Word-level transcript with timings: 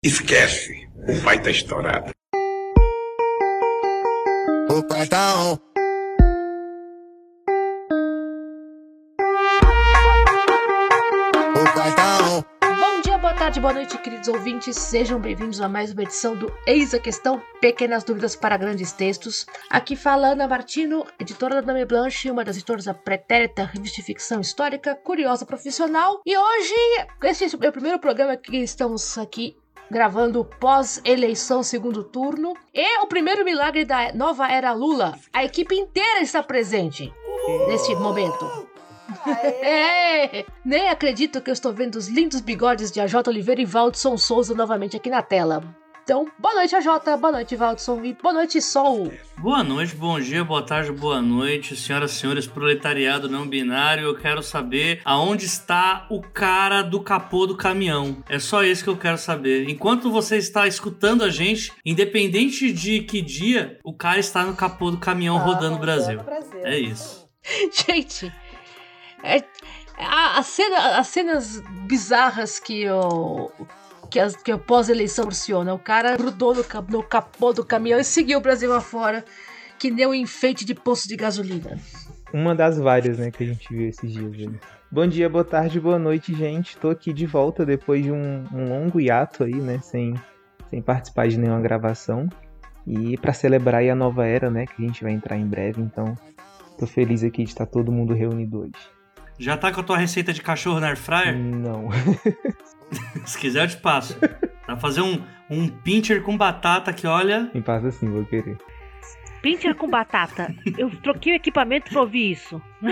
Esquece, 0.00 0.88
o 1.08 1.24
pai 1.24 1.42
tá 1.42 1.50
estourado. 1.50 2.12
O 4.70 4.82
pai 4.84 5.08
tá 5.08 5.34
on. 5.42 5.54
O 11.50 11.74
pai 11.74 11.94
tá 11.96 12.18
on. 12.30 12.44
Bom 12.78 13.00
dia, 13.00 13.18
boa 13.18 13.34
tarde, 13.34 13.58
boa 13.58 13.72
noite, 13.72 13.98
queridos 13.98 14.28
ouvintes. 14.28 14.76
Sejam 14.76 15.18
bem-vindos 15.18 15.60
a 15.60 15.68
mais 15.68 15.90
uma 15.90 16.04
edição 16.04 16.36
do 16.36 16.46
Eis 16.64 16.94
a 16.94 17.00
Questão 17.00 17.42
Pequenas 17.60 18.04
Dúvidas 18.04 18.36
para 18.36 18.56
Grandes 18.56 18.92
Textos. 18.92 19.46
Aqui 19.68 19.96
fala 19.96 20.28
Ana 20.28 20.46
Martino, 20.46 21.04
editora 21.18 21.56
da 21.56 21.60
Dame 21.60 21.84
Blanche, 21.84 22.30
uma 22.30 22.44
das 22.44 22.54
editoras 22.54 22.84
da 22.84 22.94
Pretérita 22.94 23.64
Revista 23.64 23.96
de 23.96 24.04
Ficção 24.04 24.40
Histórica, 24.40 24.94
curiosa 24.94 25.44
profissional. 25.44 26.20
E 26.24 26.38
hoje, 26.38 26.74
esse 27.24 27.46
é 27.46 27.68
o 27.68 27.72
primeiro 27.72 27.98
programa 27.98 28.36
que 28.36 28.58
estamos 28.58 29.18
aqui 29.18 29.56
gravando 29.90 30.44
pós-eleição 30.44 31.62
segundo 31.62 32.04
turno. 32.04 32.54
E 32.74 33.02
o 33.02 33.06
primeiro 33.06 33.44
milagre 33.44 33.84
da 33.84 34.12
nova 34.12 34.50
era 34.50 34.72
Lula. 34.72 35.18
A 35.32 35.44
equipe 35.44 35.74
inteira 35.74 36.20
está 36.20 36.42
presente 36.42 37.12
neste 37.68 37.94
momento. 37.94 38.68
É, 39.62 40.44
nem 40.64 40.88
acredito 40.88 41.40
que 41.40 41.50
eu 41.50 41.54
estou 41.54 41.72
vendo 41.72 41.96
os 41.96 42.08
lindos 42.08 42.40
bigodes 42.40 42.92
de 42.92 43.00
AJ 43.00 43.26
Oliveira 43.28 43.60
e 43.60 43.64
Valdson 43.64 44.18
Souza 44.18 44.54
novamente 44.54 44.96
aqui 44.96 45.08
na 45.08 45.22
tela. 45.22 45.62
Então, 46.08 46.26
boa 46.38 46.54
noite, 46.54 46.74
AJ, 46.74 46.86
boa 47.20 47.32
noite, 47.32 47.54
Valdson, 47.54 48.02
e 48.02 48.14
boa 48.14 48.32
noite, 48.32 48.62
Sol. 48.62 49.12
Boa 49.36 49.62
noite, 49.62 49.94
bom 49.94 50.18
dia, 50.18 50.42
boa 50.42 50.62
tarde, 50.64 50.90
boa 50.90 51.20
noite, 51.20 51.76
senhoras 51.76 52.12
e 52.12 52.14
senhores, 52.14 52.46
proletariado 52.46 53.28
não 53.28 53.46
binário. 53.46 54.04
Eu 54.06 54.16
quero 54.16 54.42
saber 54.42 55.02
aonde 55.04 55.44
está 55.44 56.06
o 56.10 56.22
cara 56.22 56.80
do 56.80 57.02
capô 57.02 57.46
do 57.46 57.54
caminhão. 57.58 58.24
É 58.26 58.38
só 58.38 58.64
isso 58.64 58.82
que 58.84 58.88
eu 58.88 58.96
quero 58.96 59.18
saber. 59.18 59.68
Enquanto 59.68 60.10
você 60.10 60.38
está 60.38 60.66
escutando 60.66 61.22
a 61.22 61.28
gente, 61.28 61.70
independente 61.84 62.72
de 62.72 63.02
que 63.02 63.20
dia, 63.20 63.78
o 63.84 63.92
cara 63.92 64.18
está 64.18 64.44
no 64.44 64.56
capô 64.56 64.90
do 64.90 64.96
caminhão 64.96 65.36
Ah, 65.36 65.40
rodando 65.40 65.74
o 65.74 65.76
rodando 65.76 65.78
Brasil. 65.78 66.20
o 66.20 66.24
Brasil. 66.24 66.60
É 66.64 66.78
isso. 66.78 67.28
Gente, 67.86 68.32
é- 69.22 69.44
a, 69.98 70.38
a 70.38 70.42
cena- 70.42 70.96
as 71.00 71.08
cenas 71.08 71.60
bizarras 71.86 72.58
que 72.58 72.88
o. 72.88 73.50
Que, 74.10 74.18
as, 74.18 74.36
que 74.36 74.50
a 74.50 74.58
pós-eleição 74.58 75.24
proporciona. 75.24 75.74
O 75.74 75.78
cara 75.78 76.16
grudou 76.16 76.54
no, 76.54 76.64
no 76.88 77.02
capô 77.02 77.52
do 77.52 77.64
caminhão 77.64 78.00
e 78.00 78.04
seguiu 78.04 78.38
o 78.38 78.42
Brasil 78.42 78.72
afora, 78.72 79.24
que 79.78 79.90
nem 79.90 80.06
um 80.06 80.14
enfeite 80.14 80.64
de 80.64 80.74
poço 80.74 81.06
de 81.06 81.16
gasolina. 81.16 81.78
Uma 82.32 82.54
das 82.54 82.78
várias, 82.78 83.18
né, 83.18 83.30
que 83.30 83.44
a 83.44 83.46
gente 83.46 83.68
viu 83.72 83.88
esses 83.88 84.12
dias. 84.12 84.34
Aí. 84.34 84.60
Bom 84.90 85.06
dia, 85.06 85.28
boa 85.28 85.44
tarde, 85.44 85.78
boa 85.78 85.98
noite, 85.98 86.34
gente. 86.34 86.76
Tô 86.76 86.90
aqui 86.90 87.12
de 87.12 87.26
volta 87.26 87.64
depois 87.64 88.02
de 88.02 88.10
um, 88.10 88.44
um 88.52 88.68
longo 88.68 89.00
hiato 89.00 89.44
aí, 89.44 89.54
né, 89.54 89.78
sem, 89.82 90.14
sem 90.68 90.80
participar 90.80 91.28
de 91.28 91.38
nenhuma 91.38 91.60
gravação. 91.60 92.28
E 92.86 93.18
pra 93.18 93.34
celebrar 93.34 93.82
aí 93.82 93.90
a 93.90 93.94
nova 93.94 94.26
era, 94.26 94.50
né, 94.50 94.64
que 94.66 94.82
a 94.82 94.86
gente 94.86 95.02
vai 95.02 95.12
entrar 95.12 95.36
em 95.36 95.46
breve, 95.46 95.82
então 95.82 96.14
tô 96.78 96.86
feliz 96.86 97.22
aqui 97.22 97.44
de 97.44 97.50
estar 97.50 97.66
todo 97.66 97.92
mundo 97.92 98.14
reunido 98.14 98.60
hoje. 98.60 98.72
Já 99.38 99.56
tá 99.56 99.70
com 99.70 99.80
a 99.80 99.84
tua 99.84 99.98
receita 99.98 100.32
de 100.32 100.42
cachorro 100.42 100.80
na 100.80 100.88
air 100.88 100.96
fryer? 100.96 101.36
Não. 101.38 101.88
Se 103.26 103.38
quiser, 103.38 103.64
eu 103.64 103.68
te 103.68 103.76
passo. 103.76 104.18
Pra 104.64 104.76
fazer 104.76 105.00
um, 105.02 105.22
um 105.50 105.68
pincher 105.68 106.22
com 106.22 106.36
batata 106.36 106.92
que, 106.92 107.06
olha. 107.06 107.50
Me 107.54 107.60
passa 107.62 107.88
assim, 107.88 108.10
vou 108.10 108.24
querer. 108.24 108.56
Pincher 109.42 109.74
com 109.74 109.88
batata. 109.88 110.54
Eu 110.76 110.90
troquei 111.00 111.32
o 111.32 111.36
equipamento 111.36 111.90
pra 111.90 112.00
ouvir 112.00 112.32
isso. 112.32 112.60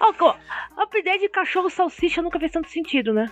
Ó, 0.00 0.12
co- 0.12 0.36
A 0.76 0.98
ideia 0.98 1.18
de 1.18 1.28
cachorro 1.28 1.70
salsicha 1.70 2.22
nunca 2.22 2.38
fez 2.38 2.52
tanto 2.52 2.68
sentido, 2.70 3.12
né? 3.12 3.30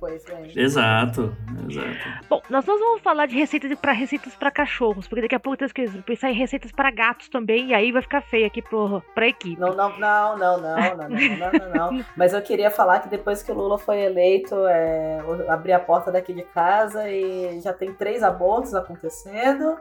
Pois 0.00 0.24
é. 0.28 0.52
Exato, 0.54 1.36
exato. 1.68 2.26
Bom, 2.30 2.40
nós 2.48 2.64
não 2.64 2.78
vamos 2.78 3.02
falar 3.02 3.26
de 3.26 3.36
receitas 3.36 3.74
para 3.78 3.92
receitas 3.92 4.34
para 4.36 4.50
cachorros, 4.50 5.08
porque 5.08 5.22
daqui 5.22 5.34
a 5.34 5.40
pouco 5.40 5.56
temos 5.56 5.72
que 5.72 5.88
pensar 6.02 6.30
em 6.30 6.34
receitas 6.34 6.70
para 6.70 6.90
gatos 6.90 7.28
também, 7.28 7.70
e 7.70 7.74
aí 7.74 7.90
vai 7.90 8.00
ficar 8.00 8.20
feio 8.20 8.46
aqui 8.46 8.62
pro, 8.62 9.02
pra 9.12 9.26
equipe. 9.26 9.60
Não, 9.60 9.74
não, 9.74 9.98
não, 9.98 10.38
não, 10.38 10.60
não, 10.60 10.86
não, 10.86 10.96
não, 10.96 11.08
não, 11.08 11.52
não, 11.52 11.92
não. 11.92 12.04
Mas 12.16 12.32
eu 12.32 12.40
queria 12.42 12.70
falar 12.70 13.00
que 13.00 13.08
depois 13.08 13.42
que 13.42 13.50
o 13.50 13.54
Lula 13.54 13.76
foi 13.76 13.98
eleito, 13.98 14.54
é, 14.68 15.18
eu 15.20 15.50
abri 15.50 15.72
a 15.72 15.80
porta 15.80 16.12
daqui 16.12 16.32
de 16.32 16.42
casa 16.42 17.10
e 17.10 17.60
já 17.60 17.72
tem 17.72 17.92
três 17.92 18.22
abortos 18.22 18.74
acontecendo. 18.74 19.76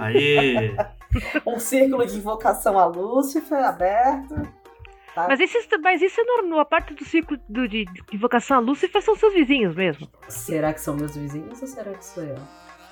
Aí. 0.00 0.74
Um 1.46 1.58
círculo 1.58 2.06
de 2.06 2.16
invocação 2.16 2.78
a 2.78 2.86
Lúcifer 2.86 3.62
aberto. 3.62 4.34
Tá? 5.14 5.26
Mas, 5.28 5.40
isso, 5.40 5.58
mas 5.82 6.00
isso 6.00 6.20
é 6.20 6.24
normal, 6.24 6.60
a 6.60 6.64
parte 6.64 6.94
do 6.94 7.04
ciclo 7.04 7.36
do- 7.48 7.68
de 7.68 7.84
invocação 8.12 8.56
a 8.56 8.60
Lúcifer 8.60 9.02
são 9.02 9.14
seus 9.14 9.34
vizinhos 9.34 9.74
mesmo. 9.74 10.08
Será 10.28 10.72
que 10.72 10.80
são 10.80 10.96
meus 10.96 11.14
vizinhos 11.16 11.60
ou 11.60 11.68
será 11.68 11.92
que 11.92 12.04
sou 12.04 12.22
eu? 12.24 12.36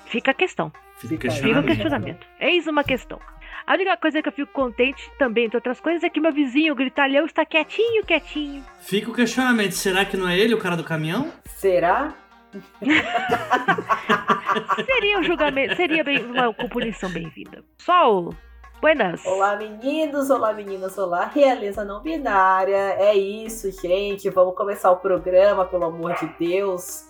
Fica 0.05 0.31
a 0.31 0.33
questão. 0.33 0.71
Fica 0.97 1.15
o 1.15 1.17
questionamento. 1.63 2.27
Eis 2.39 2.67
uma 2.67 2.83
questão. 2.83 3.19
A 3.65 3.73
única 3.73 3.97
coisa 3.97 4.21
que 4.21 4.27
eu 4.29 4.33
fico 4.33 4.51
contente 4.51 5.09
também, 5.17 5.45
entre 5.45 5.57
outras 5.57 5.79
coisas, 5.79 6.03
é 6.03 6.09
que 6.09 6.19
meu 6.19 6.31
vizinho, 6.33 6.73
o 6.73 6.75
gritalhão, 6.75 7.25
está 7.25 7.43
quietinho, 7.45 8.03
quietinho. 8.05 8.63
Fica 8.81 9.09
o 9.09 9.13
questionamento: 9.13 9.71
será 9.73 10.05
que 10.05 10.15
não 10.17 10.27
é 10.29 10.37
ele 10.37 10.53
o 10.53 10.59
cara 10.59 10.75
do 10.75 10.83
caminhão? 10.83 11.31
Será? 11.45 12.13
Seria 14.85 15.19
um 15.19 15.23
julgamento, 15.23 15.75
seria 15.75 16.03
bem, 16.03 16.23
uma 16.23 16.53
punição 16.53 17.09
bem-vinda. 17.09 17.63
Sol, 17.77 18.33
buenas. 18.81 19.23
Olá, 19.25 19.55
meninos, 19.55 20.29
olá, 20.31 20.51
meninas, 20.51 20.97
olá, 20.97 21.25
realeza 21.25 21.85
não 21.85 22.01
binária. 22.01 22.95
É 22.97 23.15
isso, 23.15 23.71
gente. 23.71 24.29
Vamos 24.29 24.55
começar 24.55 24.91
o 24.91 24.97
programa, 24.97 25.63
pelo 25.65 25.85
amor 25.85 26.15
de 26.15 26.27
Deus. 26.39 27.07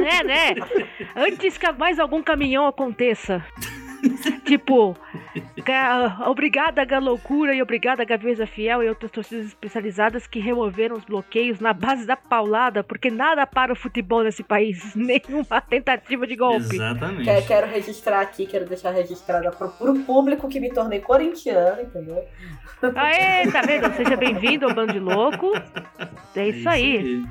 É, 0.00 0.24
né? 0.24 0.54
Antes 1.16 1.56
que 1.56 1.70
mais 1.72 1.98
algum 1.98 2.22
caminhão 2.22 2.66
aconteça. 2.66 3.42
tipo, 4.44 4.96
ga- 5.64 6.22
obrigada 6.26 6.82
a 6.82 6.98
Loucura 6.98 7.54
e 7.54 7.62
obrigada 7.62 8.02
a 8.02 8.04
Gaveza 8.04 8.46
Fiel 8.46 8.82
e 8.82 8.88
outras 8.88 9.10
torcidas 9.10 9.46
especializadas 9.46 10.26
que 10.26 10.40
removeram 10.40 10.96
os 10.96 11.04
bloqueios 11.04 11.60
na 11.60 11.72
base 11.72 12.06
da 12.06 12.16
paulada, 12.16 12.82
porque 12.82 13.10
nada 13.10 13.46
para 13.46 13.72
o 13.72 13.76
futebol 13.76 14.22
nesse 14.24 14.42
país, 14.42 14.92
nenhuma 14.96 15.60
tentativa 15.60 16.26
de 16.26 16.36
golpe. 16.36 16.74
Exatamente. 16.74 17.24
Quero, 17.24 17.46
quero 17.46 17.66
registrar 17.68 18.20
aqui, 18.20 18.46
quero 18.46 18.66
deixar 18.66 18.90
registrada 18.90 19.50
pro, 19.52 19.68
pro 19.68 19.94
público 20.00 20.48
que 20.48 20.58
me 20.58 20.70
tornei 20.72 21.00
corintiano, 21.00 21.82
entendeu? 21.82 22.24
Aê, 22.96 23.50
tá 23.50 23.62
vendo? 23.62 23.92
Seja 23.94 24.16
bem-vindo 24.16 24.66
ao 24.66 24.74
Bando 24.74 24.92
de 24.92 24.98
Louco. 24.98 25.52
É 26.34 26.48
isso 26.48 26.68
aí. 26.68 27.24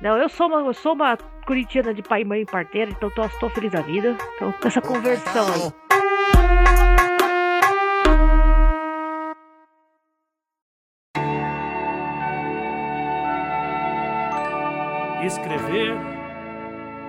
Não, 0.00 0.16
eu 0.18 0.28
sou 0.28 0.48
uma, 0.48 0.58
eu 0.60 0.74
sou 0.74 0.92
uma 0.94 1.16
corintiana 1.46 1.94
de 1.94 2.02
pai, 2.02 2.24
mãe 2.24 2.42
e 2.42 2.46
parteira, 2.46 2.90
então 2.90 3.08
tô, 3.10 3.28
tô 3.40 3.48
feliz 3.50 3.70
da 3.72 3.80
vida. 3.80 4.16
Então, 4.34 4.52
com 4.52 4.68
essa 4.68 4.80
conversão 4.82 5.46
aí. 5.54 5.72
Escrever 15.26 15.90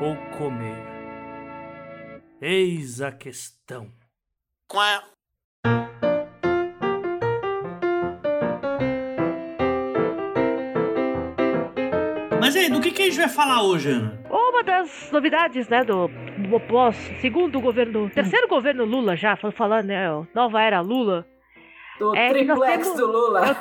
ou 0.02 0.16
comer? 0.38 0.84
Eis 2.42 3.00
a 3.00 3.12
questão. 3.12 3.92
Mas 12.40 12.56
aí, 12.56 12.70
do 12.70 12.80
que, 12.80 12.92
que 12.92 13.02
a 13.02 13.06
gente 13.06 13.18
vai 13.18 13.30
falar 13.30 13.64
hoje, 13.64 13.90
Ana? 13.92 14.20
Uma 14.30 14.64
das 14.64 15.12
novidades, 15.12 15.68
né, 15.68 15.84
do, 15.84 16.10
pós, 16.68 16.96
segundo 17.22 17.58
o 17.58 17.62
governo, 17.62 18.10
terceiro 18.10 18.48
governo 18.48 18.86
Lula 18.86 19.16
já, 19.16 19.36
fal- 19.36 19.52
falando, 19.52 19.88
né, 19.88 20.08
nova 20.34 20.62
era 20.62 20.80
Lula, 20.82 21.26
Do 22.00 22.16
É 22.16 22.30
triplex 22.30 22.94
do 22.96 23.08
Lula. 23.08 23.58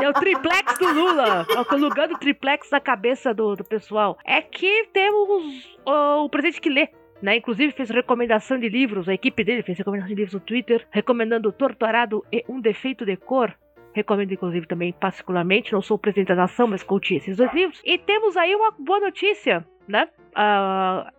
é 0.00 0.08
o 0.08 0.12
triplex 0.12 0.78
do 0.78 0.92
Lula, 0.92 1.46
colocando 1.68 2.14
o 2.14 2.18
triplex 2.18 2.70
na 2.70 2.80
cabeça 2.80 3.34
do, 3.34 3.56
do 3.56 3.64
pessoal. 3.64 4.18
É 4.24 4.40
que 4.40 4.88
temos 4.92 5.78
ó, 5.84 6.24
o 6.24 6.28
presidente 6.28 6.60
que 6.60 6.70
lê. 6.70 6.88
Né, 7.22 7.36
inclusive 7.36 7.72
fez 7.72 7.90
recomendação 7.90 8.58
de 8.58 8.66
livros, 8.70 9.06
a 9.06 9.12
equipe 9.12 9.44
dele 9.44 9.62
fez 9.62 9.76
recomendação 9.76 10.08
de 10.08 10.14
livros 10.14 10.32
no 10.32 10.40
Twitter, 10.40 10.88
recomendando 10.90 11.52
Torturado 11.52 12.24
e 12.32 12.42
Um 12.48 12.62
Defeito 12.62 13.04
de 13.04 13.14
Cor. 13.14 13.52
Recomendo, 13.92 14.32
inclusive, 14.32 14.66
também 14.66 14.90
particularmente. 14.92 15.72
Não 15.72 15.82
sou 15.82 15.96
o 15.96 16.00
presidente 16.00 16.28
da 16.28 16.36
nação, 16.36 16.66
mas 16.66 16.82
curti 16.82 17.16
esses 17.16 17.36
dois 17.36 17.52
livros. 17.52 17.82
E 17.84 17.98
temos 17.98 18.38
aí 18.38 18.54
uma 18.54 18.70
boa 18.70 19.00
notícia, 19.00 19.66
né? 19.86 20.08
Ah, 20.34 21.12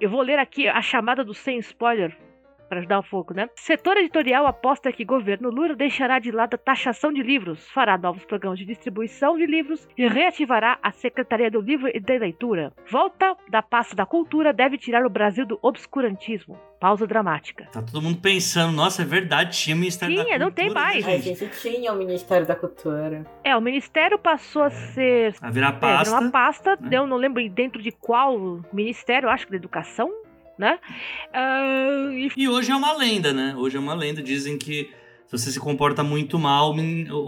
eu 0.00 0.10
vou 0.10 0.22
ler 0.22 0.40
aqui 0.40 0.66
a 0.66 0.82
chamada 0.82 1.22
do 1.22 1.32
sem 1.34 1.58
spoiler 1.58 2.16
Para 2.68 2.78
ajudar 2.80 2.98
um 2.98 3.02
pouco, 3.02 3.34
né? 3.34 3.48
Setor 3.56 3.96
editorial 3.98 4.46
aposta 4.46 4.90
que 4.92 5.04
governo 5.04 5.50
Lula 5.50 5.74
deixará 5.74 6.18
de 6.18 6.30
lado 6.30 6.54
a 6.54 6.58
taxação 6.58 7.12
de 7.12 7.22
livros, 7.22 7.68
fará 7.70 7.96
novos 7.98 8.24
programas 8.24 8.58
de 8.58 8.64
distribuição 8.64 9.36
de 9.36 9.46
livros 9.46 9.86
e 9.96 10.06
reativará 10.08 10.78
a 10.82 10.90
Secretaria 10.90 11.50
do 11.50 11.60
Livro 11.60 11.88
e 11.94 12.00
da 12.00 12.14
Leitura. 12.14 12.72
Volta 12.90 13.36
da 13.50 13.62
pasta 13.62 13.94
da 13.94 14.06
cultura 14.06 14.52
deve 14.52 14.78
tirar 14.78 15.04
o 15.06 15.10
Brasil 15.10 15.46
do 15.46 15.58
obscurantismo. 15.62 16.58
Pausa 16.80 17.06
dramática. 17.06 17.66
Tá 17.72 17.80
todo 17.80 18.02
mundo 18.02 18.18
pensando, 18.20 18.72
nossa, 18.74 19.02
é 19.02 19.04
verdade, 19.06 19.56
tinha 19.56 19.74
Ministério 19.74 20.16
da 20.16 20.24
Tinha, 20.24 20.38
não 20.38 20.50
tem 20.50 20.66
Cultura, 20.66 20.86
né, 20.86 20.92
mais. 20.92 21.06
A 21.06 21.10
gente? 21.12 21.34
gente 21.34 21.60
tinha 21.60 21.92
o 21.92 21.96
Ministério 21.96 22.46
da 22.46 22.54
Cultura. 22.54 23.24
É, 23.42 23.56
o 23.56 23.60
ministério 23.60 24.18
passou 24.18 24.62
a 24.64 24.70
ser 24.70 25.34
A 25.40 25.50
virar 25.50 25.68
É, 25.68 25.72
pasta. 25.72 26.14
era 26.14 26.20
uma 26.20 26.30
pasta, 26.30 26.76
né? 26.80 26.96
eu 26.98 27.06
não 27.06 27.16
lembro 27.16 27.46
dentro 27.48 27.80
de 27.80 27.90
qual 27.90 28.60
ministério, 28.72 29.30
acho 29.30 29.46
que 29.46 29.52
da 29.52 29.56
educação, 29.56 30.12
né? 30.58 30.78
Ah, 31.32 32.08
e 32.12 32.30
E 32.36 32.48
hoje 32.48 32.70
é 32.70 32.76
uma 32.76 32.92
lenda, 32.96 33.32
né? 33.32 33.54
Hoje 33.56 33.76
é 33.76 33.80
uma 33.80 33.94
lenda. 33.94 34.22
Dizem 34.22 34.58
que 34.58 34.90
se 35.26 35.32
você 35.38 35.50
se 35.50 35.60
comporta 35.60 36.02
muito 36.02 36.38
mal, 36.38 36.74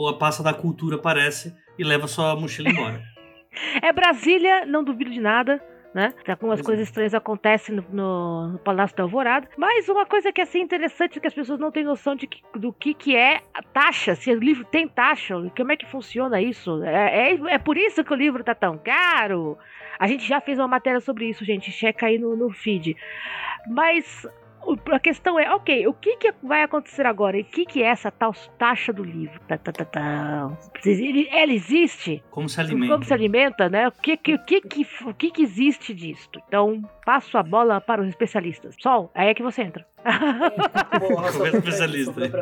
a 0.08 0.12
pasta 0.14 0.43
da 0.43 0.55
cultura 0.55 0.96
aparece 0.96 1.55
e 1.78 1.84
leva 1.84 2.06
sua 2.06 2.37
mochila 2.37 2.70
embora. 2.70 3.02
é 3.82 3.93
Brasília, 3.93 4.67
não 4.67 4.84
duvido 4.84 5.11
de 5.11 5.20
nada. 5.20 5.62
Né? 5.96 6.12
Algumas 6.28 6.58
Pois 6.58 6.60
é. 6.60 6.62
coisas 6.64 6.88
estranhas 6.88 7.14
acontecem 7.14 7.75
no, 7.75 7.82
no- 7.90 8.48
no 8.48 8.58
Palácio 8.58 8.94
da 8.94 9.02
Alvorada. 9.04 9.48
Mas 9.56 9.88
uma 9.88 10.04
coisa 10.04 10.31
que 10.31 10.43
é 10.43 10.44
assim, 10.44 10.60
interessante 10.60 11.16
é 11.16 11.20
que 11.22 11.26
as 11.26 11.32
pessoas 11.32 11.58
não 11.58 11.70
têm 11.70 11.84
noção 11.84 12.14
de 12.14 12.26
que- 12.26 12.43
do 12.54 12.70
que, 12.70 12.93
que 12.93 13.16
é 13.16 13.40
a 13.54 13.62
taxa, 13.62 14.14
se 14.14 14.31
o 14.31 14.38
livro 14.38 14.62
tem 14.66 14.87
taxa, 14.87 15.34
como 15.56 15.72
é 15.72 15.76
que 15.76 15.87
funciona 15.87 16.38
isso. 16.38 16.82
É, 16.84 17.31
é, 17.32 17.54
é 17.54 17.58
por 17.58 17.78
isso 17.78 18.04
que 18.04 18.12
o 18.12 18.16
livro 18.16 18.44
tá 18.44 18.54
tão 18.54 18.76
caro. 18.76 19.56
A 19.98 20.06
gente 20.06 20.28
já 20.28 20.38
fez 20.38 20.58
uma 20.58 20.69
matéria 20.69 21.00
sobre 21.00 21.31
isso, 21.31 21.43
gente. 21.46 21.72
Checa 21.72 22.04
aí 22.08 22.19
no, 22.19 22.37
no 22.37 22.50
feed. 22.50 22.94
Mas 23.66 24.28
a 24.92 24.98
questão 25.00 25.38
é, 25.38 25.52
ok, 25.54 25.86
o 25.86 25.92
que, 25.92 26.16
que 26.16 26.34
vai 26.42 26.62
acontecer 26.62 27.06
agora? 27.06 27.36
E 27.38 27.42
o 27.42 27.44
que, 27.44 27.64
que 27.64 27.82
é 27.82 27.86
essa 27.86 28.10
tal 28.10 28.32
taxa 28.58 28.92
do 28.92 29.04
livro? 29.04 29.38
Tá, 29.48 29.56
tá, 29.58 29.72
tá, 29.72 29.84
tá. 29.84 30.50
Ele- 30.84 31.28
Ela 31.30 31.52
existe? 31.52 32.22
Como 32.30 32.48
se 32.48 32.60
alimenta? 32.60 32.92
Como 32.92 33.04
se 33.04 33.12
alimenta, 33.14 33.68
né? 33.68 33.88
O 33.88 33.92
que, 33.92 34.16
que, 34.16 34.34
o 34.34 34.38
que, 34.44 34.60
que, 34.60 34.86
o 35.04 35.14
que, 35.14 35.30
que 35.30 35.42
existe 35.42 35.94
disto? 35.94 36.40
Então, 36.48 36.82
passo 37.04 37.36
a 37.38 37.42
bola 37.42 37.80
para 37.80 38.02
os 38.02 38.08
especialistas. 38.08 38.74
Sol, 38.80 39.10
aí 39.14 39.28
é 39.28 39.34
que 39.34 39.42
você 39.42 39.62
entra. 39.62 39.86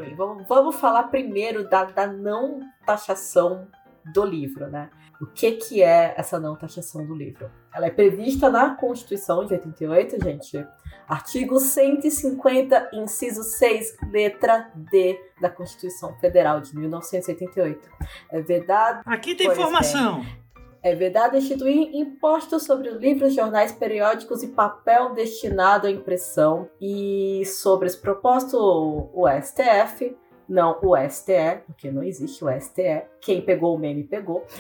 Mim. 0.03 0.15
Vamos, 0.17 0.47
vamos 0.49 0.77
falar 0.81 1.05
primeiro 1.05 1.69
da, 1.69 1.85
da 1.85 2.07
não 2.07 2.61
taxação 2.87 3.67
do 4.13 4.25
livro, 4.25 4.69
né? 4.69 4.91
O 5.25 5.27
que, 5.33 5.53
que 5.53 5.83
é 5.83 6.15
essa 6.19 6.39
não 6.39 6.55
taxação 6.55 7.07
do 7.07 7.15
livro? 7.15 7.51
Ela 7.75 7.87
é 7.87 7.91
prevista 7.91 8.51
na 8.51 8.75
Constituição 8.75 9.45
de 9.47 9.55
88, 9.55 10.23
gente. 10.23 10.67
Artigo 11.09 11.59
150, 11.59 12.91
inciso 12.93 13.43
6, 13.43 13.97
letra 14.13 14.71
D 14.75 15.19
da 15.41 15.49
Constituição 15.49 16.15
Federal 16.19 16.61
de 16.61 16.77
1988. 16.77 17.89
É 18.31 18.41
vedado 18.43 19.03
Aqui 19.07 19.35
tem 19.35 19.49
informação. 19.49 20.23
é 20.83 20.95
vedado 20.95 21.39
instituir 21.39 21.95
impostos 21.95 22.65
sobre 22.65 22.91
livros, 22.91 23.35
jornais, 23.35 23.73
periódicos 23.73 24.43
e 24.43 24.49
papel 24.49 25.15
destinado 25.15 25.87
à 25.87 25.91
impressão. 25.91 26.69
E 26.79 27.43
sobre 27.47 27.87
esse 27.87 27.99
propósito, 27.99 28.59
o 28.59 29.27
STF, 29.43 30.15
não 30.49 30.79
o 30.83 30.97
STE, 31.09 31.61
porque 31.67 31.91
não 31.91 32.03
existe 32.03 32.45
o 32.45 32.49
STE. 32.61 33.03
Quem 33.21 33.41
pegou 33.43 33.75
o 33.75 33.79
meme 33.79 34.05
pegou. 34.05 34.45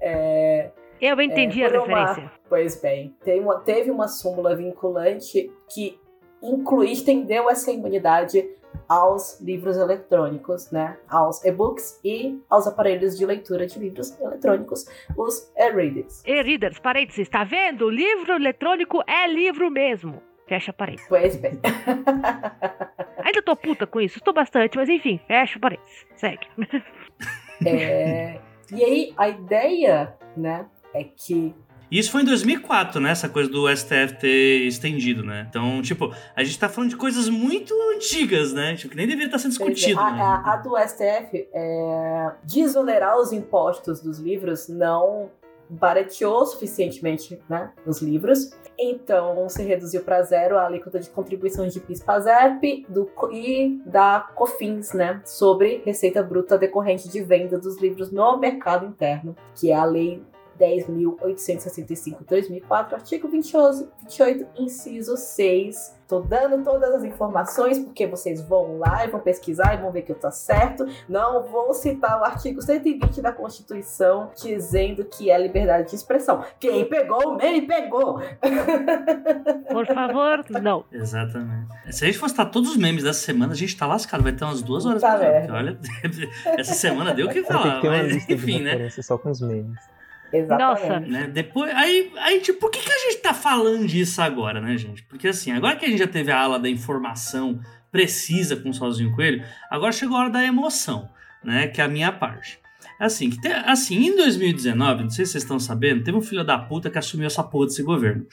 É, 0.00 0.70
Eu 1.00 1.20
entendi 1.20 1.62
É, 1.62 1.66
a 1.66 1.70
por 1.70 1.88
uma- 1.88 2.06
referência. 2.06 2.32
Pois 2.48 2.80
bem, 2.80 3.14
tem 3.24 3.40
uma- 3.40 3.60
teve 3.60 3.90
uma 3.90 4.08
súmula 4.08 4.54
vinculante 4.56 5.50
que 5.72 5.98
inclui, 6.42 6.90
estendeu 6.92 7.50
essa 7.50 7.70
imunidade 7.70 8.48
aos 8.88 9.40
livros 9.40 9.76
eletrônicos, 9.76 10.70
né? 10.70 10.96
Aos 11.08 11.44
e-books 11.44 11.98
e 12.04 12.40
aos 12.48 12.66
aparelhos 12.66 13.16
de 13.18 13.26
leitura 13.26 13.66
de 13.66 13.78
livros 13.78 14.18
eletrônicos, 14.20 14.86
os 15.16 15.50
e-readers. 15.56 16.22
E-readers, 16.24 16.78
parênteses, 16.78 17.28
tá 17.28 17.42
vendo? 17.42 17.86
O 17.86 17.90
livro 17.90 18.34
eletrônico 18.34 19.02
é 19.06 19.26
livro 19.26 19.70
mesmo. 19.70 20.22
Fecha 20.48 20.72
parênteses. 20.72 21.08
Pois 21.08 21.36
bem, 21.36 21.58
Ainda 23.24 23.42
tô 23.42 23.56
puta 23.56 23.86
com 23.86 24.00
isso, 24.00 24.20
tô 24.20 24.32
bastante, 24.32 24.76
mas 24.76 24.88
enfim, 24.88 25.18
fecha 25.26 25.58
parênteses. 25.58 26.06
Segue. 26.14 26.46
é, 27.64 28.38
e 28.72 28.84
aí 28.84 29.14
a 29.16 29.28
ideia, 29.28 30.14
né, 30.36 30.66
é 30.94 31.02
que 31.04 31.54
Isso 31.90 32.10
foi 32.12 32.22
em 32.22 32.24
2004, 32.24 33.00
né? 33.00 33.10
Essa 33.10 33.28
coisa 33.28 33.50
do 33.50 33.68
STF 33.74 34.18
ter 34.20 34.66
estendido, 34.66 35.22
né? 35.24 35.46
Então, 35.48 35.80
tipo, 35.82 36.12
a 36.34 36.42
gente 36.44 36.58
tá 36.58 36.68
falando 36.68 36.90
de 36.90 36.96
coisas 36.96 37.28
muito 37.28 37.74
antigas, 37.94 38.52
né? 38.52 38.74
Tipo, 38.76 38.90
que 38.90 38.96
nem 38.96 39.06
deveria 39.06 39.26
estar 39.26 39.38
sendo 39.38 39.56
Pois 39.56 39.70
é, 39.70 39.72
discutido, 39.74 40.00
a, 40.00 40.12
né? 40.12 40.20
a- 40.22 40.52
a 40.52 40.56
do 40.56 40.76
STF 40.78 41.48
é, 41.52 42.30
desonerar 42.44 43.18
os 43.18 43.32
impostos 43.32 44.00
dos 44.00 44.18
livros 44.18 44.68
não 44.68 45.30
barateou 45.68 46.44
suficientemente 46.46 47.40
né, 47.48 47.72
os 47.86 48.00
livros. 48.00 48.50
Então 48.78 49.48
se 49.48 49.62
reduziu 49.62 50.02
para 50.02 50.22
zero 50.22 50.58
a 50.58 50.66
alíquota 50.66 51.00
de 51.00 51.08
contribuições 51.08 51.72
de 51.72 51.80
PIS-PASEP 51.80 52.86
e 53.32 53.80
da 53.86 54.20
COFINS, 54.34 54.92
né, 54.92 55.22
sobre 55.24 55.82
receita 55.84 56.22
bruta 56.22 56.58
decorrente 56.58 57.08
de 57.08 57.22
venda 57.22 57.58
dos 57.58 57.80
livros 57.80 58.10
no 58.10 58.36
mercado 58.36 58.86
interno, 58.86 59.34
que 59.54 59.70
é 59.70 59.74
a 59.74 59.84
Lei 59.84 60.22
10.865-2004, 60.58 62.94
artigo 62.94 63.28
28, 63.28 63.88
28, 64.02 64.46
inciso 64.58 65.16
6. 65.16 65.94
Tô 66.08 66.20
dando 66.20 66.62
todas 66.62 66.94
as 66.94 67.02
informações 67.02 67.80
porque 67.80 68.06
vocês 68.06 68.40
vão 68.40 68.78
lá 68.78 69.04
e 69.04 69.10
vão 69.10 69.18
pesquisar 69.18 69.74
e 69.74 69.78
vão 69.78 69.90
ver 69.90 70.02
que 70.02 70.12
eu 70.12 70.16
tô 70.16 70.30
certo. 70.30 70.86
Não 71.08 71.42
vou 71.42 71.74
citar 71.74 72.20
o 72.20 72.24
artigo 72.24 72.62
120 72.62 73.20
da 73.20 73.32
Constituição 73.32 74.30
dizendo 74.40 75.04
que 75.04 75.32
é 75.32 75.38
liberdade 75.38 75.90
de 75.90 75.96
expressão. 75.96 76.44
Quem 76.60 76.84
pegou 76.84 77.32
o 77.32 77.36
meme 77.36 77.62
pegou. 77.66 78.20
Por 79.68 79.84
favor, 79.86 80.44
não. 80.62 80.84
Exatamente. 80.92 81.66
Se 81.90 82.04
a 82.04 82.06
gente 82.06 82.18
fosse 82.18 82.34
estar 82.34 82.46
todos 82.46 82.70
os 82.70 82.76
memes 82.76 83.02
dessa 83.02 83.20
semana, 83.24 83.52
a 83.52 83.56
gente 83.56 83.76
tá 83.76 83.84
lascado. 83.86 84.22
Vai 84.22 84.32
ter 84.32 84.44
umas 84.44 84.62
duas 84.62 84.86
horas 84.86 85.02
Puta 85.02 85.18
pra. 85.18 85.54
Olha, 85.54 85.76
essa 86.56 86.74
semana 86.74 87.12
deu 87.14 87.26
o 87.26 87.30
que 87.30 87.42
falar. 87.42 87.80
ter 87.80 87.88
uma 87.88 87.96
Mas, 87.98 88.12
lista 88.12 88.28
de 88.28 88.34
enfim, 88.34 88.62
né? 88.62 88.88
só 88.90 89.18
com 89.18 89.30
os 89.30 89.40
memes. 89.40 89.95
Exatamente. 90.38 90.88
Nossa. 90.88 91.00
né? 91.00 91.26
Depois, 91.32 91.72
aí, 91.74 92.12
aí, 92.18 92.40
tipo, 92.40 92.58
por 92.60 92.70
que, 92.70 92.80
que 92.80 92.92
a 92.92 92.98
gente 93.10 93.18
tá 93.18 93.32
falando 93.34 93.86
disso 93.86 94.20
agora, 94.22 94.60
né, 94.60 94.76
gente? 94.76 95.02
Porque 95.04 95.28
assim, 95.28 95.52
agora 95.52 95.76
que 95.76 95.84
a 95.84 95.88
gente 95.88 95.98
já 95.98 96.06
teve 96.06 96.30
a 96.30 96.38
ala 96.40 96.58
da 96.58 96.68
informação 96.68 97.60
precisa 97.90 98.56
com 98.56 98.70
o 98.70 98.74
Sozinho 98.74 99.14
Coelho, 99.14 99.42
agora 99.70 99.92
chegou 99.92 100.16
a 100.16 100.20
hora 100.20 100.30
da 100.30 100.44
emoção, 100.44 101.08
né? 101.42 101.68
Que 101.68 101.80
é 101.80 101.84
a 101.84 101.88
minha 101.88 102.12
parte. 102.12 102.58
Assim, 102.98 103.28
que 103.28 103.38
te- 103.40 103.48
assim, 103.48 104.06
em 104.06 104.16
2019, 104.16 105.02
não 105.02 105.10
sei 105.10 105.26
se 105.26 105.32
vocês 105.32 105.44
estão 105.44 105.58
sabendo, 105.58 106.02
teve 106.02 106.16
um 106.16 106.22
filho 106.22 106.42
da 106.42 106.56
puta 106.58 106.88
que 106.88 106.96
assumiu 106.98 107.26
essa 107.26 107.42
porra 107.42 107.66
desse 107.66 107.82
governo. 107.82 108.26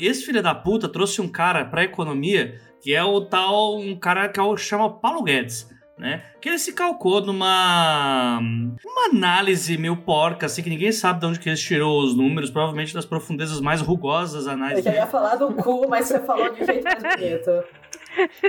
E 0.00 0.04
esse 0.06 0.24
filho 0.24 0.42
da 0.42 0.54
puta 0.54 0.88
trouxe 0.88 1.20
um 1.20 1.28
cara 1.28 1.64
pra 1.64 1.84
economia 1.84 2.58
que 2.82 2.94
é 2.94 3.04
o 3.04 3.20
tal, 3.20 3.78
um 3.78 3.94
cara 3.98 4.26
que 4.28 4.40
é 4.40 4.42
o, 4.42 4.56
chama 4.56 4.88
Paulo 4.90 5.22
Guedes. 5.22 5.68
Né? 6.00 6.22
Que 6.40 6.48
ele 6.48 6.58
se 6.58 6.72
calcou 6.72 7.20
numa 7.20 8.38
uma 8.40 9.08
análise 9.12 9.76
meio 9.76 9.94
porca, 9.98 10.46
assim, 10.46 10.62
que 10.62 10.70
ninguém 10.70 10.90
sabe 10.92 11.20
de 11.20 11.26
onde 11.26 11.38
que 11.38 11.46
ele 11.46 11.58
tirou 11.58 12.02
os 12.02 12.16
números, 12.16 12.48
provavelmente 12.50 12.94
das 12.94 13.04
profundezas 13.04 13.60
mais 13.60 13.82
rugosas 13.82 14.46
Eu 14.46 14.52
análises. 14.52 14.82
já 14.84 14.94
ia 14.94 15.06
falar 15.06 15.34
do 15.36 15.52
cu, 15.52 15.86
mas 15.90 16.06
você 16.06 16.18
falou 16.20 16.54
de 16.54 16.62
um 16.62 16.64
jeito 16.64 16.84
mais 16.84 17.02
bonito. 17.02 17.50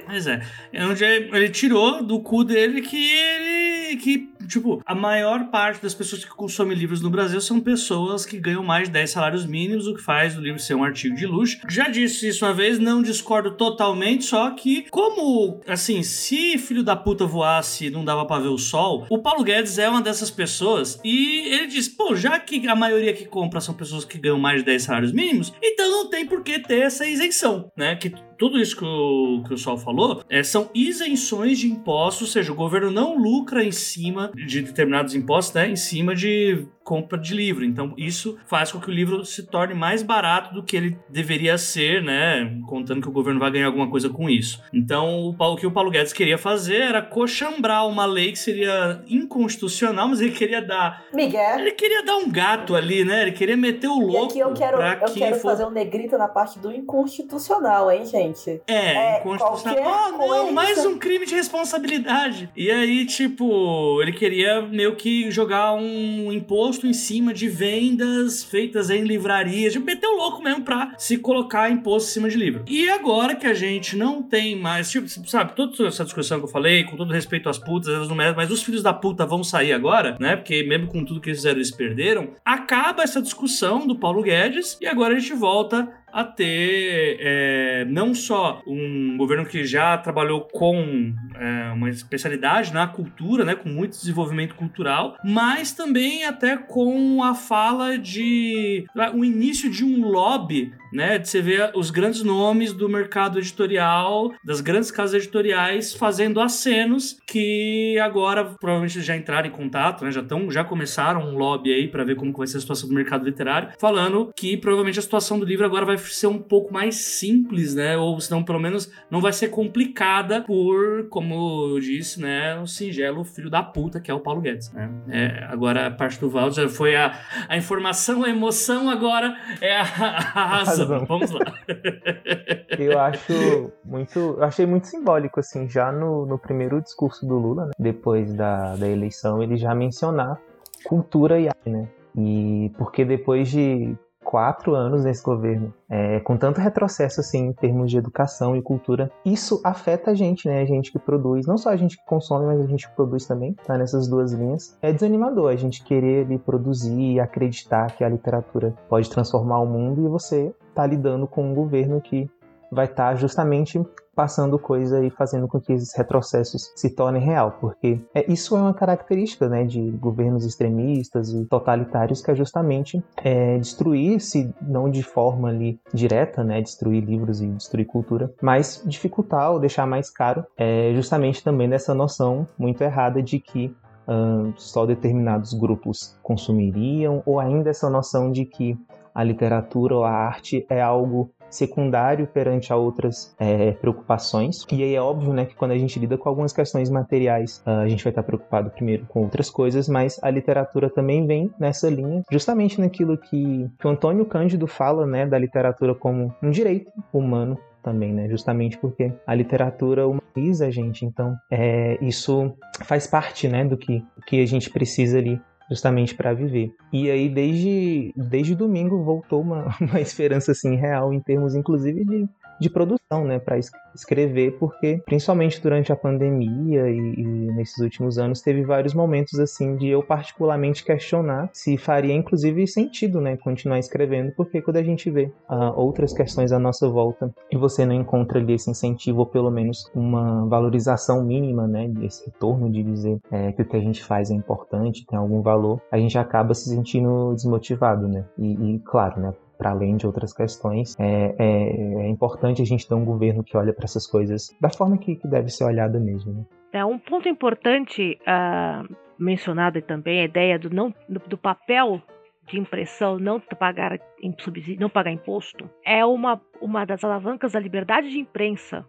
Pois 0.06 0.28
é. 0.28 0.42
É 0.72 0.86
onde 0.86 1.04
ele 1.04 1.50
tirou 1.50 2.02
do 2.02 2.22
cu 2.22 2.44
dele 2.46 2.82
que 2.82 3.12
ele. 3.12 3.98
que, 3.98 4.34
tipo, 4.52 4.82
a 4.86 4.94
maior 4.94 5.50
parte 5.50 5.82
das 5.82 5.94
pessoas 5.94 6.24
que 6.24 6.30
consomem 6.30 6.78
livros 6.78 7.02
no 7.02 7.10
Brasil 7.10 7.40
são 7.40 7.60
pessoas 7.60 8.26
que 8.26 8.38
ganham 8.38 8.64
mais 8.64 8.88
de 8.88 8.94
10 8.94 9.10
salários 9.10 9.46
mínimos, 9.46 9.88
o 9.88 9.96
que 9.96 10.02
faz 10.02 10.38
o 10.38 10.42
livro 10.42 10.60
ser 10.60 10.76
um 10.76 10.84
artigo 10.84 11.16
de 11.16 11.26
luxo. 11.26 11.60
Já 11.70 11.88
disse 11.88 12.28
isso 12.28 12.46
uma 12.46 12.54
vez, 12.54 12.78
não 12.78 13.02
discordo 13.02 13.52
totalmente, 13.52 14.26
só 14.26 14.52
que, 14.52 14.86
como, 14.90 15.62
assim, 15.68 16.04
se 16.04 16.58
filho 16.58 16.84
da 16.84 16.96
puta 16.96 17.26
voasse 17.26 17.86
e 17.86 17.90
não 17.90 18.04
dava 18.04 18.26
pra 18.26 18.40
ver 18.40 18.50
o 18.50 18.58
sol, 18.58 19.06
o 19.10 19.20
Paulo 19.20 19.44
Guedes 19.44 19.78
é 19.78 19.90
uma 19.90 20.02
dessas 20.02 20.30
pessoas 20.30 21.00
e 21.04 21.48
ele 21.48 21.68
diz: 21.68 21.88
pô, 21.88 22.16
já 22.16 22.40
que 22.40 22.68
a 22.68 22.76
maioria 22.76 23.14
que 23.14 23.26
compra 23.26 23.62
são 23.62 23.74
pessoas 23.74 24.06
que 24.06 24.18
ganham 24.18 24.40
mais 24.40 24.60
de 24.60 24.66
10 24.66 24.84
salários 24.84 25.12
mínimos, 25.12 25.54
então 25.62 25.90
não 25.90 26.10
tem 26.10 26.26
por 26.26 26.44
que 26.44 26.60
ter 26.60 26.82
essa 26.82 27.06
isenção, 27.06 27.72
né? 27.76 27.96
Que 27.96 28.14
tudo 28.42 28.60
isso 28.60 28.76
que 28.76 28.84
o, 28.84 29.44
que 29.48 29.54
o 29.54 29.58
Sol 29.58 29.78
falou 29.78 30.24
é, 30.28 30.42
são 30.42 30.68
isenções 30.74 31.60
de 31.60 31.68
impostos, 31.68 32.24
ou 32.24 32.28
seja, 32.28 32.52
o 32.52 32.56
governo 32.56 32.90
não 32.90 33.16
lucra 33.16 33.64
em 33.64 33.72
cima 33.72 34.32
de 34.34 34.64
determinados 34.64 35.14
impostos, 35.14 35.54
né? 35.54 35.70
Em 35.70 35.76
cima 35.76 36.16
de 36.16 36.66
compra 36.84 37.18
de 37.18 37.34
livro. 37.34 37.64
Então, 37.64 37.94
isso 37.98 38.38
faz 38.48 38.72
com 38.72 38.80
que 38.80 38.90
o 38.90 38.94
livro 38.94 39.24
se 39.24 39.44
torne 39.44 39.74
mais 39.74 40.02
barato 40.02 40.54
do 40.54 40.64
que 40.64 40.76
ele 40.76 40.98
deveria 41.10 41.58
ser, 41.58 42.02
né? 42.02 42.58
Contando 42.68 43.02
que 43.02 43.08
o 43.08 43.12
governo 43.12 43.40
vai 43.40 43.52
ganhar 43.52 43.68
alguma 43.68 43.90
coisa 43.90 44.10
com 44.10 44.30
isso. 44.30 44.62
Então, 44.74 45.22
o, 45.28 45.34
Paulo, 45.34 45.56
o 45.56 45.58
que 45.60 45.68
o 45.68 45.72
Paulo 45.72 45.92
Guedes 45.92 46.12
queria 46.14 46.38
fazer 46.38 46.82
era 46.82 47.02
coxambrar 47.02 47.88
uma 47.88 48.06
lei 48.06 48.32
que 48.32 48.40
seria 48.40 49.02
inconstitucional, 49.08 50.08
mas 50.08 50.22
ele 50.22 50.32
queria 50.32 50.62
dar. 50.62 51.06
Miguel. 51.14 51.60
Ele 51.60 51.72
queria 51.72 52.04
dar 52.04 52.18
um 52.18 52.30
gato 52.30 52.76
ali, 52.76 53.04
né? 53.06 53.22
Ele 53.24 53.32
queria 53.32 53.56
meter 53.58 53.88
o 53.88 54.02
E 54.02 54.06
louco. 54.06 54.26
aqui 54.32 54.40
eu 54.40 54.54
quero, 54.54 54.82
eu 54.82 55.06
que 55.06 55.20
quero 55.20 55.36
for- 55.36 55.42
fazer 55.52 55.66
um 55.66 55.72
negrito 55.72 56.18
na 56.18 56.28
parte 56.28 56.58
do 56.60 56.72
inconstitucional, 56.72 57.92
hein, 57.92 58.06
gente? 58.06 58.62
É, 58.68 58.74
É, 58.76 59.20
inconstitucional. 59.20 59.84
Oh, 59.86 60.12
não, 60.12 60.18
coisa- 60.28 60.52
mais 60.52 60.86
um 60.86 60.98
crime 60.98 61.26
de 61.26 61.36
responsabilidade. 61.36 62.50
E 62.56 62.72
aí, 62.72 63.06
tipo, 63.06 64.02
ele 64.02 64.12
queria 64.14 64.62
meio 64.62 64.96
que 64.96 65.30
jogar 65.32 65.74
um 65.74 66.32
imposto 66.32 66.71
em 66.86 66.94
cima 66.94 67.34
de 67.34 67.48
vendas 67.48 68.44
feitas 68.44 68.90
em 68.90 69.04
livrarias. 69.04 69.74
Tipo, 69.74 69.86
meter 69.86 70.08
o 70.08 70.18
louco 70.18 70.44
mesmo 70.44 70.64
pra 70.64 70.94
se 70.98 71.18
colocar 71.18 71.70
imposto 71.70 72.10
em 72.10 72.14
cima 72.14 72.30
de 72.30 72.38
livro. 72.38 72.64
E 72.68 72.90
agora 72.90 73.36
que 73.36 73.48
a 73.48 73.54
gente 73.54 73.96
não 73.96 74.22
tem 74.24 74.56
mais, 74.56 74.90
tipo, 74.90 75.08
sabe, 75.28 75.56
toda 75.56 75.88
essa 75.88 76.04
discussão 76.04 76.40
que 76.40 76.46
eu 76.46 76.50
falei, 76.50 76.84
com 76.84 76.96
todo 76.96 77.14
respeito 77.14 77.50
às 77.50 77.58
putas, 77.58 77.94
elas 77.94 78.08
não 78.08 78.16
merecem, 78.16 78.38
mas 78.38 78.52
os 78.52 78.64
filhos 78.64 78.84
da 78.84 78.94
puta 78.94 79.26
vão 79.26 79.44
sair 79.44 79.74
agora, 79.74 80.18
né? 80.20 80.36
Porque 80.36 80.64
mesmo 80.64 80.88
com 80.88 81.04
tudo 81.04 81.22
que 81.22 81.30
eles 81.30 81.40
fizeram, 81.40 81.58
eles 81.58 81.72
perderam. 81.72 82.34
Acaba 82.46 83.04
essa 83.04 83.22
discussão 83.22 83.86
do 83.86 83.96
Paulo 83.96 84.22
Guedes 84.22 84.78
e 84.82 84.88
agora 84.88 85.16
a 85.16 85.20
gente 85.20 85.34
volta 85.34 85.88
a 86.12 86.24
ter 86.24 87.18
é, 87.20 87.86
não 87.86 88.14
só 88.14 88.62
um 88.68 89.18
governo 89.18 89.46
que 89.46 89.66
já 89.66 89.98
trabalhou 89.98 90.42
com 90.42 91.14
é, 91.36 91.72
uma 91.74 91.90
especialidade 91.90 92.74
na 92.74 92.88
cultura, 92.88 93.44
né, 93.44 93.56
com 93.56 93.70
muito 93.70 93.98
desenvolvimento 93.98 94.56
cultural, 94.56 95.18
mas 95.24 95.72
também 95.72 96.26
até 96.26 96.58
com 96.58 97.24
a 97.24 97.34
fala 97.34 97.98
de 97.98 98.86
o 99.14 99.24
início 99.24 99.70
de 99.70 99.84
um 99.84 100.08
lobby, 100.08 100.74
né, 100.92 101.18
de 101.18 101.30
você 101.30 101.42
ver 101.42 101.72
os 101.76 101.90
grandes 101.90 102.24
nomes 102.24 102.74
do 102.74 102.88
mercado 102.90 103.40
editorial, 103.40 104.32
das 104.44 104.62
grandes 104.62 104.92
casas 104.92 105.16
editoriais 105.16 105.94
fazendo 105.94 106.40
acenos 106.40 107.18
que 107.26 107.98
agora 108.00 108.46
provavelmente 108.60 109.02
já 109.02 109.16
entraram 109.16 109.48
em 109.48 109.52
contato, 109.52 110.04
né, 110.04 110.12
já 110.12 110.22
estão, 110.22 110.50
já 110.52 110.64
começaram 110.64 111.22
um 111.22 111.38
lobby 111.38 111.74
aí 111.74 111.88
para 111.88 112.04
ver 112.04 112.16
como 112.16 112.32
vai 112.34 112.48
ser 112.48 112.58
a 112.58 112.62
situação 112.62 112.90
do 112.90 112.96
mercado 112.96 113.26
literário, 113.26 113.70
falando 113.80 114.32
que 114.36 114.58
provavelmente 114.58 115.00
a 115.00 115.02
situação 115.02 115.40
do 115.40 115.46
livro 115.46 115.66
agora 115.66 115.86
vai 115.86 115.98
ser 115.98 116.28
um 116.28 116.40
pouco 116.40 116.74
mais 116.74 116.96
simples, 116.96 117.76
né? 117.76 117.98
Ou 117.98 118.20
senão, 118.20 118.44
pelo 118.44 118.60
menos, 118.60 118.92
não 119.10 119.22
vai 119.22 119.34
ser 119.34 119.50
complicada 119.50 120.42
por, 120.42 121.08
como 121.10 121.74
eu 121.76 121.80
disse, 121.80 122.22
né? 122.22 122.60
O 122.60 122.68
singelo 122.68 123.24
filho 123.24 123.50
da 123.50 123.64
puta 123.64 124.00
que 124.00 124.10
é 124.10 124.14
o 124.14 124.20
Paulo 124.20 124.42
Guedes, 124.42 124.72
né? 124.72 124.90
É, 125.10 125.46
agora 125.50 125.88
a 125.88 125.92
parte 125.92 126.20
do 126.20 126.30
Valdo 126.30 126.70
foi 126.70 126.96
a, 126.96 127.18
a 127.48 127.58
informação, 127.58 128.24
a 128.24 128.30
emoção, 128.30 128.90
agora 128.90 129.36
é 129.60 129.76
a, 129.76 129.82
a 129.82 130.46
razão. 130.58 130.81
Razão. 130.82 131.06
Vamos 131.06 131.32
lá. 131.32 131.40
Eu 132.78 133.00
acho 133.00 133.72
muito. 133.84 134.20
Eu 134.20 134.44
achei 134.44 134.66
muito 134.66 134.88
simbólico, 134.88 135.40
assim, 135.40 135.68
já 135.70 135.92
no, 135.92 136.26
no 136.26 136.38
primeiro 136.38 136.82
discurso 136.82 137.26
do 137.26 137.38
Lula, 137.38 137.66
né, 137.66 137.72
depois 137.78 138.34
da, 138.34 138.76
da 138.76 138.88
eleição, 138.88 139.42
ele 139.42 139.58
já 139.58 139.76
mencionar 139.76 140.40
cultura 140.84 141.40
e 141.40 141.48
arte, 141.48 141.70
né? 141.70 141.88
E 142.16 142.72
porque 142.78 143.06
depois 143.06 143.50
de 143.50 143.96
quatro 144.24 144.76
anos 144.76 145.04
nesse 145.04 145.22
governo, 145.22 145.74
é, 145.90 146.20
com 146.22 146.38
tanto 146.38 146.62
retrocesso 146.62 147.20
assim 147.20 147.48
em 147.48 147.54
termos 147.54 147.92
de 147.92 147.98
educação 147.98 148.56
e 148.56 148.62
cultura, 148.62 149.12
isso 149.26 149.60
afeta 149.62 150.12
a 150.12 150.14
gente, 150.14 150.48
né? 150.48 150.62
A 150.62 150.66
gente 150.66 150.92
que 150.92 151.00
produz, 151.00 151.46
não 151.46 151.58
só 151.58 151.70
a 151.70 151.76
gente 151.76 151.98
que 151.98 152.06
consome, 152.06 152.46
mas 152.46 152.62
a 152.62 152.66
gente 152.66 152.88
que 152.88 152.96
produz 152.96 153.26
também, 153.26 153.54
tá 153.66 153.78
nessas 153.78 154.08
duas 154.08 154.32
linhas. 154.32 154.78
É 154.82 154.94
desanimador 154.94 155.52
a 155.52 155.56
gente 155.56 155.84
querer 155.84 156.26
ali 156.26 156.38
produzir 156.38 157.14
e 157.14 157.20
acreditar 157.20 157.92
que 157.96 158.04
a 158.04 158.10
literatura 158.10 158.74
pode 158.88 159.10
transformar 159.10 159.60
o 159.60 159.66
mundo 159.66 160.06
e 160.06 160.08
você 160.08 160.54
tá 160.74 160.86
lidando 160.86 161.28
com 161.28 161.52
um 161.52 161.54
governo 161.54 162.02
que 162.02 162.30
vai 162.72 162.86
estar 162.86 163.16
justamente 163.16 163.82
passando 164.16 164.60
coisa 164.60 165.04
e 165.04 165.10
fazendo 165.10 165.48
com 165.48 165.60
que 165.60 165.74
esses 165.74 165.96
retrocessos 165.96 166.72
se 166.76 166.90
tornem 166.94 167.22
real, 167.22 167.58
porque 167.60 168.00
é, 168.14 168.30
isso 168.32 168.56
é 168.56 168.62
uma 168.62 168.74
característica 168.74 169.48
né, 169.48 169.64
de 169.64 169.92
governos 169.92 170.46
extremistas 170.46 171.34
e 171.34 171.46
totalitários 171.46 172.22
que 172.22 172.30
é 172.30 172.36
justamente 172.36 173.04
é, 173.18 173.58
destruir, 173.58 174.20
se 174.20 174.54
não 174.62 174.90
de 174.90 175.02
forma 175.02 175.50
ali 175.50 175.80
direta, 175.94 176.44
né, 176.44 176.62
destruir 176.62 177.04
livros 177.04 177.42
e 177.42 177.48
destruir 177.48 177.86
cultura, 177.86 178.32
mas 178.42 178.84
dificultar 178.86 179.52
ou 179.52 179.60
deixar 179.60 179.86
mais 179.86 180.10
caro, 180.10 180.46
é, 180.58 180.92
justamente 180.94 181.44
também 181.44 181.70
dessa 181.70 181.94
noção 181.94 182.48
muito 182.58 182.82
errada 182.84 183.22
de 183.24 183.40
que 183.40 183.74
ahn, 184.08 184.54
só 184.58 184.86
determinados 184.86 185.54
grupos 185.54 186.18
consumiriam, 186.22 187.24
ou 187.26 187.40
ainda 187.40 187.70
essa 187.70 187.90
noção 187.90 188.32
de 188.32 188.46
que 188.46 188.78
a 189.14 189.24
literatura 189.24 189.96
ou 189.96 190.04
a 190.04 190.12
arte 190.12 190.66
é 190.70 190.82
algo 190.82 191.32
secundário 191.50 192.26
perante 192.28 192.72
a 192.72 192.78
outras 192.78 193.36
é, 193.38 193.74
preocupações. 193.74 194.66
E 194.72 194.82
aí 194.84 194.96
é 194.96 195.02
óbvio, 195.02 195.34
né, 195.34 195.46
que 195.46 195.56
quando 195.56 195.72
a 195.72 195.78
gente 195.78 196.00
lida 196.00 196.18
com 196.18 196.30
algumas 196.30 196.54
questões 196.54 196.90
materiais, 196.90 197.62
ah, 197.66 197.82
a 197.82 197.88
gente 197.88 198.04
vai 198.04 198.12
estar 198.12 198.24
preocupado 198.24 198.70
primeiro 198.72 199.06
com 199.06 199.22
outras 199.22 199.50
coisas, 199.50 199.88
mas 199.90 200.18
a 200.24 200.30
literatura 200.30 200.90
também 200.90 201.28
vem 201.28 201.52
nessa 201.60 201.90
linha, 201.90 202.24
justamente 202.32 202.80
naquilo 202.80 203.18
que, 203.18 203.70
que 203.78 203.88
o 203.88 203.90
Antônio 203.90 204.26
Cândido 204.26 204.66
fala, 204.66 205.06
né, 205.06 205.28
da 205.28 205.38
literatura 205.38 205.94
como 205.94 206.34
um 206.42 206.50
direito 206.50 206.92
humano 207.12 207.58
também, 207.84 208.14
né? 208.14 208.30
Justamente 208.30 208.78
porque 208.78 209.12
a 209.26 209.34
literatura 209.34 210.08
humaniza 210.08 210.68
a 210.68 210.72
gente, 210.72 211.04
então 211.04 211.36
é, 211.50 211.98
isso 212.02 212.54
faz 212.84 213.08
parte, 213.08 213.48
né, 213.48 213.66
do 213.66 213.76
que, 213.76 214.00
do 214.16 214.22
que 214.26 214.42
a 214.42 214.46
gente 214.46 214.70
precisa 214.70 215.18
ali 215.18 215.42
justamente 215.72 216.14
para 216.14 216.34
viver. 216.34 216.74
E 216.92 217.10
aí 217.10 217.30
desde 217.30 218.14
desde 218.16 218.54
domingo 218.54 219.02
voltou 219.04 219.42
uma, 219.42 219.74
uma 219.80 220.02
esperança 220.02 220.52
assim 220.52 220.76
real 220.76 221.14
em 221.14 221.22
termos 221.22 221.56
inclusive 221.56 222.04
de, 222.04 222.28
de 222.62 222.70
produção, 222.70 223.26
né, 223.26 223.40
para 223.40 223.58
escrever, 223.96 224.58
porque 224.60 225.02
principalmente 225.04 225.60
durante 225.60 225.92
a 225.92 225.96
pandemia 225.96 226.88
e, 226.90 227.14
e 227.18 227.24
nesses 227.24 227.80
últimos 227.80 228.20
anos 228.20 228.40
teve 228.40 228.64
vários 228.64 228.94
momentos 228.94 229.40
assim 229.40 229.76
de 229.76 229.88
eu 229.88 230.04
particularmente 230.04 230.86
questionar 230.86 231.50
se 231.52 231.76
faria 231.76 232.14
inclusive 232.14 232.68
sentido, 232.68 233.20
né, 233.20 233.36
continuar 233.36 233.80
escrevendo, 233.80 234.32
porque 234.38 234.62
quando 234.62 234.78
a 234.78 234.84
gente 234.84 235.10
vê 235.10 235.32
ah, 235.50 235.74
outras 235.76 236.14
questões 236.14 236.52
à 236.52 236.60
nossa 236.60 236.88
volta 236.88 237.34
e 237.52 237.58
você 237.58 237.84
não 237.84 237.96
encontra 237.96 238.40
ali 238.40 238.54
esse 238.54 238.70
incentivo 238.70 239.22
ou 239.22 239.26
pelo 239.26 239.50
menos 239.50 239.90
uma 239.96 240.46
valorização 240.46 241.24
mínima, 241.24 241.68
né, 241.68 241.88
desse 241.88 242.28
retorno 242.28 242.72
de 242.72 242.84
dizer 242.84 243.20
é, 243.32 243.52
que 243.52 243.64
o 243.64 243.66
que 243.66 243.76
a 243.76 243.82
gente 243.82 244.04
faz 244.04 244.30
é 244.30 244.36
importante, 244.36 245.06
tem 245.08 245.18
algum 245.18 245.42
valor, 245.42 245.82
a 245.92 245.98
gente 245.98 246.16
acaba 246.18 246.54
se 246.54 246.70
sentindo 246.70 247.34
desmotivado, 247.34 248.08
né? 248.08 248.24
E, 248.38 248.76
e 248.76 248.80
claro, 248.80 249.20
né? 249.20 249.34
Para 249.62 249.70
além 249.70 249.96
de 249.96 250.08
outras 250.08 250.34
questões, 250.34 250.96
é, 251.00 251.36
é, 251.38 252.06
é 252.06 252.08
importante 252.08 252.64
a 252.64 252.66
gente 252.66 252.88
ter 252.88 252.96
um 252.96 253.06
governo 253.06 253.44
que 253.44 253.56
olha 253.56 253.72
para 253.72 253.86
essas 253.86 254.08
coisas 254.08 254.50
da 254.60 254.72
forma 254.72 254.98
que, 254.98 255.16
que 255.16 255.28
deve 255.28 255.50
ser 255.50 255.66
olhada 255.66 256.00
mesmo. 256.00 256.34
Né? 256.34 256.46
É 256.74 256.84
um 256.84 256.98
ponto 256.98 257.30
importante 257.30 258.18
ah, 258.26 258.84
mencionado 259.20 259.80
também 259.84 260.22
a 260.22 260.26
ideia 260.26 260.58
do 260.58 260.72
não 260.72 260.92
do, 261.08 261.38
papel 261.38 262.02
de 262.48 262.58
impressão 262.58 263.20
não 263.20 263.40
pagar 263.40 264.00
subsídio, 264.40 264.82
não 264.82 264.90
pagar 264.90 265.12
imposto 265.12 265.70
é 265.86 266.04
uma, 266.04 266.42
uma 266.60 266.84
das 266.84 267.04
alavancas 267.04 267.52
da 267.52 267.60
liberdade 267.60 268.10
de 268.10 268.18
imprensa 268.18 268.84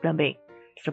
também. 0.00 0.38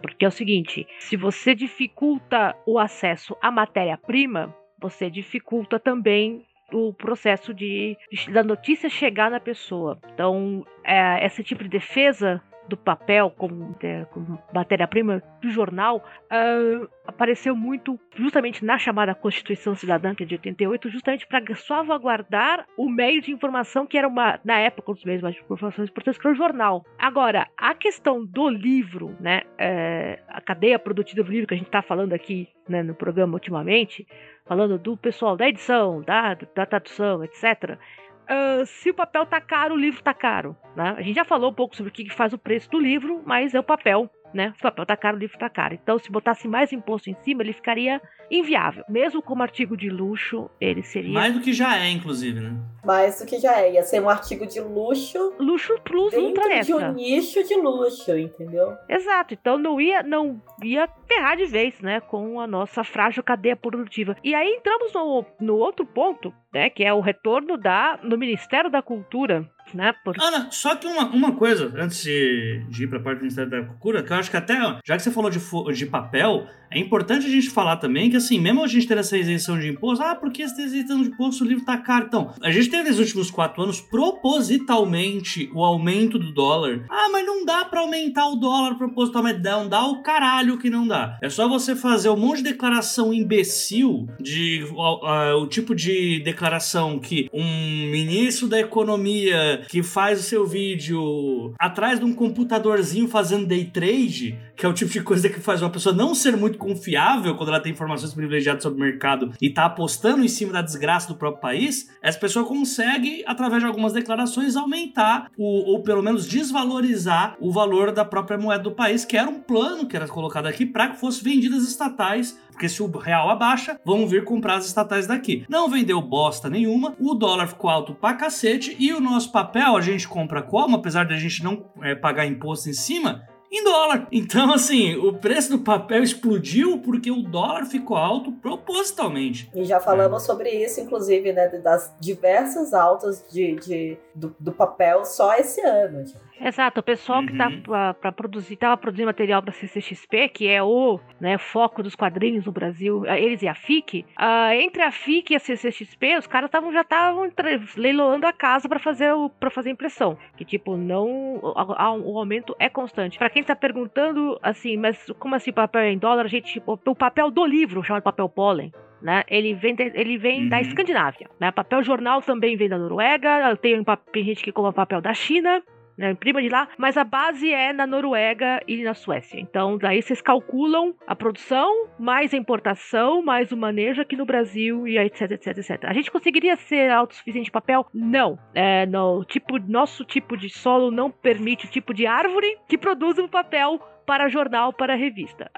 Porque 0.02 0.24
é 0.24 0.28
o 0.28 0.32
seguinte, 0.32 0.88
se 0.98 1.16
você 1.16 1.54
dificulta 1.54 2.56
o 2.66 2.80
acesso 2.80 3.36
à 3.40 3.52
matéria-prima, 3.52 4.52
você 4.80 5.08
dificulta 5.08 5.78
também 5.78 6.44
o 6.74 6.92
processo 6.92 7.54
de, 7.54 7.96
da 8.32 8.42
notícia 8.42 8.88
chegar 8.88 9.30
na 9.30 9.40
pessoa. 9.40 9.98
Então, 10.12 10.66
é, 10.82 11.24
esse 11.24 11.42
tipo 11.42 11.62
de 11.62 11.68
defesa 11.68 12.42
do 12.68 12.76
papel 12.76 13.30
como, 13.30 13.76
é, 13.82 14.04
como 14.06 14.38
matéria-prima 14.52 15.22
do 15.40 15.50
jornal 15.50 15.98
uh, 15.98 16.88
apareceu 17.06 17.54
muito 17.54 17.98
justamente 18.16 18.64
na 18.64 18.78
chamada 18.78 19.14
Constituição 19.14 19.74
Cidadã, 19.74 20.14
que 20.14 20.22
é 20.22 20.26
de 20.26 20.34
88, 20.34 20.88
justamente 20.88 21.26
para 21.26 21.42
salvaguardar 21.54 22.66
o 22.76 22.88
meio 22.88 23.20
de 23.20 23.32
informação 23.32 23.86
que 23.86 23.98
era 23.98 24.08
uma, 24.08 24.40
na 24.44 24.58
época, 24.58 24.90
um 24.90 24.94
dos 24.94 25.04
meios 25.04 25.22
mais 25.22 25.34
de 25.34 25.42
informação 25.42 25.84
importantes, 25.84 26.20
que 26.20 26.26
era 26.26 26.34
o 26.34 26.36
jornal. 26.36 26.84
Agora, 26.98 27.46
a 27.56 27.74
questão 27.74 28.24
do 28.24 28.48
livro, 28.48 29.14
né, 29.20 29.42
é, 29.58 30.20
a 30.28 30.40
cadeia 30.40 30.78
produtiva 30.78 31.24
do 31.24 31.32
livro 31.32 31.46
que 31.46 31.54
a 31.54 31.56
gente 31.56 31.66
está 31.66 31.82
falando 31.82 32.12
aqui 32.12 32.48
né, 32.68 32.82
no 32.82 32.94
programa 32.94 33.34
ultimamente, 33.34 34.06
falando 34.46 34.78
do 34.78 34.96
pessoal 34.96 35.36
da 35.36 35.48
edição, 35.48 36.00
da, 36.02 36.34
da 36.54 36.66
tradução, 36.66 37.22
etc., 37.24 37.78
Uh, 38.24 38.64
se 38.66 38.90
o 38.90 38.94
papel 38.94 39.26
tá 39.26 39.40
caro, 39.40 39.74
o 39.74 39.78
livro 39.78 40.02
tá 40.02 40.14
caro. 40.14 40.56
Né? 40.74 40.94
A 40.96 41.02
gente 41.02 41.16
já 41.16 41.24
falou 41.24 41.50
um 41.50 41.54
pouco 41.54 41.76
sobre 41.76 41.90
o 41.90 41.92
que 41.92 42.08
faz 42.10 42.32
o 42.32 42.38
preço 42.38 42.70
do 42.70 42.78
livro, 42.78 43.22
mas 43.24 43.54
é 43.54 43.60
o 43.60 43.64
papel 43.64 44.10
né? 44.34 44.52
Se 44.54 44.60
o 44.60 44.62
papel 44.62 44.86
tá 44.86 44.96
caro, 44.96 45.16
o 45.16 45.20
livro 45.20 45.38
tá 45.38 45.48
caro. 45.48 45.74
Então, 45.74 45.98
se 45.98 46.10
botasse 46.10 46.48
mais 46.48 46.72
imposto 46.72 47.08
em 47.08 47.16
cima, 47.22 47.42
ele 47.42 47.52
ficaria 47.52 48.00
inviável. 48.30 48.84
Mesmo 48.88 49.22
como 49.22 49.42
artigo 49.42 49.76
de 49.76 49.88
luxo, 49.88 50.50
ele 50.60 50.82
seria 50.82 51.12
Mais 51.12 51.34
do 51.34 51.40
que 51.40 51.52
já 51.52 51.76
é, 51.78 51.90
inclusive, 51.90 52.40
né? 52.40 52.52
Mais 52.84 53.20
do 53.20 53.26
que 53.26 53.38
já 53.38 53.60
é. 53.60 53.74
Ia 53.74 53.82
ser 53.82 54.00
um 54.00 54.08
artigo 54.08 54.46
de 54.46 54.60
luxo 54.60 55.32
luxo 55.38 55.74
plus 55.84 56.12
ultra 56.14 56.48
dentro 56.48 56.66
de 56.66 56.74
um 56.74 56.92
nicho 56.92 57.42
de 57.44 57.54
luxo, 57.54 58.16
entendeu? 58.16 58.76
Exato, 58.88 59.34
então 59.34 59.58
não 59.58 59.80
ia, 59.80 60.02
não 60.02 60.40
ia 60.62 60.88
ferrar 61.06 61.36
de 61.36 61.46
vez, 61.46 61.80
né, 61.80 62.00
com 62.00 62.40
a 62.40 62.46
nossa 62.46 62.82
frágil 62.84 63.22
cadeia 63.22 63.56
produtiva. 63.56 64.16
E 64.22 64.34
aí 64.34 64.54
entramos 64.54 64.92
no, 64.92 65.24
no 65.40 65.56
outro 65.56 65.86
ponto, 65.86 66.32
né, 66.52 66.70
que 66.70 66.84
é 66.84 66.92
o 66.92 67.00
retorno 67.00 67.56
da 67.56 67.98
no 68.02 68.18
Ministério 68.18 68.70
da 68.70 68.82
Cultura, 68.82 69.48
né, 69.72 69.94
por... 70.04 70.14
Ana, 70.20 70.48
só 70.50 70.74
que 70.76 70.86
uma, 70.86 71.06
uma 71.06 71.32
coisa, 71.32 71.72
antes 71.76 72.02
de, 72.02 72.64
ir 72.78 72.88
pra 72.88 73.00
parte 73.00 73.18
do 73.18 73.22
Ministério 73.22 73.50
da 73.50 73.62
Cultura, 73.62 74.02
que 74.02 74.12
eu 74.12 74.16
acho 74.16 74.30
que 74.30 74.36
até, 74.36 74.54
já 74.84 74.96
que 74.96 75.02
você 75.02 75.10
falou 75.10 75.30
de, 75.30 75.40
de 75.74 75.86
papel, 75.86 76.46
é 76.74 76.78
importante 76.78 77.26
a 77.26 77.30
gente 77.30 77.50
falar 77.50 77.76
também 77.76 78.10
que, 78.10 78.16
assim, 78.16 78.40
mesmo 78.40 78.64
a 78.64 78.66
gente 78.66 78.88
ter 78.88 78.98
essa 78.98 79.16
isenção 79.16 79.58
de 79.58 79.68
imposto, 79.68 80.04
ah, 80.04 80.14
porque 80.16 80.46
você 80.46 80.56
tem 80.56 80.64
isenção 80.64 81.02
de 81.02 81.08
imposto, 81.08 81.44
o 81.44 81.46
livro 81.46 81.64
tá 81.64 81.78
caro. 81.78 82.06
Então, 82.06 82.34
a 82.42 82.50
gente 82.50 82.68
teve 82.68 82.88
nos 82.88 82.98
últimos 82.98 83.30
quatro 83.30 83.62
anos, 83.62 83.80
propositalmente, 83.80 85.48
o 85.54 85.64
aumento 85.64 86.18
do 86.18 86.32
dólar. 86.32 86.84
Ah, 86.90 87.08
mas 87.12 87.24
não 87.24 87.44
dá 87.44 87.64
pra 87.64 87.80
aumentar 87.80 88.26
o 88.28 88.36
dólar 88.36 88.74
propositalmente. 88.74 89.40
Não 89.40 89.68
dá 89.68 89.86
o 89.86 90.02
caralho 90.02 90.58
que 90.58 90.68
não 90.68 90.86
dá. 90.86 91.16
É 91.22 91.28
só 91.28 91.48
você 91.48 91.76
fazer 91.76 92.08
um 92.08 92.16
monte 92.16 92.38
de 92.38 92.50
declaração 92.50 93.14
imbecil 93.14 94.08
de 94.18 94.66
ah, 94.76 94.98
ah, 95.02 95.36
o 95.36 95.46
tipo 95.46 95.76
de 95.76 96.20
declaração 96.24 96.98
que 96.98 97.28
um 97.32 97.90
ministro 97.90 98.48
da 98.48 98.58
economia 98.58 99.53
que 99.58 99.82
faz 99.82 100.20
o 100.20 100.22
seu 100.22 100.46
vídeo 100.46 101.52
atrás 101.58 101.98
de 101.98 102.04
um 102.04 102.14
computadorzinho 102.14 103.08
fazendo 103.08 103.46
day 103.46 103.64
trade, 103.64 104.38
que 104.56 104.64
é 104.64 104.68
o 104.68 104.72
tipo 104.72 104.92
de 104.92 105.02
coisa 105.02 105.28
que 105.28 105.40
faz 105.40 105.62
uma 105.62 105.70
pessoa 105.70 105.94
não 105.94 106.14
ser 106.14 106.36
muito 106.36 106.58
confiável 106.58 107.34
quando 107.36 107.48
ela 107.48 107.60
tem 107.60 107.72
informações 107.72 108.14
privilegiadas 108.14 108.62
sobre 108.62 108.78
o 108.78 108.84
mercado 108.84 109.32
e 109.40 109.50
tá 109.50 109.66
apostando 109.66 110.24
em 110.24 110.28
cima 110.28 110.52
da 110.52 110.62
desgraça 110.62 111.08
do 111.08 111.16
próprio 111.16 111.40
país, 111.40 111.90
essa 112.02 112.18
pessoa 112.18 112.44
consegue, 112.44 113.22
através 113.26 113.62
de 113.62 113.66
algumas 113.66 113.92
declarações, 113.92 114.56
aumentar 114.56 115.30
o, 115.36 115.72
ou 115.72 115.82
pelo 115.82 116.02
menos 116.02 116.26
desvalorizar 116.26 117.36
o 117.40 117.50
valor 117.50 117.92
da 117.92 118.04
própria 118.04 118.38
moeda 118.38 118.62
do 118.62 118.72
país, 118.72 119.04
que 119.04 119.16
era 119.16 119.28
um 119.28 119.40
plano 119.40 119.86
que 119.86 119.96
era 119.96 120.06
colocado 120.08 120.46
aqui 120.46 120.64
para 120.64 120.88
que 120.88 121.00
fossem 121.00 121.24
vendidas 121.24 121.66
estatais 121.66 122.38
porque 122.54 122.68
se 122.68 122.82
o 122.82 122.86
real 122.96 123.28
abaixa, 123.28 123.78
vão 123.84 124.06
vir 124.06 124.24
comprar 124.24 124.54
as 124.56 124.66
estatais 124.66 125.06
daqui. 125.06 125.44
Não 125.48 125.68
vendeu 125.68 126.00
bosta 126.00 126.48
nenhuma, 126.48 126.94
o 127.00 127.14
dólar 127.14 127.48
ficou 127.48 127.68
alto 127.68 127.94
pra 127.94 128.14
cacete 128.14 128.74
e 128.78 128.92
o 128.92 129.00
nosso 129.00 129.30
papel 129.32 129.76
a 129.76 129.80
gente 129.80 130.06
compra 130.08 130.40
como, 130.40 130.76
apesar 130.76 131.04
de 131.04 131.14
a 131.14 131.18
gente 131.18 131.42
não 131.42 131.64
é, 131.82 131.94
pagar 131.94 132.24
imposto 132.26 132.70
em 132.70 132.72
cima, 132.72 133.22
em 133.50 133.62
dólar. 133.64 134.06
Então, 134.12 134.52
assim, 134.52 134.94
o 134.96 135.12
preço 135.12 135.50
do 135.50 135.58
papel 135.58 136.02
explodiu 136.02 136.78
porque 136.78 137.10
o 137.10 137.22
dólar 137.22 137.66
ficou 137.66 137.96
alto 137.96 138.32
propositalmente. 138.32 139.50
E 139.54 139.64
já 139.64 139.80
falamos 139.80 140.22
sobre 140.22 140.50
isso, 140.50 140.80
inclusive, 140.80 141.32
né? 141.32 141.48
Das 141.48 141.92
diversas 142.00 142.72
altas 142.72 143.24
de, 143.30 143.56
de- 143.56 143.98
do, 144.14 144.34
do 144.38 144.52
papel 144.52 145.04
só 145.04 145.34
esse 145.36 145.60
ano. 145.60 145.98
gente. 146.06 146.23
Exato, 146.40 146.80
o 146.80 146.82
pessoal 146.82 147.24
que 147.24 147.32
tá 147.36 147.48
Uhum. 147.48 148.12
produzir, 148.12 148.56
tava 148.56 148.76
produzindo 148.76 149.06
material 149.06 149.40
pra 149.42 149.52
CCXP, 149.52 150.28
que 150.28 150.48
é 150.48 150.62
o 150.62 150.98
né, 151.20 151.38
foco 151.38 151.82
dos 151.82 151.94
quadrinhos 151.94 152.44
no 152.44 152.52
Brasil, 152.52 153.06
eles 153.06 153.40
e 153.42 153.48
a 153.48 153.54
FIC, 153.54 154.04
ah, 154.16 154.54
entre 154.56 154.82
a 154.82 154.90
FIC 154.90 155.32
e 155.32 155.36
a 155.36 155.38
CCXP, 155.38 156.18
os 156.18 156.26
caras 156.26 156.50
tavam, 156.50 156.72
já 156.72 156.80
estavam 156.82 157.30
leiloando 157.76 158.26
a 158.26 158.32
casa 158.32 158.68
pra 158.68 158.78
fazer 158.78 159.12
o 159.14 159.30
para 159.30 159.48
fazer 159.50 159.70
impressão, 159.70 160.18
que 160.36 160.44
tipo, 160.44 160.76
não 160.76 161.40
a- 161.56 161.84
a- 161.84 161.92
o 161.94 162.18
aumento 162.18 162.54
é 162.58 162.68
constante. 162.68 163.16
Pra 163.18 163.30
quem 163.30 163.42
tá 163.42 163.54
perguntando 163.56 164.38
assim, 164.42 164.76
mas 164.76 165.10
como 165.18 165.34
assim 165.34 165.52
papel 165.52 165.82
é 165.82 165.92
em 165.92 165.98
dólar, 165.98 166.24
a 166.24 166.28
gente, 166.28 166.52
tipo, 166.54 166.78
o 166.84 166.94
papel 166.96 167.30
do 167.30 167.44
livro, 167.46 167.82
chamado 167.82 168.02
papel 168.02 168.28
pólen, 168.28 168.72
né? 169.00 169.22
Ele 169.28 169.54
vem, 169.54 169.74
de- 169.74 169.92
ele 169.94 170.18
vem 170.18 170.48
da 170.48 170.56
Uhum. 170.56 170.62
Escandinávia, 170.62 171.28
né? 171.38 171.50
Papel 171.52 171.82
jornal 171.82 172.20
também 172.22 172.56
vem 172.56 172.68
da 172.68 172.76
Noruega, 172.78 173.56
tem, 173.56 173.82
tem 174.12 174.24
gente 174.24 174.42
que 174.42 174.52
compra 174.52 174.72
papel 174.72 175.00
da 175.00 175.12
China, 175.14 175.62
né, 175.96 176.10
imprima 176.10 176.42
de 176.42 176.48
lá, 176.48 176.68
mas 176.78 176.96
a 176.96 177.04
base 177.04 177.52
é 177.52 177.72
na 177.72 177.86
Noruega 177.86 178.60
e 178.66 178.82
na 178.82 178.94
Suécia. 178.94 179.38
Então, 179.40 179.78
daí 179.78 180.02
vocês 180.02 180.20
calculam 180.20 180.94
a 181.06 181.14
produção, 181.14 181.88
mais 181.98 182.32
a 182.34 182.36
importação, 182.36 183.22
mais 183.22 183.52
o 183.52 183.56
manejo 183.56 184.02
aqui 184.02 184.16
no 184.16 184.26
Brasil 184.26 184.86
e 184.88 184.98
etc, 184.98 185.30
etc, 185.32 185.58
etc. 185.58 185.84
A 185.84 185.92
gente 185.92 186.10
conseguiria 186.10 186.56
ser 186.56 186.90
autossuficiente 186.90 187.46
de 187.46 187.52
papel? 187.52 187.86
Não. 187.92 188.38
É, 188.54 188.86
no 188.86 189.24
tipo, 189.24 189.58
nosso 189.58 190.04
tipo 190.04 190.36
de 190.36 190.48
solo 190.48 190.90
não 190.90 191.10
permite 191.10 191.66
o 191.66 191.70
tipo 191.70 191.94
de 191.94 192.06
árvore 192.06 192.58
que 192.68 192.76
produz 192.78 193.18
um 193.18 193.28
papel 193.28 193.78
para 194.06 194.28
jornal, 194.28 194.72
para 194.72 194.94
revista. 194.94 195.50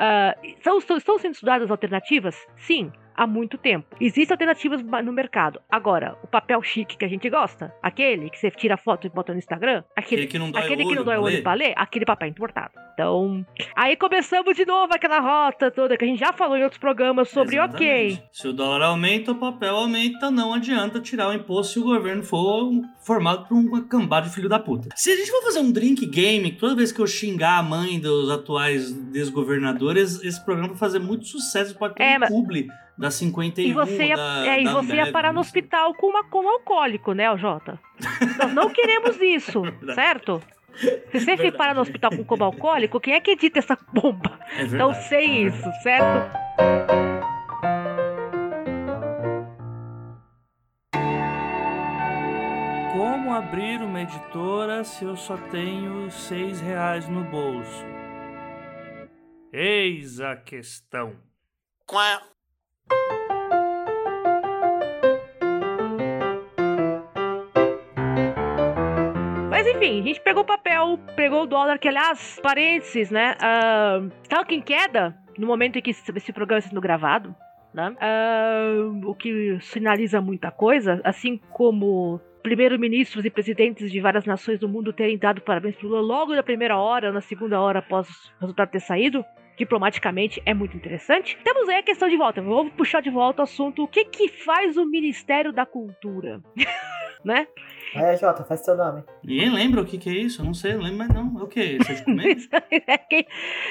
São, 0.61 0.81
são- 0.81 0.97
estão 0.97 1.19
sendo 1.19 1.35
estudadas 1.35 1.71
alternativas? 1.71 2.37
Sim. 2.57 2.93
Há 3.17 3.27
muito 3.27 3.57
tempo. 3.57 3.97
Existem 4.01 4.35
alternativas 4.35 4.83
no 4.83 5.13
mercado. 5.13 5.61
Agora, 5.71 6.17
o 6.23 6.27
papel 6.27 6.61
chique 6.63 6.97
que 6.99 7.05
a 7.05 7.09
gente 7.09 7.29
gosta, 7.31 7.73
aquele 7.83 8.29
que 8.29 8.39
você 8.39 8.51
tira 8.51 8.77
foto 8.77 9.07
e 9.07 9.11
bota 9.11 9.33
no 9.33 9.39
Instagram, 9.39 9.83
aquele 9.97 10.23
Aquele 10.23 10.27
que 10.27 10.39
não 10.39 10.51
dói 10.51 10.63
aquele 10.63 10.85
o 10.85 10.89
que 10.89 10.95
não 10.95 11.03
olho 11.03 11.05
dói 11.05 11.17
olho 11.17 11.37
ler. 11.37 11.43
pra 11.43 11.55
ler, 11.55 11.73
aquele 11.77 12.05
papel 12.05 12.29
importado. 12.29 12.73
Então, 12.93 13.45
aí 13.75 13.97
começamos 13.97 14.55
de 14.57 14.65
novo 14.67 14.93
aquela 14.95 15.21
rota 15.21 15.71
toda 15.71 15.97
que 15.97 16.05
a 16.05 16.09
gente 16.09 16.19
já 16.21 16.33
falou 16.33 16.57
em 16.57 16.63
outros 16.63 16.79
programas 16.79 17.29
sobre, 17.31 17.59
ok, 17.59 17.87
Exatamente. 18.07 18.29
Se 18.33 18.49
o 18.49 18.53
dólar 18.53 18.83
aumenta, 18.87 19.33
o 19.33 19.35
papel 19.37 19.75
aumenta, 19.77 20.31
não 20.31 20.53
adianta 20.55 21.01
tirar 21.01 21.29
o 21.29 21.33
imposto 21.33 21.73
se 21.75 21.79
o 21.79 21.85
governo 21.85 22.23
for 22.23 22.71
formado 23.03 23.47
por 23.47 23.55
uma 23.57 23.83
cambada 23.85 24.29
de 24.29 24.35
filho 24.35 24.49
da 24.49 24.59
puta. 24.59 24.89
Se 24.95 25.11
a 25.11 25.17
gente 25.17 25.31
for 25.31 25.43
fazer 25.43 25.61
um 25.61 25.71
drink 25.73 26.05
game, 26.07 26.53
toda 26.53 26.75
vez 26.75 26.91
que 26.93 27.01
eu 27.01 27.07
xingar 27.07 27.59
a 27.59 27.63
mãe 27.63 27.99
dos 28.01 28.31
atuais 28.31 28.93
desgovernadores, 28.93 30.23
esse 30.23 30.43
programa 30.45 30.71
vai 30.71 30.79
fazer 30.79 30.99
muito 30.99 31.25
sucesso, 31.27 31.77
pode 31.77 31.95
ter 31.95 32.03
É, 32.03 32.17
um 32.17 32.21
mas- 32.21 32.31
publi 32.31 32.69
da 32.99 33.11
51 33.11 33.69
e 33.69 33.73
você 33.73 34.07
ia, 34.07 34.17
da, 34.17 34.47
é, 34.47 34.61
e 34.61 34.65
da 34.65 34.73
você 34.73 34.97
ia 34.97 35.13
parar 35.13 35.33
no 35.33 35.41
hospital 35.41 35.95
com, 35.95 36.07
uma, 36.09 36.25
com 36.25 36.41
um 36.45 36.49
alcoólico, 36.49 37.13
né, 37.13 37.31
o 37.31 37.37
Jota? 37.37 37.79
Nós 38.39 38.53
não 38.55 38.71
queremos 38.71 39.21
isso, 39.21 39.63
certo? 39.95 40.43
Se 41.11 41.21
você 41.21 41.37
for 41.37 41.53
parar 41.53 41.75
no 41.75 41.81
hospital 41.81 42.11
com 42.11 42.25
como 42.25 42.45
alcoólico, 42.45 43.01
quem 43.01 43.15
é 43.15 43.21
que 43.21 43.31
edita 43.33 43.59
essa 43.59 43.79
bomba? 43.93 44.39
É 44.51 44.65
Então, 44.65 44.89
verdade. 44.93 45.09
sem 45.09 45.47
isso, 45.47 45.73
certo? 45.83 46.31
Como 52.93 53.33
abrir 53.35 53.81
uma 53.83 54.03
editora 54.03 54.85
se 54.85 55.05
eu 55.05 55.17
só 55.17 55.37
tenho 55.51 56.11
seis 56.11 56.61
reais 56.61 57.09
no 57.09 57.25
bolso? 57.25 57.85
Eis 59.53 60.21
a 60.21 60.37
questão. 60.37 61.17
Mas 69.51 69.67
enfim, 69.67 70.01
a 70.01 70.05
gente 70.05 70.21
pegou 70.21 70.43
o 70.43 70.47
papel, 70.47 70.99
pegou 71.17 71.43
o 71.45 71.47
dólar, 71.47 71.79
que 71.79 71.89
aliás, 71.89 72.39
parênteses, 72.43 73.11
né? 73.11 73.35
ah, 73.41 74.03
Estava 74.23 74.45
em 74.53 74.61
queda 74.61 75.17
no 75.39 75.47
momento 75.47 75.79
em 75.79 75.83
que 75.83 75.91
esse 75.91 76.33
programa 76.33 76.59
está 76.59 76.69
sendo 76.69 76.81
gravado, 76.81 77.35
né? 77.73 77.97
Ah, 78.01 78.73
o 79.05 79.15
que 79.15 79.59
sinaliza 79.61 80.21
muita 80.21 80.51
coisa, 80.51 81.01
assim 81.03 81.41
como 81.51 82.21
primeiros-ministros 82.43 83.25
e 83.25 83.31
presidentes 83.31 83.91
de 83.91 84.01
várias 84.01 84.25
nações 84.25 84.61
do 84.61 84.69
mundo 84.69 84.93
terem 84.93 85.19
dado 85.19 85.41
parabéns 85.41 85.75
pro 85.75 85.89
Lula 85.89 86.01
logo 86.01 86.35
na 86.35 86.43
primeira 86.43 86.77
hora, 86.77 87.11
na 87.11 87.21
segunda 87.21 87.61
hora 87.61 87.81
após 87.81 88.09
o 88.09 88.41
resultado 88.43 88.71
ter 88.71 88.81
saído. 88.81 89.25
Diplomaticamente 89.57 90.41
é 90.45 90.53
muito 90.55 90.77
interessante. 90.77 91.39
Temos 91.43 91.69
aí 91.69 91.77
a 91.77 91.83
questão 91.83 92.09
de 92.09 92.17
volta. 92.17 92.43
Vou 92.43 92.71
puxar 92.71 93.01
de 93.01 93.11
volta 93.11 93.43
o 93.43 93.45
assunto. 93.45 93.83
O 93.85 93.89
que 93.89 94.05
que 94.05 94.29
faz 94.29 94.77
o 94.77 94.85
Ministério 94.85 95.53
da 95.53 95.65
Cultura? 95.67 96.41
né? 97.25 97.47
É, 97.95 98.17
Jota, 98.17 98.45
faz 98.45 98.61
seu 98.65 98.77
nome. 98.77 99.03
Ninguém 99.25 99.51
lembra 99.51 99.81
o 99.81 99.85
que, 99.85 99.97
que 99.97 100.11
é 100.11 100.13
isso? 100.13 100.43
Eu 100.43 100.47
não 100.47 100.55
sei, 100.55 100.73
eu 100.73 100.77
não 100.79 100.85
lembro 100.85 100.99
mais 100.99 101.15
não. 101.15 101.41
É 101.41 101.43
o 101.43 101.47
que? 101.49 101.61
Isso 101.61 101.91
é 101.91 101.95
de 101.95 102.05
comer? 102.05 102.37
É 102.87 102.99
que- 102.99 103.27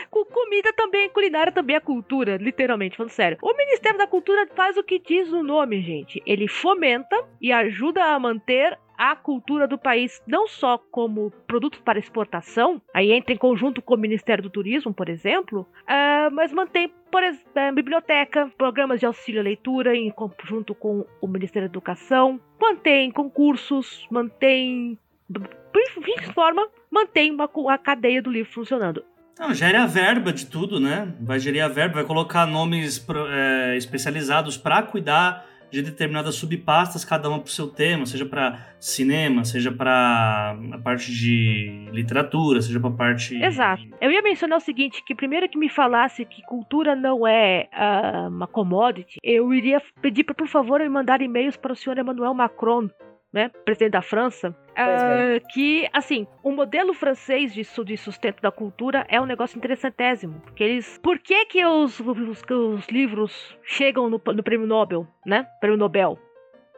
com 0.09 0.25
comida 0.25 0.73
também, 0.73 1.09
culinária 1.09 1.51
também 1.51 1.75
é 1.75 1.79
cultura, 1.79 2.37
literalmente, 2.37 2.97
falando 2.97 3.11
sério. 3.11 3.37
O 3.41 3.55
Ministério 3.55 3.97
da 3.97 4.07
Cultura 4.07 4.47
faz 4.55 4.77
o 4.77 4.83
que 4.83 4.99
diz 4.99 5.31
o 5.31 5.43
nome, 5.43 5.81
gente. 5.81 6.21
Ele 6.25 6.47
fomenta 6.47 7.15
e 7.39 7.51
ajuda 7.51 8.03
a 8.03 8.19
manter 8.19 8.77
a 8.97 9.15
cultura 9.15 9.67
do 9.67 9.77
país, 9.77 10.21
não 10.27 10.47
só 10.47 10.77
como 10.77 11.31
produto 11.47 11.81
para 11.83 11.99
exportação, 11.99 12.81
aí 12.93 13.11
entra 13.11 13.33
em 13.33 13.37
conjunto 13.37 13.81
com 13.81 13.95
o 13.95 13.97
Ministério 13.97 14.43
do 14.43 14.49
Turismo, 14.49 14.93
por 14.93 15.09
exemplo, 15.09 15.67
ah, 15.87 16.29
mas 16.31 16.51
mantém, 16.51 16.91
por 17.11 17.23
exemplo, 17.23 17.75
biblioteca, 17.75 18.51
programas 18.57 18.99
de 18.99 19.05
auxílio 19.05 19.41
à 19.41 19.43
leitura 19.43 19.95
em 19.95 20.09
conjunto 20.11 20.73
com 20.73 21.05
o 21.21 21.27
Ministério 21.27 21.67
da 21.67 21.71
Educação, 21.71 22.39
mantém 22.59 23.11
concursos, 23.11 24.05
mantém. 24.09 24.97
De 25.27 26.33
forma, 26.33 26.67
mantém 26.91 27.31
uma, 27.31 27.49
a 27.69 27.77
cadeia 27.77 28.21
do 28.21 28.31
livro 28.31 28.51
funcionando. 28.51 29.03
Não, 29.37 29.53
gere 29.53 29.75
a 29.75 29.85
verba 29.85 30.31
de 30.31 30.45
tudo, 30.45 30.79
né? 30.79 31.13
Vai 31.19 31.39
gerir 31.39 31.61
a 31.61 31.67
verba, 31.67 31.95
vai 31.95 32.05
colocar 32.05 32.45
nomes 32.45 33.05
é, 33.29 33.75
especializados 33.75 34.55
para 34.55 34.81
cuidar 34.83 35.45
de 35.71 35.81
determinadas 35.81 36.35
subpastas, 36.35 37.03
cada 37.03 37.29
uma 37.29 37.39
para 37.39 37.47
o 37.47 37.51
seu 37.51 37.67
tema, 37.67 38.05
seja 38.05 38.25
para 38.25 38.75
cinema, 38.79 39.43
seja 39.43 39.71
para 39.71 40.57
a 40.73 40.77
parte 40.79 41.11
de 41.11 41.89
literatura, 41.91 42.61
seja 42.61 42.79
para 42.79 42.89
a 42.89 42.93
parte. 42.93 43.35
Exato. 43.41 43.83
Eu 43.99 44.11
ia 44.11 44.21
mencionar 44.21 44.57
o 44.57 44.61
seguinte: 44.61 45.03
que 45.05 45.15
primeiro 45.15 45.49
que 45.49 45.57
me 45.57 45.69
falasse 45.69 46.25
que 46.25 46.41
cultura 46.43 46.95
não 46.95 47.27
é 47.27 47.67
uh, 47.73 48.29
uma 48.29 48.47
commodity, 48.47 49.19
eu 49.23 49.53
iria 49.53 49.81
pedir 50.01 50.23
para, 50.23 50.35
por 50.35 50.47
favor, 50.47 50.79
me 50.79 50.89
mandar 50.89 51.21
e-mails 51.21 51.57
para 51.57 51.73
o 51.73 51.75
senhor 51.75 51.97
Emmanuel 51.97 52.33
Macron, 52.33 52.89
né, 53.35 53.51
presidente 53.65 53.91
da 53.91 54.01
França, 54.01 54.49
uh, 54.49 55.47
que, 55.53 55.89
assim, 55.91 56.25
o 56.41 56.53
modelo 56.53 56.93
francês 56.93 57.53
de, 57.53 57.63
de, 57.83 57.97
sustento 57.97 58.41
da 58.41 58.49
cultura 58.49 59.05
é 59.09 59.19
um 59.19 59.25
negócio 59.25 59.57
interessantésimo, 59.57 60.39
porque 60.39 60.63
eles... 60.63 60.97
Por 61.03 61.19
que 61.19 61.45
que 61.47 61.65
os, 61.65 61.99
os, 61.99 62.41
os 62.49 62.87
livros 62.87 63.59
chegam 63.61 64.09
no, 64.09 64.21
no 64.25 64.41
prêmio 64.41 64.65
Nobel, 64.65 65.05
né, 65.25 65.45
prêmio 65.59 65.77
Nobel? 65.77 66.17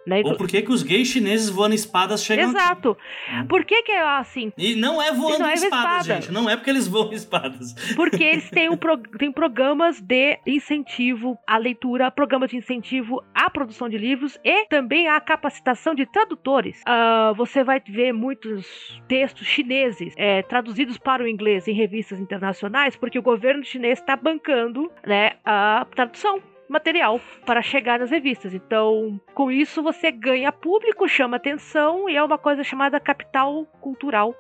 Né? 0.08 0.22
Ou 0.24 0.38
por 0.38 0.48
que, 0.48 0.62
que 0.62 0.72
os 0.72 0.84
gays 0.84 1.10
chineses 1.10 1.50
voando 1.50 1.76
espadas 1.76 2.24
chegam 2.24 2.50
Exato. 2.50 2.98
aqui? 3.28 3.48
Por 3.48 3.66
que 3.66 3.84
que 3.84 3.92
é 3.92 4.02
assim? 4.02 4.54
E 4.58 4.74
não 4.74 5.02
é 5.02 5.12
voando 5.12 5.40
não 5.40 5.48
é 5.48 5.54
espadas, 5.54 6.02
espada. 6.02 6.22
gente. 6.22 6.32
Não 6.32 6.50
é 6.50 6.56
porque 6.56 6.70
eles 6.70 6.88
voam 6.88 7.12
espadas. 7.12 7.74
Porque 7.94 8.24
eles 8.24 8.50
têm, 8.50 8.70
um 8.70 8.78
pro, 8.78 8.98
têm 8.98 9.34
programas 9.34 10.00
de 10.00 10.40
incentivo 10.48 11.38
à 11.46 11.58
leitura, 11.58 12.10
programas 12.10 12.52
de 12.52 12.56
incentivo 12.56 13.22
à 13.36 13.50
produção 13.50 13.90
de 13.90 13.98
livros 13.98 14.40
e 14.46 14.66
também 14.68 15.10
à 15.10 15.20
capacitação 15.20 15.94
de 15.94 16.06
tradutores. 16.06 16.80
Uh, 16.82 17.36
você 17.36 17.62
vai 17.62 17.82
ver 17.86 18.14
muitos 18.14 19.02
textos 19.10 19.46
chineses 19.46 20.14
é, 20.16 20.42
traduzidos 20.42 20.98
para 20.98 21.22
o 21.22 21.28
inglês 21.28 21.68
em 21.68 21.74
revistas 21.74 22.18
internacionais 22.18 22.96
porque 22.96 23.20
o 23.20 23.22
governo 23.22 23.64
chinês 23.64 24.00
está 24.00 24.16
bancando 24.16 24.90
né, 25.06 25.34
a 25.44 25.86
tradução 25.94 26.42
material 26.70 27.20
para 27.46 27.62
chegar 27.62 28.00
nas 28.00 28.12
revistas. 28.12 28.54
Então, 28.54 29.20
com 29.34 29.52
isso 29.52 29.82
você 29.82 30.12
ganha 30.12 30.52
público, 30.52 31.08
chama 31.08 31.38
atenção 31.38 32.10
e 32.10 32.16
é 32.16 32.24
uma 32.24 32.38
coisa 32.38 32.64
chamada 32.64 33.00
capital 33.00 33.66
cultural, 33.80 34.36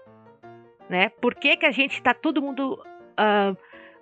né? 0.90 1.10
Por 1.22 1.36
que, 1.36 1.58
que 1.58 1.66
a 1.66 1.72
gente 1.72 2.02
tá 2.02 2.13
todo 2.13 2.42
mundo 2.42 2.74
uh, 2.74 3.58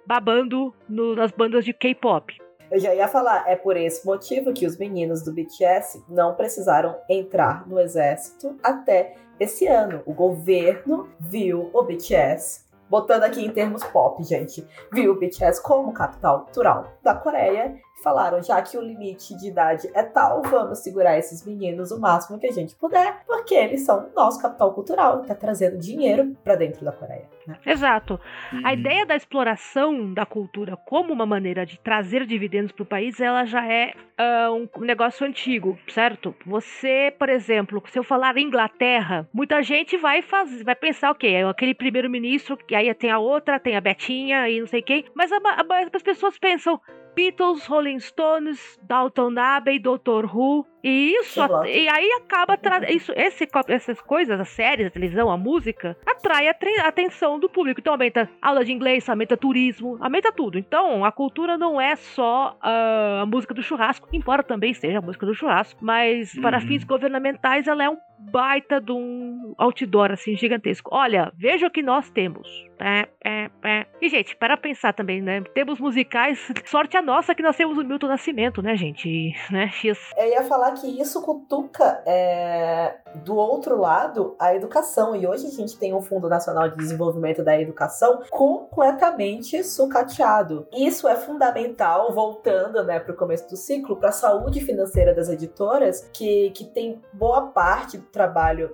babando 0.06 0.74
no, 0.88 1.16
nas 1.16 1.32
bandas 1.32 1.64
de 1.66 1.74
K-pop? 1.74 2.36
Eu 2.72 2.80
já 2.80 2.96
ia 2.96 3.08
falar, 3.08 3.48
é 3.48 3.56
por 3.56 3.78
esse 3.78 4.06
motivo 4.06 4.52
que 4.52 4.66
os 4.66 4.78
meninos 4.78 5.24
do 5.24 5.32
BTS 5.32 6.04
não 6.10 6.34
precisaram 6.34 6.98
entrar 7.08 7.68
no 7.68 7.80
exército 7.80 8.58
até 8.64 9.14
esse 9.40 9.68
ano. 9.68 10.02
O 10.06 10.14
governo 10.14 11.10
viu 11.20 11.70
o 11.72 11.84
BTS 11.84 12.66
botando 12.90 13.24
aqui 13.24 13.44
em 13.44 13.52
termos 13.52 13.84
pop, 13.84 14.24
gente, 14.24 14.66
viu 14.92 15.12
o 15.12 15.20
BTS 15.20 15.62
como 15.62 15.94
capital 15.94 16.42
cultural 16.42 16.94
da 17.04 17.16
Coreia 17.16 17.76
falaram, 18.02 18.42
já 18.42 18.62
que 18.62 18.78
o 18.78 18.82
limite 18.82 19.36
de 19.36 19.48
idade 19.48 19.90
é 19.94 20.04
tal, 20.04 20.42
vamos 20.44 20.80
segurar 20.80 21.18
esses 21.18 21.46
meninos 21.46 21.92
o 21.92 22.00
máximo 22.00 22.40
que 22.40 22.48
a 22.48 22.52
gente 22.52 22.76
puder, 22.76 23.24
porque 23.26 23.56
eles 23.56 23.82
são 23.82 24.10
nosso 24.16 24.42
capital 24.42 24.74
cultural 24.74 25.24
e 25.24 25.28
tá 25.28 25.36
trazendo 25.36 25.78
dinheiro 25.78 26.36
para 26.44 26.56
dentro 26.56 26.84
da 26.86 26.92
Coreia. 26.92 27.26
Né? 27.48 27.58
Exato. 27.66 28.20
A 28.64 28.74
ideia 28.74 29.06
da 29.06 29.16
exploração 29.16 30.14
da 30.14 30.26
cultura 30.26 30.78
como 30.78 31.14
uma 31.14 31.26
maneira 31.26 31.66
de 31.66 31.80
trazer 31.80 32.26
dividendos 32.26 32.72
para 32.72 32.84
o 32.84 32.86
país, 32.86 33.20
ela 33.20 33.46
já 33.46 33.66
é 33.66 33.94
uh, 34.20 34.54
um 34.54 34.82
negócio 34.82 35.26
antigo, 35.26 35.78
certo? 35.88 36.36
Você, 36.46 37.14
por 37.18 37.30
exemplo, 37.30 37.82
se 37.88 37.98
eu 37.98 38.04
falar 38.04 38.38
Inglaterra, 38.38 39.28
muita 39.34 39.62
gente 39.62 39.98
vai 39.98 40.22
fazer, 40.22 40.64
vai 40.64 40.76
pensar, 40.76 41.12
ok, 41.12 41.44
aquele 41.44 41.74
primeiro-ministro, 41.74 42.58
que 42.58 42.76
aí 42.76 42.94
tem 42.94 43.12
a 43.12 43.20
outra, 43.20 43.60
tem 43.60 43.76
a 43.76 43.82
Betinha 43.82 44.50
e 44.50 44.60
não 44.60 44.68
sei 44.68 44.82
quem, 44.82 45.06
mas 45.14 45.32
a, 45.32 45.38
a, 45.38 45.64
as 45.94 46.04
pessoas 46.04 46.38
pensam, 46.38 46.80
Beatles, 47.16 47.66
Rolling 47.66 48.00
Stones, 48.00 48.80
Dalton 48.84 49.34
Abbey, 49.38 49.80
Doctor 49.80 50.26
Who. 50.26 50.66
E 50.84 51.16
isso, 51.20 51.40
e 51.66 51.90
aí 51.90 52.12
acaba 52.24 52.60
isso, 52.90 53.12
esse, 53.16 53.48
essas 53.70 54.00
coisas, 54.02 54.40
as 54.40 54.50
séries, 54.50 54.86
a 54.86 54.92
televisão, 54.92 55.32
a 55.32 55.38
música, 55.38 55.98
atrai 56.06 56.48
a, 56.48 56.56
a 56.84 56.88
atenção 56.88 57.40
do 57.40 57.50
público. 57.50 57.80
Então 57.80 57.94
aumenta 57.94 58.30
aula 58.40 58.64
de 58.64 58.72
inglês, 58.72 59.10
aumenta 59.10 59.36
turismo, 59.36 59.98
aumenta 60.00 60.32
tudo. 60.32 60.60
Então 60.60 61.04
a 61.04 61.12
cultura 61.12 61.58
não 61.58 61.82
é 61.82 61.96
só 61.96 62.56
uh, 62.64 63.24
a 63.24 63.26
música 63.26 63.54
do 63.54 63.64
churrasco, 63.64 64.08
embora 64.14 64.44
também 64.44 64.76
seja 64.76 65.00
a 65.00 65.02
música 65.02 65.26
do 65.26 65.34
churrasco, 65.34 65.84
mas 65.84 66.38
para 66.40 66.60
Uhum. 66.60 66.68
fins 66.68 66.84
governamentais 66.84 67.68
ela 67.68 67.84
é 67.84 67.90
um 67.90 67.98
baita 68.36 68.82
de 68.82 68.92
um 68.92 69.56
outdoor 69.58 70.12
assim 70.12 70.36
gigantesco. 70.36 70.90
Olha, 70.94 71.32
veja 71.38 71.68
o 71.68 71.72
que 71.72 71.82
nós 71.82 72.10
temos. 72.10 72.46
É, 72.78 73.08
é, 73.24 73.50
é. 73.64 73.86
E 74.02 74.10
gente, 74.10 74.36
para 74.36 74.58
pensar 74.58 74.92
também, 74.92 75.22
né? 75.22 75.42
Temos 75.54 75.80
musicais, 75.80 76.38
sorte 76.66 76.98
a 76.98 77.02
nossa 77.02 77.34
que 77.34 77.42
nós 77.42 77.56
temos 77.56 77.78
o 77.78 77.84
Milton 77.86 78.08
Nascimento, 78.08 78.62
né, 78.62 78.76
gente? 78.76 79.34
Né? 79.50 79.70
X. 79.70 79.98
Eu 80.18 80.28
ia 80.28 80.44
falar 80.44 80.74
que 80.74 81.02
isso 81.02 81.22
cutuca 81.22 82.04
é, 82.06 82.98
do 83.24 83.38
outro 83.38 83.80
lado 83.80 84.36
a 84.38 84.54
educação. 84.54 85.16
E 85.16 85.26
hoje 85.26 85.48
a 85.48 85.52
gente 85.52 85.80
tem 85.80 85.94
um 85.94 86.02
Fundo 86.02 86.28
Nacional 86.28 86.68
de 86.68 86.76
Desenvolvimento 86.76 87.42
da 87.42 87.58
Educação 87.58 88.22
completamente 88.30 89.64
sucateado. 89.64 90.68
Isso 90.74 91.08
é 91.08 91.16
fundamental, 91.16 92.14
voltando 92.14 92.84
né, 92.84 93.00
para 93.00 93.14
o 93.14 93.18
começo 93.18 93.50
do 93.50 93.56
ciclo, 93.56 93.96
para 93.96 94.10
a 94.10 94.12
saúde 94.12 94.60
financeira 94.60 95.16
das 95.16 95.30
editoras, 95.30 96.10
que, 96.12 96.50
que 96.52 96.66
tem 96.66 97.02
boa 97.14 97.44
parte 97.48 97.98
do 97.98 98.04
trabalho 98.08 98.25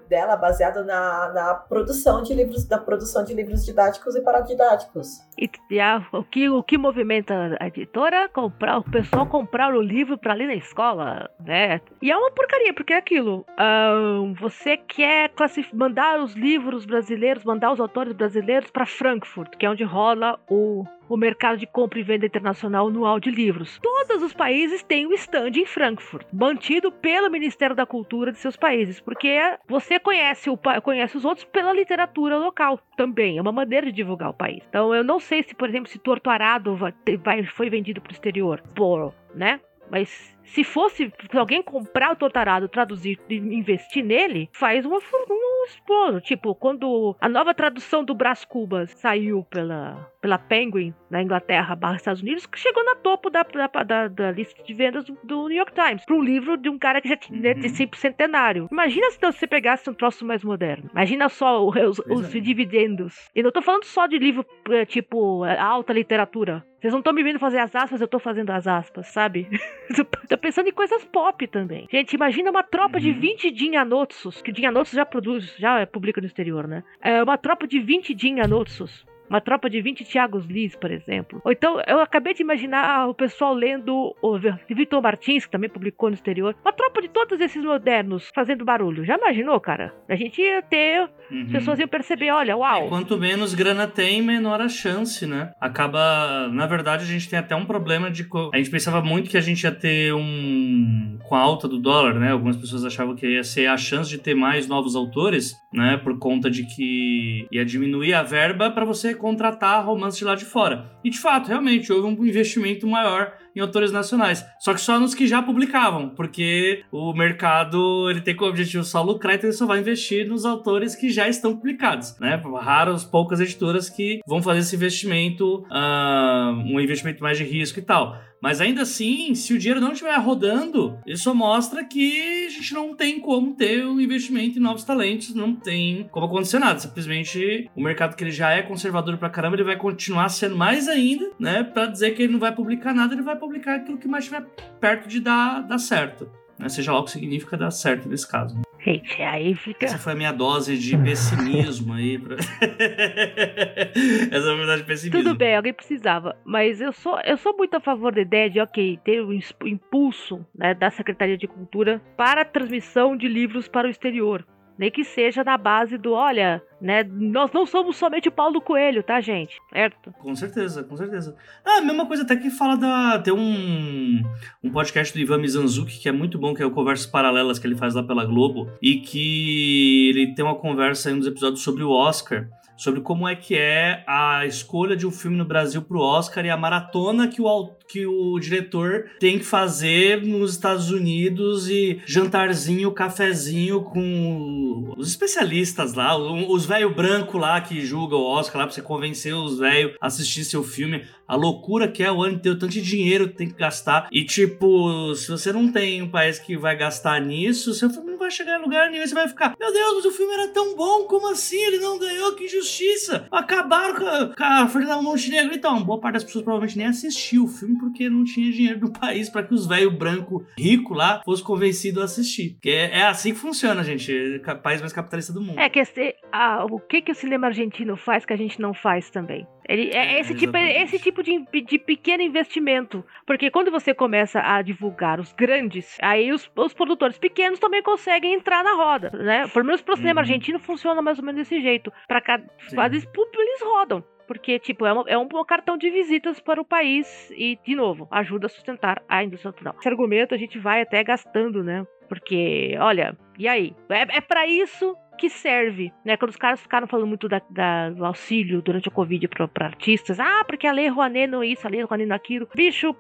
dela 0.10 0.36
baseado 0.36 0.84
na, 0.86 1.32
na 1.34 1.54
produção 1.56 2.22
de 2.22 2.34
livros, 2.34 2.66
da 2.66 2.78
produção 2.78 3.24
de 3.24 3.34
livros 3.34 3.66
didáticos 3.66 4.16
e 4.16 4.22
paradidáticos. 4.22 5.20
E, 5.38 5.50
e 5.70 5.80
a- 5.80 6.06
o, 6.12 6.24
que, 6.24 6.50
o 6.50 6.62
que 6.64 6.78
movimenta 6.78 7.58
a 7.60 7.68
editora? 7.68 8.30
Comprar, 8.30 8.78
o 8.80 8.84
pessoal 8.84 9.26
comprar 9.26 9.74
o 9.74 9.82
livro 9.82 10.18
para 10.18 10.34
ler 10.34 10.48
na 10.48 10.56
escola, 10.56 11.30
né? 11.44 11.82
E 12.02 12.12
é 12.12 12.18
uma 12.18 12.32
porcaria, 12.32 12.74
porque 12.74 12.94
é 12.94 12.98
aquilo. 12.98 13.46
ahn, 13.58 14.34
você 14.40 14.78
quer 14.78 15.32
mandar 15.74 16.20
os 16.20 16.34
livros 16.34 16.86
brasileiros, 16.86 17.44
mandar 17.44 17.72
os 17.72 17.80
autores 17.80 18.14
brasileiros 18.14 18.70
para 18.72 18.86
Frankfurt, 18.86 19.56
que 19.58 19.66
é 19.66 19.70
onde 19.70 19.84
rola 19.84 20.40
o, 20.50 20.86
o 21.12 21.18
mercado 21.18 21.58
de 21.58 21.68
compra 21.68 22.00
e 22.00 22.04
venda 22.04 22.26
internacional 22.26 22.90
de 23.20 23.30
livros. 23.30 23.78
Todos 23.82 24.24
os 24.24 24.34
países 24.34 24.82
têm 24.82 25.06
um 25.06 25.14
stand 25.14 25.52
em 25.58 25.66
Frankfurt, 25.66 26.26
mantido 26.32 26.90
pelo 26.92 27.30
Ministério 27.30 27.76
da 27.76 27.86
Cultura 27.86 28.32
de 28.32 28.38
seus 28.38 28.56
países, 28.56 29.02
porque 29.02 29.38
você 29.68 30.00
conhece, 30.00 30.50
o, 30.50 30.58
conhece 30.82 31.18
os 31.18 31.26
outros 31.26 31.44
pela 31.46 31.74
literatura 31.74 32.38
local 32.38 32.80
também. 32.96 33.38
É 33.38 33.42
uma 33.42 33.52
maneira 33.52 33.88
de 33.88 33.92
divulgar 33.92 34.30
o 34.30 34.34
país. 34.34 34.64
Então 34.70 34.96
eu 34.96 35.04
não 35.04 35.20
sei 35.20 35.44
se, 35.44 35.54
por 35.54 35.68
exemplo, 35.68 35.90
se 35.90 36.00
Torto 36.00 36.30
Arado 36.30 36.76
vai, 36.76 36.94
vai- 37.24 37.44
foi 37.44 37.70
vendido 37.70 38.00
para 38.00 38.12
o 38.12 38.14
exterior, 38.14 38.62
por, 38.74 39.14
né? 39.36 39.60
Mas 39.90 40.38
se 40.46 40.64
fosse 40.64 41.12
se 41.30 41.38
alguém 41.38 41.62
comprar 41.62 42.14
o 42.14 42.16
Tortarado, 42.16 42.70
traduzir 42.70 43.20
e 43.30 43.36
investir 43.36 44.06
nele, 44.06 44.50
faz 44.54 44.86
uma, 44.86 44.98
um 44.98 45.66
exploso. 45.66 46.22
Tipo, 46.22 46.56
quando 46.56 47.16
a 47.20 47.28
nova 47.28 47.54
tradução 47.54 48.02
do 48.02 48.16
Brás 48.16 48.46
Cubas 48.46 48.92
saiu 48.92 49.44
pela, 49.50 50.10
pela 50.22 50.38
Penguin 50.38 50.94
na 51.10 51.22
Inglaterra 51.22 51.76
barra 51.76 51.96
Estados 51.96 52.22
Unidos, 52.22 52.46
que 52.46 52.60
chegou 52.60 52.84
na 52.86 52.96
topo 52.96 53.30
da, 53.30 53.42
da, 53.44 53.84
da- 53.84 54.08
da 54.08 54.32
lista 54.32 54.62
de 54.64 54.74
vendas 54.74 55.04
do, 55.06 55.18
do 55.24 55.48
New 55.48 55.58
York 55.58 55.74
Times. 55.74 56.06
Para 56.06 56.16
um 56.16 56.22
livro 56.22 56.56
de 56.58 56.70
um 56.70 56.78
cara 56.78 57.02
que 57.02 57.10
já 57.10 57.18
tinha 57.18 57.32
Uhum. 57.54 57.60
de 57.60 57.70
sempre 57.70 58.00
centenário. 58.00 58.68
Imagina 58.72 59.10
se 59.12 59.20
você 59.20 59.48
pegasse 59.48 59.90
um 59.90 59.94
troço 59.94 60.24
mais 60.26 60.44
moderno. 60.44 60.90
Imagina 60.92 61.28
só 61.28 61.66
o- 61.66 61.70
os, 61.72 62.00
os 62.00 62.36
é. 62.36 62.40
dividendos. 62.40 63.16
E 63.36 63.42
não 63.42 63.52
tô 63.52 63.62
falando 63.62 63.84
só 63.84 64.06
de 64.06 64.18
livro 64.20 64.46
eh, 64.70 64.86
tipo 64.86 65.44
eh, 65.46 65.58
alta 65.60 65.92
literatura. 65.92 66.64
Vocês 66.80 66.94
não 66.94 67.00
estão 67.00 67.14
me 67.14 67.22
vendo 67.24 67.38
fazer 67.38 67.60
as 67.60 67.76
aspas, 67.76 68.02
eu 68.02 68.08
tô 68.08 68.18
fazendo 68.18 68.50
as 68.52 68.66
aspas, 68.68 69.08
sabe? 69.08 69.48
tô 70.30 70.38
pensando 70.38 70.68
em 70.68 70.72
coisas 70.72 71.04
pop 71.06 71.46
também. 71.48 71.88
Gente, 71.92 72.14
imagina 72.14 72.50
uma 72.50 72.64
tropa 72.64 73.00
de 73.00 73.12
Uhum. 73.12 73.20
20 73.20 73.52
Dinhanotsus, 73.52 74.42
que 74.42 74.52
Dinhanotsus 74.52 74.96
já 74.96 75.06
produz, 75.06 75.56
já 75.58 75.86
publica 75.86 76.20
no 76.22 76.26
exterior, 76.28 76.68
né? 76.68 76.84
É 77.02 77.22
uma 77.24 77.38
tropa 77.38 77.68
de 77.68 77.80
20 77.80 78.14
Dinhanotsus. 78.16 79.06
Uma 79.32 79.40
tropa 79.40 79.70
de 79.70 79.82
20 79.82 80.04
Thiagos 80.04 80.46
Liz, 80.46 80.76
por 80.76 80.92
exemplo. 80.92 81.42
Ou 81.46 81.54
então, 81.54 81.82
eu 81.88 82.02
acabei 82.02 82.34
de 82.34 82.44
imaginar 82.44 83.08
o 83.08 83.14
pessoal 83.14 83.54
lendo 83.54 84.14
o 84.22 84.38
Vitor 84.70 85.02
Martins, 85.02 85.46
que 85.46 85.52
também 85.52 85.70
publicou 85.70 86.10
no 86.10 86.16
exterior. 86.16 86.54
Uma 86.62 86.74
tropa 86.74 87.02
de 87.02 87.08
todos 87.08 87.40
esses 87.40 87.64
modernos 87.64 88.30
fazendo 88.36 88.66
barulho. 88.66 89.06
Já 89.06 89.18
imaginou, 89.18 89.58
cara? 89.62 89.94
A 90.10 90.18
gente 90.18 90.42
ia 90.42 90.62
ter. 90.62 91.10
Uhum. 91.32 91.44
As 91.46 91.52
pessoas 91.54 91.80
iam 91.80 91.88
perceber, 91.88 92.30
olha, 92.30 92.58
uau. 92.58 92.90
quanto 92.90 93.18
menos 93.18 93.54
grana 93.54 93.88
tem, 93.88 94.22
menor 94.22 94.60
a 94.60 94.68
chance, 94.68 95.26
né? 95.26 95.54
Acaba. 95.62 96.50
Na 96.50 96.68
verdade, 96.68 97.06
a 97.06 97.08
gente 97.08 97.30
tem 97.30 97.40
até 97.40 97.56
um 97.56 97.64
problema 97.64 98.12
de. 98.12 98.28
A 98.54 98.58
gente 98.58 98.70
pensava 98.70 99.02
muito 99.02 99.30
que 99.30 99.38
a 99.38 99.42
gente 99.42 99.64
ia 99.64 99.72
ter 99.72 100.14
um. 100.14 101.18
Com 101.24 101.36
a 101.36 101.40
alta 101.40 101.70
do 101.70 101.80
dólar, 101.80 102.16
né? 102.16 102.34
Algumas 102.34 102.58
pessoas 102.58 102.84
achavam 102.84 103.16
que 103.16 103.26
ia 103.26 103.46
ser 103.46 103.68
a 103.68 103.78
chance 103.78 104.10
de 104.10 104.18
ter 104.18 104.36
mais 104.36 104.68
novos 104.68 104.94
autores, 104.94 105.56
né? 105.74 105.96
Por 105.96 106.20
conta 106.20 106.52
de 106.52 106.66
que 106.66 107.48
ia 107.50 107.64
diminuir 107.64 108.14
a 108.14 108.24
verba 108.24 108.70
para 108.70 108.84
você 108.84 109.16
contratar 109.22 109.86
romances 109.86 110.18
de 110.18 110.26
lá 110.26 110.36
de 110.36 110.44
fora. 110.44 110.92
E 111.04 111.10
de 111.10 111.20
fato, 111.20 111.48
realmente, 111.48 111.94
houve 111.94 112.08
um 112.08 112.26
investimento 112.26 112.88
maior 112.88 113.34
em 113.56 113.60
autores 113.60 113.92
nacionais. 113.92 114.46
Só 114.60 114.74
que 114.74 114.82
só 114.82 115.00
nos 115.00 115.14
que 115.14 115.28
já 115.28 115.42
publicavam, 115.42 116.10
porque 116.10 116.84
o 116.92 117.14
mercado 117.14 118.10
ele 118.10 118.22
tem 118.22 118.36
como 118.36 118.50
objetivo 118.50 118.84
só 118.84 119.02
lucrar, 119.02 119.36
então 119.36 119.50
ele 119.50 119.58
só 119.58 119.66
vai 119.66 119.80
investir 119.80 120.28
nos 120.28 120.46
autores 120.46 120.96
que 120.96 121.10
já 121.10 121.28
estão 121.28 121.56
publicados, 121.56 122.18
né? 122.20 122.42
Raras, 122.62 123.04
poucas 123.04 123.40
editoras 123.40 123.90
que 123.90 124.20
vão 124.26 124.42
fazer 124.42 124.60
esse 124.60 124.76
investimento, 124.76 125.66
uh, 125.70 126.52
um 126.52 126.80
investimento 126.80 127.22
mais 127.22 127.38
de 127.38 127.44
risco 127.44 127.80
e 127.80 127.82
tal. 127.82 128.18
Mas 128.42 128.60
ainda 128.60 128.82
assim, 128.82 129.36
se 129.36 129.54
o 129.54 129.60
dinheiro 129.60 129.80
não 129.80 129.92
estiver 129.92 130.18
rodando, 130.18 130.98
isso 131.06 131.34
mostra 131.36 131.84
que 131.86 132.48
a 132.48 132.50
gente 132.50 132.74
não 132.74 132.96
tem 132.96 133.20
como 133.20 133.54
ter 133.54 133.86
um 133.86 134.02
investimento 134.02 134.58
em 134.58 134.62
novos 134.62 134.84
talentos, 134.84 135.36
não 135.36 135.56
tem 135.56 136.10
como 136.12 136.26
acontecer 136.26 136.58
nada. 136.58 136.80
Simplesmente 136.80 137.70
o 137.76 137.84
mercado 137.84 138.16
que 138.16 138.24
ele 138.24 138.32
já 138.32 138.52
é 138.52 138.64
conservador 138.64 139.16
pra 139.18 139.30
caramba, 139.30 139.56
ele 139.56 139.64
vai 139.64 139.78
continuar 139.78 140.30
sendo 140.30 140.56
mais 140.56 140.88
ainda, 140.88 141.30
né? 141.40 141.64
Pra 141.64 141.86
dizer 141.86 142.16
que 142.16 142.24
ele 142.24 142.34
não 142.34 142.40
vai 142.40 142.54
publicar 142.54 142.94
nada, 142.94 143.14
ele 143.14 143.22
vai 143.22 143.36
publicar 143.36 143.76
aquilo 143.76 144.00
que 144.00 144.08
mais 144.08 144.24
estiver 144.24 144.44
perto 144.80 145.08
de 145.08 145.20
dar, 145.20 145.62
dar 145.62 145.78
certo. 145.78 146.28
Né? 146.58 146.68
Seja 146.68 146.92
lá 146.92 147.00
o 147.00 147.04
que 147.04 147.12
significa 147.12 147.56
dar 147.56 147.72
certo 147.72 148.10
nesse 148.10 148.28
caso. 148.28 148.56
Né? 148.56 148.62
Gente, 148.84 149.22
aí 149.22 149.54
fica. 149.54 149.86
Essa 149.86 150.00
foi 150.00 150.14
a 150.14 150.16
minha 150.16 150.32
dose 150.32 150.78
de 150.78 150.98
pessimismo 150.98 151.94
aí. 151.94 152.18
Pra... 152.18 152.36
Essa 154.32 154.44
foi 154.44 154.54
a 154.54 154.58
verdade 154.58 154.82
de 154.82 154.88
pessimismo. 154.88 155.24
Tudo 155.24 155.36
bem, 155.36 155.56
alguém 155.56 155.74
precisava. 155.74 156.36
Mas 156.44 156.82
eu 156.82 156.92
sou, 156.92 157.20
eu 157.22 157.38
sou 157.38 157.56
muito 157.56 157.76
a 157.76 157.80
favor 157.80 158.14
da 158.14 158.22
ideia 158.22 158.50
de, 158.50 158.60
ok, 158.60 159.00
ter 159.04 159.22
o 159.22 159.30
um 159.30 159.68
impulso 159.68 160.44
né, 160.56 160.74
da 160.74 160.90
Secretaria 160.90 161.38
de 161.38 161.48
Cultura 161.48 162.02
para 162.18 162.42
a 162.42 162.46
transmissão 162.46 163.16
de 163.16 163.28
livros 163.28 163.68
para 163.68 163.88
o 163.88 163.92
exterior 163.92 164.44
nem 164.82 164.90
que 164.90 165.04
seja 165.04 165.44
na 165.44 165.60
base 165.60 165.96
do, 165.96 166.14
olha, 166.14 166.60
né, 166.82 167.04
nós 167.04 167.52
não 167.52 167.68
somos 167.68 167.98
somente 167.98 168.30
o 168.30 168.32
Paulo 168.32 168.60
Coelho, 168.60 169.04
tá, 169.04 169.22
gente? 169.22 169.60
Certo? 169.72 170.12
Com 170.14 170.36
certeza, 170.36 170.84
com 170.84 170.98
certeza. 170.98 171.36
Ah, 171.64 171.78
a 171.78 171.82
mesma 171.82 172.08
coisa 172.08 172.24
até 172.24 172.36
que 172.36 172.50
fala 172.50 172.76
da... 172.76 173.20
Tem 173.20 173.32
um, 173.32 174.24
um 174.64 174.70
podcast 174.70 175.12
do 175.14 175.20
Ivan 175.20 175.40
Mizanzuki 175.40 176.00
que 176.00 176.08
é 176.08 176.12
muito 176.12 176.38
bom, 176.38 176.54
que 176.54 176.62
é 176.62 176.66
o 176.66 176.72
Conversas 176.72 177.08
Paralelas 177.08 177.58
que 177.58 177.66
ele 177.66 177.76
faz 177.76 177.96
lá 177.96 178.04
pela 178.04 178.26
Globo, 178.26 178.72
e 178.82 178.98
que 178.98 180.10
ele 180.10 180.36
tem 180.36 180.46
uma 180.46 180.56
conversa 180.56 181.10
em 181.10 181.16
um 181.16 181.20
dos 181.20 181.28
episódios 181.28 181.64
sobre 181.64 181.84
o 181.84 181.90
Oscar, 181.90 182.48
sobre 182.78 183.02
como 183.02 183.28
é 183.28 183.36
que 183.36 183.56
é 183.56 184.04
a 184.08 184.46
escolha 184.46 184.96
de 184.96 185.08
um 185.08 185.12
filme 185.12 185.38
no 185.38 185.46
Brasil 185.46 185.82
pro 185.82 186.00
Oscar 186.00 186.46
e 186.46 186.50
a 186.50 186.58
maratona 186.58 187.28
que 187.28 187.42
o, 187.42 187.72
que 187.92 188.06
o 188.06 188.40
diretor 188.40 189.10
tem 189.20 189.38
que 189.38 189.44
fazer 189.44 190.22
nos 190.26 190.52
Estados 190.52 190.90
Unidos 190.92 191.70
e 191.70 192.02
jantarzinho, 192.06 192.92
cafezinho 192.92 193.82
com 193.82 194.94
os 194.96 195.10
especialistas 195.10 195.94
lá, 195.94 196.16
os 196.18 196.66
velho 196.66 196.94
branco 196.96 197.38
lá 197.38 197.60
que 197.60 197.82
julga 197.86 198.16
o 198.16 198.24
Oscar 198.24 198.60
lá 198.60 198.68
pra 198.68 198.74
você 198.74 198.82
convencer 198.82 199.36
os 199.36 199.60
velhos 199.60 199.96
a 200.00 200.08
assistir 200.08 200.46
seu 200.46 200.64
filme 200.64 201.04
a 201.32 201.36
loucura 201.38 201.88
que 201.88 202.04
é 202.04 202.12
o 202.12 202.22
ano 202.22 202.36
inteiro, 202.36 202.60
tanto 202.60 202.74
dinheiro 202.82 203.30
que 203.30 203.36
tem 203.36 203.48
que 203.48 203.58
gastar. 203.58 204.10
E, 204.12 204.26
tipo, 204.26 205.16
se 205.16 205.32
você 205.32 205.54
não 205.54 205.72
tem 205.72 206.02
um 206.02 206.10
país 206.10 206.38
que 206.38 206.58
vai 206.58 206.76
gastar 206.76 207.22
nisso, 207.22 207.74
seu 207.74 207.90
filme 207.90 208.12
não 208.12 208.18
vai 208.20 208.30
chegar 208.30 208.60
em 208.60 208.62
lugar 208.62 208.92
nenhum. 208.92 209.08
Você 209.08 209.14
vai 209.14 209.30
ficar, 209.30 209.56
meu 209.58 209.72
Deus, 209.72 209.94
mas 209.96 210.06
o 210.06 210.12
filme 210.12 210.34
era 210.34 210.50
tão 210.50 210.76
bom, 210.76 211.06
como 211.06 211.32
assim? 211.32 211.56
Ele 211.56 211.78
não 211.78 211.98
ganhou, 211.98 212.36
que 212.36 212.44
injustiça! 212.44 213.28
Acabaram 213.32 213.96
com 213.96 214.06
a, 214.06 214.36
com 214.36 214.44
a 214.44 214.68
Fernanda 214.68 215.02
Montenegro. 215.02 215.56
Então, 215.56 215.82
boa 215.82 216.02
parte 216.02 216.16
das 216.16 216.26
pessoas 216.26 216.44
provavelmente 216.44 216.78
nem 216.78 216.88
assistiu 216.88 217.46
o 217.46 217.48
filme 217.48 217.80
porque 217.82 218.10
não 218.10 218.24
tinha 218.24 218.52
dinheiro 218.52 218.80
no 218.80 218.94
país 218.98 219.30
para 219.30 219.44
que 219.44 219.54
os 219.54 219.66
velhos 219.68 219.94
branco 219.94 220.46
rico 220.58 220.94
lá 220.94 221.22
fossem 221.26 221.46
convencidos 221.46 222.02
a 222.02 222.06
assistir. 222.06 222.54
Porque 222.54 222.70
é, 222.70 223.00
é, 223.00 223.04
assim 223.04 223.34
que 223.34 223.40
funciona, 223.40 223.84
gente. 223.84 224.12
É 224.46 224.54
o 224.54 224.62
país 224.62 224.80
mais 224.80 224.94
capitalista 224.94 225.34
do 225.34 225.42
mundo. 225.42 225.60
É 225.60 225.68
que 225.68 225.80
esse, 225.80 226.16
ah, 226.32 226.66
o 226.70 226.80
que, 226.80 227.02
que 227.02 227.12
o 227.12 227.16
cinema 227.16 227.48
argentino 227.48 227.98
faz 227.98 228.26
que 228.26 228.34
a 228.34 228.38
gente 228.38 228.62
não 228.62 228.74
faz 228.74 229.10
também? 229.10 229.46
Ele, 229.68 229.90
é, 229.92 230.16
é 230.16 230.20
esse, 230.20 230.36
tipo, 230.36 230.58
esse 230.58 231.00
tipo 231.00 231.24
de, 231.24 231.46
de 231.64 231.80
pequeno 231.80 232.22
investimento. 232.22 233.04
Porque 233.26 233.50
quando 233.50 233.72
você 233.72 233.94
começa 233.94 234.42
a 234.42 234.62
divulgar 234.62 235.20
os 235.20 235.32
grandes, 235.34 235.98
aí 236.02 236.32
os, 236.32 236.50
os 236.56 236.74
produtores 236.74 237.18
pequenos 237.18 237.60
também 237.60 237.82
conseguem 237.82 238.34
entrar 238.34 238.64
na 238.64 238.74
roda, 238.74 239.10
né? 239.12 239.48
Pelo 239.48 239.66
menos 239.66 239.82
pro 239.82 239.96
cinema 239.96 240.20
uhum. 240.20 240.28
argentino 240.28 240.60
funciona 240.60 241.02
mais 241.02 241.20
ou 241.20 241.26
menos 241.26 241.42
desse 241.42 241.62
jeito. 241.62 241.92
Para 242.08 242.22
cada. 242.22 242.44
Vezes 242.90 243.08
eles 243.16 243.62
rodam 243.62 244.04
porque, 244.32 244.58
tipo, 244.60 244.86
é, 244.86 244.94
uma, 244.94 245.04
é, 245.10 245.18
um 245.18 245.28
cartão 245.44 245.78
de 245.78 245.90
visitas 245.90 246.40
para 246.40 246.62
o 246.62 246.64
país 246.64 247.30
e, 247.32 247.60
de 247.66 247.76
novo, 247.76 248.08
ajuda 248.10 248.46
a 248.46 248.50
sustentar 248.50 249.04
a 249.06 249.22
indústria 249.22 249.52
cultural. 249.52 249.76
Esse 249.78 249.90
argumento 249.90 250.34
a 250.34 250.38
gente 250.38 250.58
vai 250.58 250.82
até 250.82 251.04
gastando, 251.04 251.62
né? 251.62 251.86
Porque, 252.08 252.74
olha, 252.80 253.14
e 253.38 253.46
aí? 253.46 253.76
É, 253.90 254.20
é 254.20 254.22
para 254.22 254.48
isso 254.48 254.96
que 255.18 255.30
serve, 255.30 255.92
né? 256.06 256.16
Quando 256.16 256.30
os 256.30 256.38
caras 256.38 256.62
ficaram 256.62 256.88
falando 256.88 257.08
muito 257.08 257.28
da, 257.28 257.42
da, 257.50 257.90
do 257.90 258.06
auxílio 258.06 258.62
durante 258.62 258.88
a 258.88 258.92
Covid 258.94 259.28
para 259.28 259.66
artistas, 259.66 260.18
ah, 260.18 260.46
porque 260.48 260.66
a 260.66 260.72
Lei 260.72 260.88
Rouanet 260.88 261.28
não 261.28 261.44
isso, 261.44 261.68
a 261.68 261.70
Lei 261.70 261.84
Rouanet 261.84 262.08
não 262.08 262.16
aquilo. 262.16 262.48
Bicho, 262.56 262.96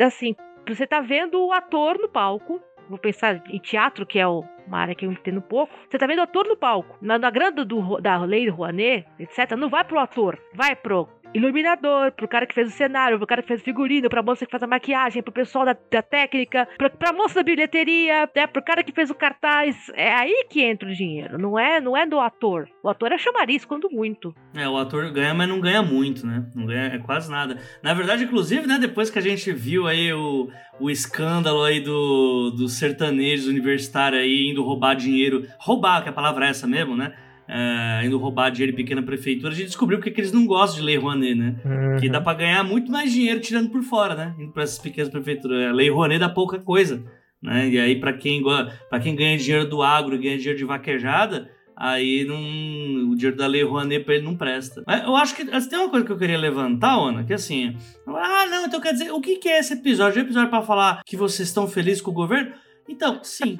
assim, 0.00 0.34
você 0.66 0.86
tá 0.86 1.02
vendo 1.02 1.38
o 1.38 1.52
ator 1.52 1.98
no 1.98 2.08
palco, 2.08 2.62
vou 2.92 2.98
pensar 2.98 3.42
em 3.48 3.58
teatro, 3.58 4.04
que 4.04 4.18
é 4.18 4.26
o, 4.26 4.44
uma 4.66 4.78
área 4.78 4.94
que 4.94 5.06
eu 5.06 5.12
entendo 5.12 5.40
pouco. 5.40 5.72
Você 5.88 5.98
tá 5.98 6.06
vendo 6.06 6.18
o 6.18 6.22
ator 6.22 6.46
no 6.46 6.56
palco. 6.56 6.96
Na, 7.00 7.18
na 7.18 7.30
grande 7.30 7.64
do, 7.64 7.98
da 8.00 8.22
Lei 8.24 8.48
Rouanet, 8.48 9.06
etc., 9.18 9.52
não 9.56 9.70
vai 9.70 9.82
pro 9.82 9.98
ator, 9.98 10.38
vai 10.54 10.76
pro 10.76 11.08
iluminador, 11.34 12.12
pro 12.12 12.28
cara 12.28 12.46
que 12.46 12.54
fez 12.54 12.68
o 12.68 12.76
cenário, 12.76 13.18
pro 13.18 13.26
cara 13.26 13.42
que 13.42 13.48
fez 13.48 13.60
o 13.60 13.64
figurino, 13.64 14.08
pra 14.08 14.22
moça 14.22 14.44
que 14.44 14.50
faz 14.50 14.62
a 14.62 14.66
maquiagem, 14.66 15.22
pro 15.22 15.32
pessoal 15.32 15.64
da, 15.64 15.76
da 15.90 16.02
técnica, 16.02 16.68
pra, 16.76 16.90
pra 16.90 17.12
moça 17.12 17.36
da 17.36 17.42
bilheteria, 17.42 18.28
né, 18.34 18.46
pro 18.46 18.62
cara 18.62 18.82
que 18.82 18.92
fez 18.92 19.10
o 19.10 19.14
cartaz. 19.14 19.90
É 19.94 20.12
aí 20.12 20.46
que 20.48 20.62
entra 20.62 20.88
o 20.88 20.94
dinheiro, 20.94 21.38
não 21.38 21.58
é, 21.58 21.80
não 21.80 21.96
é 21.96 22.06
do 22.06 22.20
ator. 22.20 22.68
O 22.82 22.88
ator 22.88 23.12
é 23.12 23.18
chamariz, 23.18 23.64
quando 23.64 23.88
muito. 23.90 24.34
É, 24.54 24.68
o 24.68 24.76
ator 24.76 25.10
ganha, 25.12 25.34
mas 25.34 25.48
não 25.48 25.60
ganha 25.60 25.82
muito, 25.82 26.26
né? 26.26 26.44
Não 26.54 26.66
ganha 26.66 26.94
é 26.94 26.98
quase 26.98 27.30
nada. 27.30 27.58
Na 27.82 27.94
verdade, 27.94 28.24
inclusive, 28.24 28.66
né, 28.66 28.78
depois 28.78 29.10
que 29.10 29.18
a 29.18 29.22
gente 29.22 29.52
viu 29.52 29.86
aí 29.86 30.12
o, 30.12 30.50
o 30.80 30.90
escândalo 30.90 31.62
aí 31.62 31.80
do, 31.80 32.50
dos 32.50 32.74
sertanejos 32.74 33.46
universitários 33.46 34.22
aí 34.22 34.50
indo 34.50 34.62
roubar 34.62 34.94
dinheiro, 34.94 35.46
roubar, 35.58 36.02
que 36.02 36.08
a 36.08 36.12
palavra 36.12 36.46
é 36.46 36.50
essa 36.50 36.66
mesmo, 36.66 36.96
né? 36.96 37.14
Uh, 37.52 38.04
indo 38.04 38.18
roubar 38.18 38.50
dinheiro 38.50 38.72
em 38.72 38.76
pequena 38.76 39.02
prefeitura, 39.02 39.52
a 39.52 39.54
gente 39.54 39.66
descobriu 39.66 39.98
porque 39.98 40.10
que 40.10 40.20
eles 40.20 40.32
não 40.32 40.46
gostam 40.46 40.80
de 40.80 40.86
Lei 40.86 40.96
Rouanet, 40.96 41.34
né? 41.34 41.56
Uhum. 41.64 42.00
Que 42.00 42.08
dá 42.08 42.20
para 42.20 42.38
ganhar 42.38 42.64
muito 42.64 42.90
mais 42.90 43.12
dinheiro 43.12 43.40
tirando 43.40 43.70
por 43.70 43.82
fora, 43.82 44.14
né? 44.14 44.34
Indo 44.38 44.52
para 44.52 44.62
essas 44.62 44.78
pequenas 44.78 45.10
prefeituras. 45.10 45.68
A 45.68 45.72
Lei 45.72 45.90
Rouanet 45.90 46.18
dá 46.18 46.28
pouca 46.28 46.58
coisa, 46.58 47.04
né? 47.42 47.68
E 47.68 47.78
aí, 47.78 48.00
para 48.00 48.12
quem, 48.14 48.42
pra 48.88 48.98
quem 49.00 49.14
ganha 49.14 49.36
dinheiro 49.36 49.68
do 49.68 49.82
agro, 49.82 50.18
ganha 50.18 50.38
dinheiro 50.38 50.58
de 50.58 50.64
vaquejada, 50.64 51.50
aí 51.76 52.24
não, 52.24 53.10
o 53.10 53.14
dinheiro 53.14 53.36
da 53.36 53.46
Lei 53.46 53.62
Rouanet 53.62 54.04
para 54.04 54.14
ele 54.14 54.24
não 54.24 54.36
presta. 54.36 54.82
Mas 54.86 55.04
eu 55.04 55.14
acho 55.14 55.36
que 55.36 55.44
tem 55.44 55.78
uma 55.78 55.90
coisa 55.90 56.06
que 56.06 56.12
eu 56.12 56.18
queria 56.18 56.38
levantar, 56.38 56.96
Ana, 56.96 57.24
que 57.24 57.34
assim, 57.34 57.76
ah, 58.06 58.46
não, 58.46 58.66
então 58.66 58.80
quer 58.80 58.92
dizer, 58.92 59.12
o 59.12 59.20
que, 59.20 59.36
que 59.36 59.48
é 59.48 59.58
esse 59.58 59.74
episódio? 59.74 60.18
É 60.18 60.22
um 60.22 60.26
episódio 60.26 60.50
para 60.50 60.62
falar 60.62 61.02
que 61.04 61.16
vocês 61.16 61.48
estão 61.48 61.68
felizes 61.68 62.00
com 62.00 62.10
o 62.10 62.14
governo? 62.14 62.52
Então, 62.88 63.20
sim, 63.22 63.56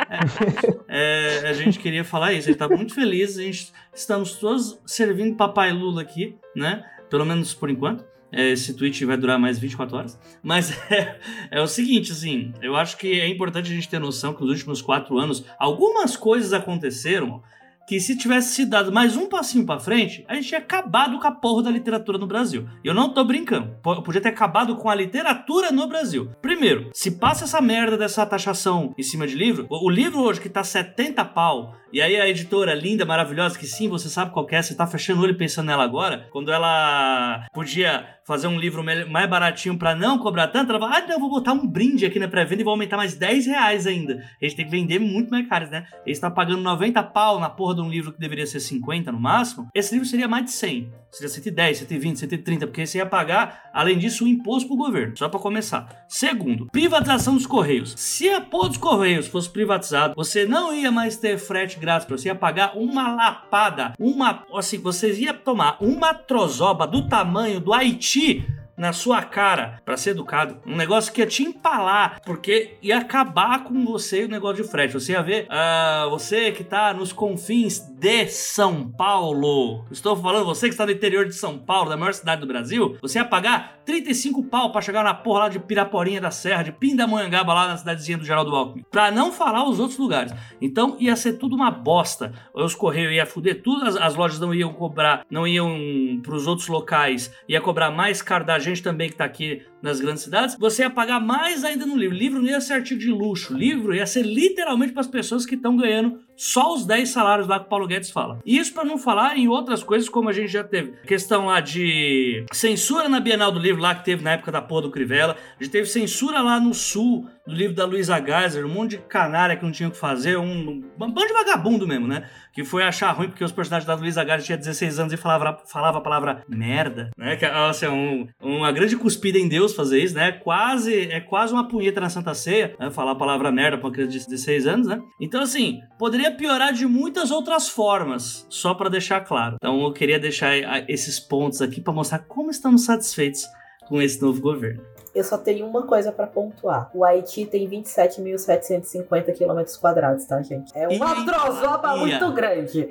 é, 0.89 1.45
é, 1.45 1.49
a 1.49 1.53
gente 1.53 1.79
queria 1.79 2.05
falar 2.05 2.33
isso. 2.33 2.49
A 2.49 2.53
gente 2.53 2.59
tá 2.59 2.69
muito 2.69 2.95
feliz, 2.95 3.39
a 3.39 3.43
gente 3.43 3.73
estamos 3.95 4.35
todos 4.35 4.79
servindo 4.85 5.37
Papai 5.37 5.73
Lula 5.73 6.03
aqui, 6.03 6.37
né? 6.55 6.85
Pelo 7.09 7.25
menos 7.25 7.55
por 7.55 7.71
enquanto. 7.71 8.05
É, 8.33 8.49
esse 8.49 8.73
tweet 8.73 9.05
vai 9.05 9.19
durar 9.19 9.39
mais 9.39 9.59
24 9.59 9.97
horas. 9.97 10.19
Mas 10.43 10.73
é, 10.91 11.19
é, 11.51 11.61
o 11.61 11.67
seguinte, 11.67 12.13
assim, 12.13 12.53
eu 12.63 12.75
acho 12.75 12.97
que 12.97 13.21
é 13.21 13.29
importante 13.29 13.71
a 13.71 13.75
gente 13.75 13.89
ter 13.89 13.99
noção 13.99 14.33
que 14.33 14.41
nos 14.41 14.51
últimos 14.51 14.81
quatro 14.81 15.19
anos 15.19 15.45
algumas 15.59 16.17
coisas 16.17 16.53
aconteceram 16.53 17.43
que 17.87 18.01
se 18.01 18.17
tivesse 18.17 18.55
se 18.55 18.65
dado 18.65 18.93
mais 18.93 19.17
um 19.17 19.29
passinho 19.29 19.67
para 19.67 19.81
frente, 19.81 20.25
a 20.29 20.35
gente 20.35 20.49
tinha 20.49 20.61
acabado 20.61 21.19
com 21.19 21.27
a 21.27 21.33
porra 21.33 21.65
da 21.65 21.71
literatura 21.71 22.19
no 22.19 22.27
Brasil. 22.27 22.67
E 22.85 22.89
eu 22.89 22.95
não 22.95 23.13
tô 23.13 23.25
brincando. 23.25 23.77
Eu 23.85 24.03
podia 24.03 24.21
ter 24.21 24.29
acabado 24.29 24.77
com 24.77 24.89
a 24.89 24.95
literatura 24.95 25.71
no 25.71 25.87
Brasil. 25.87 26.31
Primeiro, 26.41 26.91
se 26.93 27.13
passa 27.13 27.45
essa 27.45 27.61
merda 27.61 27.97
dessa 27.97 28.25
taxação 28.25 28.95
em 28.97 29.03
cima 29.03 29.27
de 29.27 29.35
livro, 29.35 29.67
o 29.69 29.91
livro 29.91 30.21
hoje 30.21 30.41
que 30.41 30.49
tá 30.49 30.63
70 30.63 31.25
pau, 31.27 31.75
e 31.93 32.01
aí 32.01 32.19
a 32.19 32.27
editora 32.27 32.75
linda, 32.75 33.05
maravilhosa, 33.05 33.59
que 33.59 33.67
sim, 33.67 33.87
você 33.87 34.09
sabe 34.09 34.33
qual 34.33 34.47
é, 34.51 34.63
você 34.63 34.75
tá 34.75 34.87
fechando 34.87 35.21
o 35.21 35.25
olho 35.25 35.37
pensando 35.37 35.67
nela 35.67 35.85
agora, 35.85 36.27
quando 36.31 36.51
ela 36.51 37.47
podia 37.53 38.07
fazer 38.25 38.47
um 38.47 38.59
livro 38.59 38.83
mais 38.83 39.29
baratinho 39.29 39.77
para 39.77 39.95
não 39.95 40.19
cobrar 40.19 40.49
tanto, 40.49 40.71
ela 40.71 40.81
fala, 40.81 40.97
ah, 40.97 41.07
não, 41.07 41.21
vou 41.21 41.29
botar 41.29 41.53
um 41.53 41.67
brinde 41.67 42.07
aqui 42.07 42.19
na 42.19 42.29
pré-venda 42.29 42.63
e 42.63 42.65
vou 42.65 42.73
aumentar 42.73 42.97
mais 42.97 43.15
10 43.15 43.47
reais 43.47 43.87
ainda. 43.87 44.25
A 44.41 44.45
gente 44.45 44.57
tem 44.57 44.65
que 44.65 44.71
vender 44.71 44.99
muito 44.99 45.31
mais 45.31 45.47
caro, 45.47 45.69
né? 45.69 45.87
Eles 46.07 46.17
estão 46.17 46.31
tá 46.31 46.37
pagando 46.37 46.63
90 46.63 47.03
pau 47.03 47.39
na 47.39 47.51
porra 47.51 47.72
de 47.75 47.81
um 47.81 47.89
livro 47.89 48.13
que 48.13 48.21
deveria 48.21 48.47
ser 48.47 48.61
50 48.61 49.13
no 49.13 49.21
máximo. 49.21 49.69
Esse 49.75 49.95
livro 49.95 50.09
seria 50.09 50.29
mais 50.29 50.45
de 50.45 50.53
100. 50.53 50.93
Seria 51.11 51.29
110, 51.29 51.79
120, 51.79 52.19
130, 52.21 52.67
porque 52.67 52.87
você 52.87 52.99
ia 52.99 53.07
pagar, 53.07 53.71
além 53.73 53.99
disso, 53.99 54.25
o 54.25 54.29
imposto 54.29 54.69
pro 54.69 54.77
governo. 54.77 55.17
Só 55.17 55.29
para 55.29 55.39
começar. 55.39 56.05
Segundo, 56.09 56.67
privatização 56.67 57.35
dos 57.35 57.47
Correios. 57.47 57.95
Se 57.99 58.31
a 58.31 58.41
porra 58.41 58.69
dos 58.69 58.79
Correios 58.79 59.27
fosse 59.27 59.51
privatizado, 59.51 60.15
você 60.17 60.47
não 60.47 60.75
ia 60.75 60.91
mais 60.91 61.17
ter 61.17 61.39
frete 61.39 61.79
grátis, 61.79 62.09
você 62.09 62.29
ia 62.29 62.35
pagar 62.35 62.77
uma 62.77 63.15
lapada, 63.15 63.93
uma, 63.99 64.45
assim, 64.55 64.79
você 64.79 65.13
ia 65.13 65.35
tomar 65.35 65.77
uma 65.81 66.15
trozoba 66.15 66.87
do 66.87 67.07
tamanho 67.09 67.61
do 67.61 67.73
Haiti 67.73 68.47
na 68.77 68.93
sua 68.93 69.23
cara 69.23 69.81
para 69.85 69.97
ser 69.97 70.11
educado. 70.11 70.61
Um 70.67 70.77
negócio 70.77 71.13
que 71.13 71.21
ia 71.21 71.27
te 71.27 71.43
empalar, 71.43 72.21
porque 72.25 72.77
ia 72.83 72.99
acabar 72.99 73.65
com 73.65 73.85
você 73.85 74.25
o 74.25 74.29
negócio 74.29 74.65
de 74.65 74.71
frete. 74.71 74.95
Você 74.95 75.13
ia 75.13 75.23
ver 75.23 75.47
uh, 75.47 76.11
você 76.11 76.53
que 76.53 76.65
tá 76.65 76.93
nos 76.95 77.13
confins 77.13 77.92
de 78.03 78.27
São 78.27 78.91
Paulo. 78.91 79.85
Estou 79.89 80.17
falando, 80.17 80.45
você 80.45 80.67
que 80.67 80.75
está 80.75 80.85
no 80.85 80.91
interior 80.91 81.25
de 81.25 81.37
São 81.37 81.57
Paulo, 81.57 81.89
da 81.89 81.97
maior 81.97 82.13
cidade 82.13 82.41
do 82.41 82.49
Brasil, 82.49 82.97
você 83.01 83.21
ia 83.21 83.25
pagar 83.25 83.81
35 83.85 84.43
pau 84.47 84.73
pra 84.73 84.81
chegar 84.81 85.05
na 85.05 85.15
porra 85.15 85.43
lá 85.43 85.49
de 85.49 85.61
Piraporinha 85.61 86.21
da 86.21 86.33
Serra, 86.33 86.65
de 86.65 86.73
Pindamonhangaba, 86.73 87.55
lá 87.55 87.69
na 87.69 87.77
cidadezinha 87.77 88.19
do 88.19 88.25
Geraldo 88.25 88.57
Alckmin. 88.57 88.85
Pra 88.91 89.13
não 89.13 89.31
falar 89.31 89.69
os 89.69 89.79
outros 89.79 90.01
lugares. 90.01 90.35
Então 90.61 90.97
ia 90.99 91.15
ser 91.15 91.35
tudo 91.35 91.55
uma 91.55 91.71
bosta. 91.71 92.33
Os 92.53 92.75
Correios 92.75 93.13
ia 93.13 93.25
fuder 93.25 93.63
tudo, 93.63 93.85
as, 93.85 93.95
as 93.95 94.17
lojas 94.17 94.41
não 94.41 94.53
iam 94.53 94.73
cobrar, 94.73 95.25
não 95.31 95.47
iam 95.47 96.21
pros 96.25 96.49
outros 96.49 96.67
locais, 96.67 97.33
ia 97.49 97.61
cobrar 97.61 97.93
mais 97.93 98.21
caro 98.21 98.45
da 98.45 98.59
gente 98.59 98.83
também 98.83 99.11
que 99.11 99.17
tá 99.17 99.25
aqui 99.25 99.65
nas 99.83 100.01
grandes 100.01 100.23
cidades, 100.23 100.57
você 100.59 100.83
ia 100.83 100.91
pagar 100.91 101.21
mais 101.21 101.65
ainda 101.65 101.85
no 101.85 101.97
livro. 101.97 102.15
O 102.15 102.19
livro 102.19 102.41
não 102.41 102.49
ia 102.49 102.61
ser 102.61 102.75
artigo 102.75 103.01
de 103.01 103.11
luxo, 103.11 103.53
o 103.53 103.59
livro 103.59 103.95
ia 103.95 104.07
ser 104.07 104.23
literalmente 104.23 104.93
para 104.93 105.01
as 105.01 105.09
pessoas 105.09 105.45
que 105.45 105.57
estão 105.57 105.77
ganhando 105.77 106.21
só 106.37 106.75
os 106.75 106.87
10 106.87 107.09
salários 107.09 107.47
lá 107.47 107.59
que 107.59 107.67
o 107.67 107.69
Paulo 107.69 107.87
Guedes 107.87 108.11
fala. 108.11 108.41
E 108.45 108.59
isso 108.59 108.73
para 108.73 108.85
não 108.85 108.99
falar 108.99 109.37
em 109.37 109.49
outras 109.49 109.83
coisas 109.83 110.09
como 110.09 110.29
a 110.29 110.33
gente 110.33 110.51
já 110.51 110.65
teve. 110.65 110.93
Questão 111.07 111.47
lá 111.47 111.61
de 111.61 112.45
censura 112.53 113.09
na 113.09 113.21
Bienal 113.21 113.53
do 113.53 113.59
Livro 113.59 113.81
lá 113.81 113.95
que 113.95 114.05
teve 114.05 114.23
na 114.23 114.33
época 114.33 114.53
da 114.53 114.63
porra 114.63 114.83
do 114.83 114.91
Crivella. 114.91 115.37
A 115.59 115.63
gente 115.63 115.73
teve 115.73 115.87
censura 115.87 116.41
lá 116.41 116.59
no 116.59 116.73
Sul 116.73 117.27
do 117.47 117.55
livro 117.55 117.75
da 117.75 117.85
Luísa 117.85 118.19
Geiser, 118.21 118.65
um 118.65 118.69
monte 118.69 118.91
de 118.91 118.99
canária 118.99 119.57
que 119.57 119.65
não 119.65 119.73
tinha 119.73 119.89
o 119.89 119.93
que 119.93 119.99
fazer, 119.99 120.37
um, 120.37 120.45
um 120.45 120.81
bando 120.97 121.27
de 121.27 121.33
vagabundo 121.33 121.87
mesmo, 121.87 122.07
né? 122.07 122.29
Que 122.53 122.65
foi 122.65 122.83
achar 122.83 123.11
ruim 123.13 123.29
porque 123.29 123.43
os 123.43 123.53
personagens 123.53 123.87
da 123.87 123.95
Luísa 123.95 124.25
Geiser 124.25 124.45
tinham 124.45 124.59
16 124.59 124.99
anos 125.01 125.13
e 125.13 125.17
falava, 125.17 125.61
falava 125.67 125.99
a 125.99 126.01
palavra 126.01 126.45
merda, 126.49 127.11
né? 127.17 127.37
Que 127.37 127.45
assim, 127.45 127.87
um, 127.89 128.29
uma 128.41 128.71
grande 128.71 128.97
cuspida 128.97 129.39
em 129.39 129.49
Deus 129.49 129.75
fazer 129.75 129.99
isso, 129.99 130.15
né? 130.15 130.33
Quase, 130.33 131.11
é 131.11 131.21
quase 131.21 131.53
uma 131.53 131.67
punheta 131.67 132.01
na 132.01 132.09
Santa 132.09 132.35
Ceia, 132.35 132.77
né? 132.79 132.91
Falar 132.91 133.13
a 133.13 133.17
palavra 133.17 133.51
merda 133.51 133.77
pra 133.77 133.89
uma 133.89 133.93
criança 133.93 134.19
de 134.19 134.27
16 134.27 134.67
anos, 134.67 134.87
né? 134.87 135.01
Então, 135.21 135.43
assim, 135.43 135.81
poderia 135.99 136.31
piorar 136.31 136.73
de 136.73 136.87
muitas 136.87 137.31
outras 137.31 137.69
formas, 137.69 138.47
só 138.49 138.75
para 138.75 138.89
deixar 138.89 139.21
claro. 139.23 139.57
Então, 139.57 139.83
eu 139.83 139.93
queria 139.93 140.19
deixar 140.19 140.53
esses 140.89 141.19
pontos 141.19 141.61
aqui 141.61 141.81
para 141.81 141.93
mostrar 141.93 142.21
como 142.21 142.51
estamos 142.51 142.85
satisfeitos 142.85 143.47
com 143.89 144.01
esse 144.01 144.21
novo 144.23 144.41
governo. 144.41 144.92
Eu 145.15 145.23
só 145.25 145.37
tenho 145.37 145.67
uma 145.67 145.83
coisa 145.87 146.11
para 146.11 146.27
pontuar. 146.27 146.91
O 146.95 147.05
Haiti 147.05 147.45
tem 147.45 147.69
27.750 147.69 149.33
quilômetros 149.37 149.77
quadrados, 149.77 150.25
tá, 150.25 150.41
gente? 150.43 150.73
É 150.75 150.89
uma 150.89 151.15
Ia, 151.19 151.25
trozoba 151.27 151.89
ia. 151.95 151.97
muito 151.99 152.33
grande. 152.33 152.89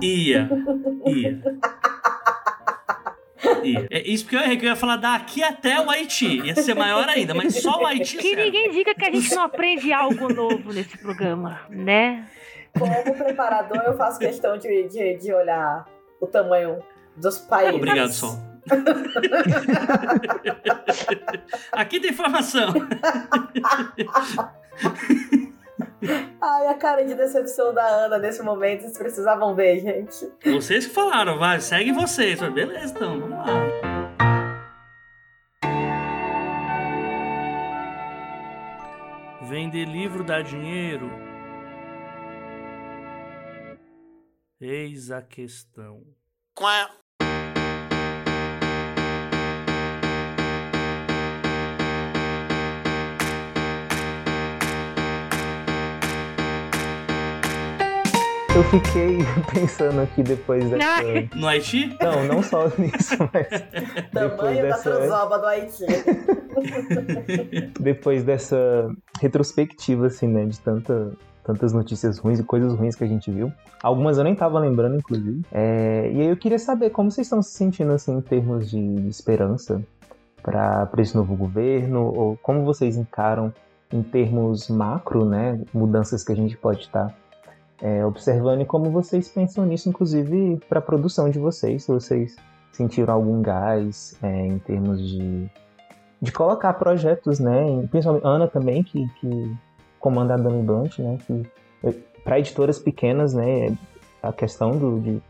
Ia. 0.00 0.48
Ia. 1.04 1.42
Ia. 3.64 3.86
É 3.90 4.08
isso 4.08 4.24
porque 4.24 4.36
eu 4.36 4.40
errei, 4.40 4.56
que 4.56 4.64
eu 4.64 4.68
ia 4.70 4.76
falar 4.76 4.96
daqui 4.96 5.42
até 5.42 5.80
o 5.80 5.90
Haiti. 5.90 6.40
Ia 6.40 6.54
ser 6.54 6.74
maior 6.74 7.08
ainda, 7.08 7.34
mas 7.34 7.60
só 7.60 7.80
o 7.82 7.86
Haiti 7.86 8.16
Que 8.16 8.28
serve. 8.28 8.44
ninguém 8.44 8.70
diga 8.70 8.94
que 8.94 9.04
a 9.04 9.10
gente 9.10 9.34
não 9.34 9.42
aprende 9.42 9.92
algo 9.92 10.32
novo 10.32 10.72
nesse 10.72 10.96
programa, 10.98 11.60
né? 11.68 12.28
Como 12.78 13.14
preparador, 13.14 13.82
eu 13.86 13.96
faço 13.96 14.18
questão 14.18 14.56
de, 14.56 14.88
de, 14.88 15.16
de 15.16 15.32
olhar 15.32 15.86
o 16.20 16.26
tamanho 16.26 16.78
dos 17.16 17.38
países. 17.38 17.74
Obrigado, 17.74 18.12
Sol. 18.12 18.38
Aqui 21.72 22.00
tem 22.00 22.10
informação. 22.10 22.74
Ai, 26.40 26.66
a 26.68 26.74
cara 26.74 27.04
de 27.04 27.14
decepção 27.14 27.72
da 27.72 27.86
Ana 27.86 28.18
nesse 28.18 28.42
momento, 28.42 28.82
vocês 28.82 28.98
precisavam 28.98 29.54
ver, 29.54 29.80
gente. 29.80 30.28
Vocês 30.44 30.86
que 30.86 30.94
falaram, 30.94 31.38
vai, 31.38 31.60
segue 31.60 31.92
vocês. 31.92 32.40
Beleza, 32.40 32.92
então, 32.94 33.20
vamos 33.20 33.38
lá. 33.38 33.46
Vender 39.42 39.84
livro 39.84 40.24
dá 40.24 40.42
dinheiro? 40.42 41.08
Eis 44.60 45.10
a 45.10 45.22
questão. 45.22 46.02
Eu 58.56 58.64
fiquei 58.64 59.18
pensando 59.52 60.00
aqui 60.00 60.22
depois 60.22 60.70
dessa. 60.70 61.02
No 61.34 61.46
Haiti? 61.46 61.94
Não, 62.00 62.24
não 62.24 62.42
só 62.42 62.64
nisso, 62.78 63.14
mas 63.30 63.48
depois 63.50 64.12
Tamanho 64.12 64.56
da 64.56 64.62
dessa, 64.62 64.82
trozoba 64.82 65.38
do 65.38 65.46
Haiti. 65.46 65.84
depois 67.78 68.24
dessa 68.24 68.88
retrospectiva, 69.20 70.06
assim, 70.06 70.26
né, 70.26 70.46
de 70.46 70.58
tanta, 70.58 71.12
tantas 71.44 71.74
notícias 71.74 72.16
ruins 72.16 72.38
e 72.38 72.44
coisas 72.44 72.72
ruins 72.72 72.96
que 72.96 73.04
a 73.04 73.06
gente 73.06 73.30
viu. 73.30 73.52
Algumas 73.82 74.16
eu 74.16 74.24
nem 74.24 74.34
tava 74.34 74.58
lembrando, 74.58 74.96
inclusive. 74.96 75.42
É, 75.52 76.10
e 76.10 76.22
aí 76.22 76.28
eu 76.28 76.36
queria 76.38 76.58
saber 76.58 76.88
como 76.88 77.10
vocês 77.10 77.26
estão 77.26 77.42
se 77.42 77.50
sentindo, 77.50 77.92
assim, 77.92 78.16
em 78.16 78.22
termos 78.22 78.70
de, 78.70 78.94
de 78.94 79.08
esperança 79.10 79.82
para 80.42 80.88
esse 80.96 81.14
novo 81.14 81.36
governo, 81.36 82.06
ou 82.06 82.38
como 82.38 82.64
vocês 82.64 82.96
encaram 82.96 83.52
em 83.92 84.02
termos 84.02 84.70
macro, 84.70 85.26
né, 85.26 85.60
mudanças 85.74 86.24
que 86.24 86.32
a 86.32 86.36
gente 86.36 86.56
pode 86.56 86.80
estar 86.80 87.14
é, 87.80 88.04
observando 88.04 88.64
como 88.64 88.90
vocês 88.90 89.28
pensam 89.28 89.64
nisso, 89.64 89.88
inclusive 89.88 90.60
para 90.68 90.78
a 90.78 90.82
produção 90.82 91.28
de 91.28 91.38
vocês, 91.38 91.84
se 91.84 91.92
vocês 91.92 92.36
sentiram 92.72 93.14
algum 93.14 93.40
gás 93.42 94.16
é, 94.22 94.46
em 94.46 94.58
termos 94.58 95.00
de, 95.00 95.50
de 96.20 96.32
colocar 96.32 96.72
projetos, 96.74 97.38
né, 97.38 97.86
principalmente 97.90 98.26
Ana 98.26 98.46
também, 98.48 98.82
que, 98.82 99.08
que 99.20 99.56
comanda 99.98 100.34
a 100.34 100.36
Dami 100.36 100.62
Blunt, 100.62 100.98
né, 100.98 101.18
que 101.26 101.46
para 102.24 102.38
editoras 102.38 102.78
pequenas, 102.78 103.34
né, 103.34 103.76
a 104.22 104.32
questão 104.32 104.72
do, 104.72 105.00
de 105.00 105.22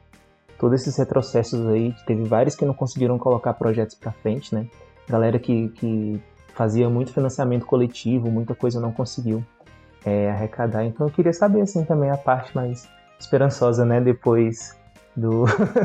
todos 0.58 0.80
esses 0.80 0.96
retrocessos 0.96 1.66
aí, 1.68 1.94
teve 2.06 2.24
vários 2.24 2.56
que 2.56 2.64
não 2.64 2.74
conseguiram 2.74 3.18
colocar 3.18 3.54
projetos 3.54 3.94
para 3.94 4.12
frente, 4.12 4.54
né, 4.54 4.66
galera 5.08 5.38
que, 5.38 5.68
que 5.70 6.20
fazia 6.54 6.88
muito 6.88 7.12
financiamento 7.12 7.66
coletivo, 7.66 8.30
muita 8.30 8.54
coisa 8.54 8.80
não 8.80 8.92
conseguiu 8.92 9.44
é, 10.06 10.30
arrecadar. 10.30 10.84
Então 10.84 11.08
eu 11.08 11.12
queria 11.12 11.32
saber 11.32 11.60
assim 11.60 11.84
também 11.84 12.08
a 12.10 12.16
parte 12.16 12.54
mais 12.54 12.88
esperançosa, 13.18 13.84
né, 13.84 14.00
depois 14.00 14.78
do 15.16 15.44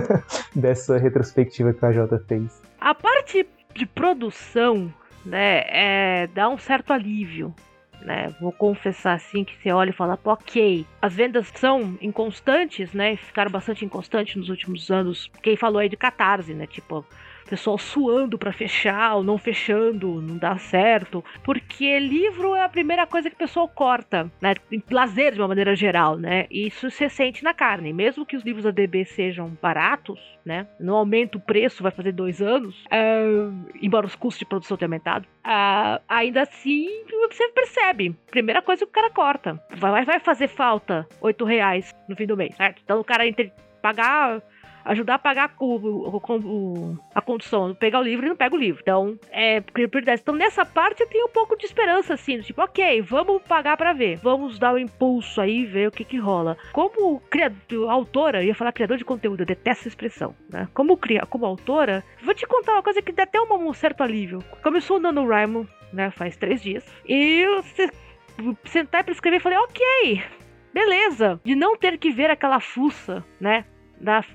dessa 0.56 0.98
retrospectiva 0.98 1.74
que 1.74 1.84
a 1.84 1.92
Jota 1.92 2.24
fez. 2.28 2.62
A 2.80 2.94
parte 2.94 3.48
de 3.74 3.86
produção, 3.86 4.94
né, 5.26 5.64
é, 5.68 6.28
dá 6.28 6.48
um 6.48 6.58
certo 6.58 6.94
alívio. 6.94 7.54
Né, 8.02 8.34
vou 8.42 8.52
confessar 8.52 9.14
assim 9.14 9.44
que 9.44 9.56
você 9.62 9.72
olha 9.72 9.92
e 9.92 9.94
fala, 9.94 10.18
"Pô, 10.18 10.32
ok, 10.32 10.88
as 11.00 11.14
vendas 11.14 11.52
são 11.54 11.96
inconstantes, 12.02 12.94
né? 12.94 13.16
Ficaram 13.16 13.52
bastante 13.52 13.86
inconstantes 13.86 14.36
nos 14.38 14.50
últimos 14.50 14.90
anos. 14.90 15.30
Quem 15.44 15.56
falou 15.56 15.78
aí 15.78 15.88
de 15.88 15.96
catarse, 15.96 16.52
né? 16.56 16.66
Tipo, 16.66 17.06
pessoal 17.52 17.78
suando 17.78 18.38
pra 18.38 18.54
fechar 18.54 19.16
ou 19.16 19.24
não 19.24 19.38
fechando, 19.38 20.22
não 20.22 20.38
dá 20.38 20.58
certo. 20.58 21.24
Porque 21.44 22.00
livro 22.00 22.56
é 22.56 22.64
a 22.64 22.70
primeira 22.70 23.06
coisa 23.06 23.30
que 23.30 23.36
o 23.36 23.40
pessoal 23.40 23.68
corta, 23.68 24.32
né? 24.40 24.54
Lazer 24.90 25.34
de 25.34 25.42
uma 25.42 25.50
maneira 25.50 25.76
geral, 25.76 26.16
né? 26.16 26.48
E 26.50 26.68
isso 26.68 26.90
se 26.90 27.10
sente 27.10 27.44
na 27.44 27.54
carne. 27.54 27.92
Mesmo 27.92 28.26
que 28.26 28.38
os 28.38 28.44
livros 28.44 28.64
da 28.64 28.72
DB 28.72 29.04
sejam 29.04 29.50
baratos, 29.62 30.18
né? 30.46 30.66
Não 30.80 30.96
aumenta 30.96 31.38
o 31.38 31.42
preço, 31.42 31.84
vai 31.84 31.92
fazer 31.92 32.14
dois 32.14 32.42
anos. 32.42 32.86
ah, 32.90 33.52
embora 33.82 34.06
os 34.08 34.16
custos 34.16 34.40
de 34.40 34.46
produção 34.46 34.78
tenham 34.78 34.88
aumentado. 34.88 35.28
ah, 35.44 36.00
ainda 36.08 36.44
assim, 36.44 36.88
você 37.28 37.50
percebe. 37.50 38.16
Primeira 38.30 38.62
coisa 38.62 38.86
que 38.86 38.90
o 38.90 38.94
cara 38.94 39.10
corta. 39.10 39.62
Vai, 39.76 40.06
vai 40.06 40.20
fazer 40.22 40.48
falta 40.48 41.06
oito 41.20 41.44
reais 41.44 41.94
no 42.08 42.16
fim 42.16 42.26
do 42.26 42.38
mês, 42.38 42.56
certo? 42.56 42.82
Então 42.82 43.02
o 43.02 43.04
cara 43.04 43.28
entre 43.28 43.52
pagar 43.82 44.42
ajudar 44.86 45.16
a 45.16 45.20
pagar 45.20 45.54
o, 45.60 45.76
o- 45.76 46.22
o- 46.46 46.98
a 47.14 47.22
condução, 47.22 47.74
pegar 47.76 48.00
o 48.00 48.04
livro 48.04 48.26
e 48.26 48.30
não 48.30 48.36
pega 48.36 48.56
o 48.56 48.60
livro. 48.60 48.82
Então, 48.82 49.18
é 49.32 49.62
prioridade. 49.62 50.22
Então, 50.22 50.36
nessa 50.36 50.66
parte 50.66 51.02
eu 51.02 51.08
tenho 51.08 51.26
um 51.26 51.30
pouco 51.32 51.58
de 51.58 51.66
esperança, 51.66 52.14
assim, 52.14 52.40
tipo, 52.42 52.62
ok, 52.62 53.02
vamos 53.02 53.42
pagar 53.44 53.78
pra 53.78 53.94
ver, 53.94 54.18
vamos 54.18 54.58
dar 54.60 54.74
o 54.74 54.80
impulso 54.80 55.40
aí, 55.42 55.66
ver 55.66 55.88
o 55.88 55.92
que 55.92 56.04
que 56.04 56.18
rola. 56.18 56.58
Como 56.74 57.20
criador, 57.30 57.90
autora, 57.90 58.44
ia 58.44 58.56
falar 58.56 58.72
criador 58.72 58.98
de 58.98 59.06
conteúdo, 59.06 59.42
eu 59.42 59.46
detesto 59.46 59.82
essa 59.82 59.88
expressão, 59.88 60.36
né? 60.52 60.68
Como, 60.74 60.98
cria, 60.98 61.26
como 61.26 61.46
autora, 61.46 62.04
vou 62.24 62.34
te 62.34 62.46
contar 62.46 62.74
uma 62.74 62.84
coisa 62.84 63.02
que 63.02 63.12
dá 63.12 63.24
até 63.24 63.40
um, 63.42 63.70
um 63.70 63.74
certo 63.74 64.02
alívio. 64.04 64.40
Começou 64.62 64.98
o 64.98 65.00
NaNoWriMo, 65.00 65.68
né, 65.94 66.12
faz 66.12 66.36
três 66.38 66.62
dias, 66.62 66.86
e 67.08 67.42
eu 67.42 67.64
se- 67.64 67.92
sentar 68.66 69.04
pra 69.04 69.12
escrever 69.14 69.40
falei, 69.40 69.58
ok, 69.60 70.24
beleza, 70.74 71.40
de 71.44 71.56
não 71.56 71.76
ter 71.78 71.98
que 71.98 72.12
ver 72.12 72.30
aquela 72.30 72.60
fuça, 72.60 73.24
né, 73.40 73.66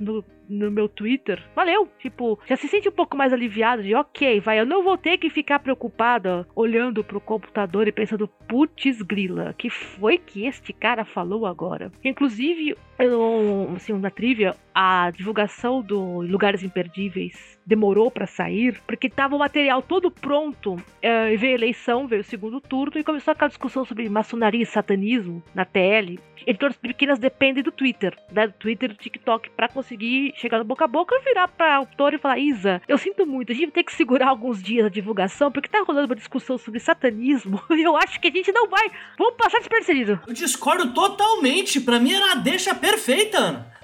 no, 0.00 0.24
no 0.48 0.70
meu 0.70 0.88
Twitter, 0.88 1.42
valeu. 1.54 1.88
Tipo, 1.98 2.38
já 2.46 2.56
se 2.56 2.68
sente 2.68 2.88
um 2.88 2.92
pouco 2.92 3.16
mais 3.16 3.32
aliviado 3.32 3.82
de 3.82 3.94
ok, 3.94 4.40
vai, 4.40 4.61
eu 4.61 4.66
não 4.66 4.82
vou 4.82 4.96
ter 4.96 5.18
que 5.18 5.30
ficar 5.30 5.59
preocupada 5.59 6.46
olhando 6.54 7.04
pro 7.04 7.20
computador 7.20 7.88
e 7.88 7.92
pensando, 7.92 8.28
putz 8.48 9.02
grila, 9.02 9.54
que 9.56 9.70
foi 9.70 10.18
que 10.18 10.46
este 10.46 10.72
cara 10.72 11.04
falou 11.04 11.46
agora? 11.46 11.92
Inclusive, 12.04 12.76
eu, 12.98 13.72
assim, 13.76 13.92
na 13.94 14.11
trivia, 14.11 14.54
a 14.74 15.11
divulgação 15.11 15.82
do 15.82 16.20
Lugares 16.20 16.62
Imperdíveis 16.62 17.56
demorou 17.66 18.11
pra 18.11 18.26
sair, 18.26 18.81
porque 18.87 19.11
tava 19.11 19.35
o 19.35 19.38
material 19.40 19.83
todo 19.83 20.11
pronto, 20.11 20.76
é, 21.02 21.33
e 21.33 21.37
veio 21.37 21.52
a 21.52 21.57
eleição, 21.57 22.07
veio 22.07 22.20
o 22.20 22.24
segundo 22.24 22.61
turno, 22.61 22.92
e 22.96 23.02
começou 23.05 23.33
aquela 23.33 23.48
discussão 23.48 23.85
sobre 23.85 24.09
maçonaria 24.09 24.62
e 24.62 24.66
satanismo 24.66 25.42
na 25.55 25.64
TL. 25.64 26.18
Editoras 26.46 26.76
pequenas 26.76 27.18
dependem 27.18 27.62
do 27.62 27.72
Twitter, 27.72 28.16
né? 28.31 28.46
Do 28.46 28.52
Twitter 28.52 28.90
e 28.90 28.94
do 28.94 28.98
TikTok, 28.98 29.50
pra 29.50 29.68
conseguir 29.68 30.33
chegar 30.37 30.59
no 30.59 30.64
boca 30.64 30.85
a 30.85 30.88
boca 30.88 31.14
e 31.16 31.24
virar 31.24 31.48
pra 31.48 31.74
autor 31.74 32.14
e 32.14 32.18
falar: 32.18 32.38
Isa, 32.38 32.81
eu 32.87 32.96
sinto 32.96 33.26
muito, 33.26 33.50
a 33.50 33.55
gente 33.55 33.72
ter 33.72 33.83
que 33.83 33.92
segurar 33.92 34.29
alguns 34.29 34.62
dias 34.62 34.87
a 34.87 34.88
divulgação, 34.90 35.50
porque 35.50 35.68
tá 35.68 35.83
rolando 35.85 36.07
uma 36.07 36.14
discussão 36.14 36.57
sobre 36.57 36.79
satanismo, 36.79 37.61
e 37.70 37.83
eu 37.83 37.96
acho 37.96 38.20
que 38.20 38.29
a 38.29 38.31
gente 38.31 38.52
não 38.52 38.68
vai. 38.68 38.88
Vamos 39.18 39.35
passar 39.35 39.59
despercebido. 39.59 40.20
Eu 40.26 40.33
discordo 40.35 40.92
totalmente. 40.94 41.81
Pra 41.81 41.98
mim 41.98 42.12
era 42.12 42.33
a 42.33 42.35
deixa 42.37 42.74
perfeita, 42.74 43.38
Ana. 43.38 43.76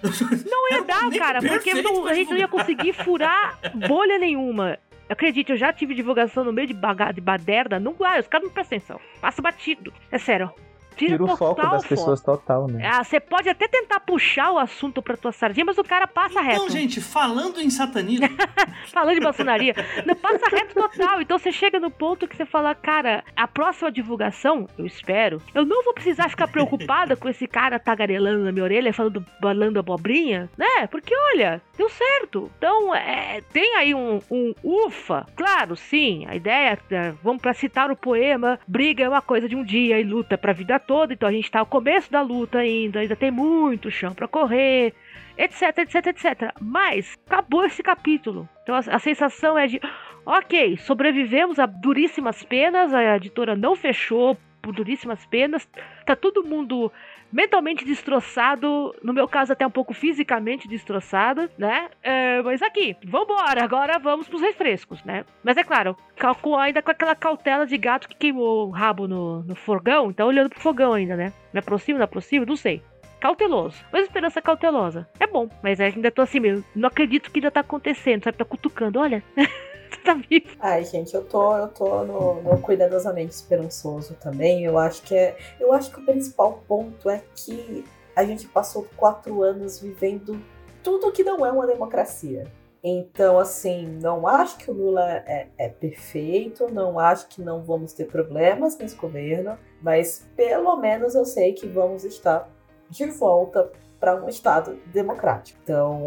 Não 0.51 0.69
ia 0.73 0.83
dar, 0.83 1.09
cara, 1.13 1.41
porque 1.41 1.75
não- 1.81 2.07
a 2.09 2.15
gente 2.15 2.31
não 2.31 2.37
ia 2.37 2.49
conseguir 2.49 2.93
furar 2.93 3.57
bolha 3.75 4.19
nenhuma. 4.19 4.79
Acredite, 5.09 5.53
eu 5.53 5.57
já 5.59 5.73
tive 5.73 5.95
divulgação 5.95 6.43
no 6.45 6.53
meio 6.53 6.69
de, 6.69 6.75
baga- 6.75 7.13
de 7.13 7.21
baderna, 7.21 7.79
não 7.79 7.93
vai, 7.93 8.19
os 8.21 8.27
caras 8.29 8.47
não 8.47 8.53
prestam 8.55 8.77
atenção. 8.79 9.01
Passa 9.21 9.43
batido. 9.43 9.93
É 10.11 10.19
sério. 10.19 10.51
Tira, 10.97 11.13
Tira 11.13 11.25
o 11.25 11.37
foco 11.37 11.61
das 11.61 11.83
foco. 11.83 11.89
pessoas 11.89 12.21
total, 12.21 12.67
né? 12.69 12.87
Ah, 12.87 13.03
você 13.03 13.19
pode 13.19 13.49
até 13.49 13.67
tentar 13.69 14.01
puxar 14.01 14.51
o 14.53 14.59
assunto 14.59 15.03
pra 15.03 15.17
tua 15.17 15.33
sardinha, 15.33 15.65
mas 15.65 15.79
o 15.79 15.85
cara 15.85 16.07
passa 16.07 16.41
reto. 16.41 16.57
Então, 16.57 16.71
gente, 16.71 17.01
falando 17.01 17.61
em 17.61 17.71
satanismo, 17.71 18.29
Falando 18.93 19.15
de 19.15 19.21
maçonaria, 19.21 19.75
não 20.07 20.15
passa 20.15 20.49
reto 20.51 20.75
total. 20.75 21.21
Então 21.21 21.39
você 21.39 21.53
chega 21.53 21.79
no 21.79 21.91
ponto 21.91 22.27
que 22.29 22.37
você 22.37 22.45
fala, 22.45 22.75
cara, 22.75 23.25
a 23.37 23.47
próxima 23.49 23.91
divulgação, 23.91 24.67
eu 24.79 24.87
espero, 24.87 25.41
eu 25.55 25.65
não 25.65 25.83
vou 25.85 25.95
precisar 25.95 26.29
ficar 26.29 26.49
preocupada 26.49 27.17
com 27.17 27.29
esse 27.29 27.47
cara 27.47 27.79
tagarelando 27.79 28.45
na 28.45 28.53
minha 28.53 28.65
orelha, 28.65 28.93
falando, 28.93 29.25
balando 29.41 29.79
abobrinha, 29.79 30.51
né? 30.57 30.87
Porque 30.91 31.15
olha, 31.33 31.61
deu 31.77 31.89
certo. 31.89 32.51
Então, 32.59 32.95
é, 32.95 33.41
tem 33.53 33.77
aí 33.77 33.95
um, 33.95 34.21
um 34.31 34.55
ufa. 34.63 35.27
Claro, 35.37 35.77
sim, 35.77 36.27
a 36.29 36.35
ideia 36.37 36.79
é, 36.91 37.13
vamos 37.23 37.41
pra 37.41 37.55
citar 37.55 37.91
o 37.91 37.97
poema, 37.97 38.59
briga 38.67 39.05
é 39.05 39.09
uma 39.09 39.23
coisa 39.23 39.49
de 39.49 39.57
um 39.57 39.65
dia 39.65 39.99
e 39.99 40.05
luta 40.05 40.37
pra 40.37 40.53
vida 40.53 40.79
toda. 40.87 41.13
Então 41.13 41.29
a 41.29 41.33
gente 41.33 41.51
tá 41.51 41.61
no 41.61 41.67
começo 41.67 42.11
da 42.11 42.21
luta 42.21 42.59
ainda, 42.59 43.01
ainda 43.01 43.17
tem 43.17 43.31
muito 43.31 43.91
chão 43.91 44.13
pra 44.15 44.29
correr 44.29 44.95
etc, 45.37 45.79
etc, 45.79 46.07
etc. 46.07 46.55
Mas 46.61 47.19
acabou 47.27 47.65
esse 47.65 47.83
capítulo. 47.83 48.49
Então 48.63 48.75
a, 48.75 48.79
a 48.79 48.99
sensação 48.99 49.59
é 49.59 49.67
de, 49.67 49.81
ok, 50.25 50.77
sobrevivemos 50.79 51.59
a 51.59 51.67
duríssimas 51.67 52.43
penas, 52.43 52.93
a 52.93 53.17
editora 53.17 53.57
não 53.57 53.75
fechou 53.75 54.37
por 54.61 54.73
duríssimas 54.73 55.25
penas, 55.27 55.69
tá 56.07 56.15
todo 56.15 56.45
mundo 56.45 56.93
mentalmente 57.33 57.85
destroçado, 57.85 58.95
no 59.03 59.13
meu 59.13 59.27
caso 59.27 59.53
até 59.53 59.67
um 59.67 59.71
pouco 59.71 59.95
fisicamente 59.95 60.69
destroçado, 60.69 61.51
né? 61.57 61.89
É, 62.03 62.43
mas 62.43 62.61
aqui, 62.63 62.97
vambora, 63.05 63.65
agora 63.65 63.99
vamos 63.99 64.29
pros 64.29 64.43
refrescos, 64.43 65.03
né? 65.05 65.25
Mas 65.43 65.57
é 65.57 65.65
claro, 65.65 65.97
calculo 66.17 66.57
ainda 66.57 66.83
com 66.83 66.91
aquela 66.91 67.15
cautela 67.15 67.67
de 67.67 67.79
gato 67.79 68.09
que 68.09 68.17
queimou 68.17 68.69
o 68.69 68.71
rabo 68.71 69.09
no, 69.09 69.43
no 69.43 69.55
fogão, 69.55 70.13
tá 70.13 70.25
olhando 70.25 70.51
pro 70.51 70.61
fogão 70.61 70.93
ainda, 70.93 71.17
né? 71.17 71.33
Me 71.53 71.61
aproximo, 71.61 71.99
não 71.99 72.05
aproximo, 72.05 72.47
não 72.47 72.57
sei 72.57 72.83
cauteloso. 73.23 73.77
Mas 73.93 74.03
esperança 74.03 74.43
cautelosa. 74.43 75.09
É 75.21 75.29
bom, 75.29 75.49
mas 75.63 75.81
ainda 75.81 76.11
tô 76.11 76.23
assim 76.23 76.41
mesmo. 76.41 76.65
Não 76.75 76.89
acredito 76.89 77.31
que 77.31 77.39
ainda 77.39 77.53
tá 77.53 77.61
acontecendo, 77.61 78.25
sabe? 78.25 78.37
Tá 78.37 78.45
cutucando. 78.45 78.99
Olha, 78.99 79.23
você 79.95 80.01
tá 80.03 80.15
vivo. 80.15 80.47
Ai, 80.61 80.85
gente, 80.85 81.15
eu 81.15 81.25
tô, 81.25 81.57
eu 81.57 81.69
tô 81.69 82.05
no, 82.05 82.43
no 82.43 82.59
cuidadosamente 82.61 83.35
esperançoso 83.35 84.15
também. 84.15 84.65
Eu 84.65 84.79
acho 84.79 85.03
que 85.03 85.15
é. 85.15 85.37
Eu 85.61 85.73
acho 85.73 85.91
que 85.91 86.01
o 86.01 86.05
principal 86.05 86.63
ponto 86.67 87.09
é 87.09 87.23
que 87.35 87.85
a 88.15 88.25
gente 88.25 88.47
passou 88.49 88.87
quatro 88.97 89.43
anos 89.43 89.81
vivendo 89.81 90.41
tudo 90.83 91.13
que 91.13 91.25
não 91.25 91.45
é 91.47 91.53
uma 91.53 91.67
democracia. 91.67 92.45
Então, 92.85 93.39
assim, 93.39 93.87
não 93.87 94.27
acho 94.27 94.59
que 94.59 94.69
o 94.69 94.75
Lula 94.75 95.09
é, 95.25 95.47
é 95.57 95.69
perfeito, 95.69 96.67
não 96.73 96.99
acho 96.99 97.29
que 97.29 97.41
não 97.41 97.63
vamos 97.63 97.93
ter 97.93 98.07
problemas 98.07 98.77
nesse 98.77 98.97
governo, 98.97 99.57
mas 99.81 100.29
pelo 100.35 100.75
menos 100.77 101.15
eu 101.15 101.25
sei 101.25 101.53
que 101.53 101.69
vamos 101.69 102.05
estar 102.05 102.51
de 102.91 103.07
volta 103.07 103.71
para 104.03 104.17
um 104.17 104.29
Estado 104.29 104.77
democrático. 104.87 105.57
Então, 105.63 106.01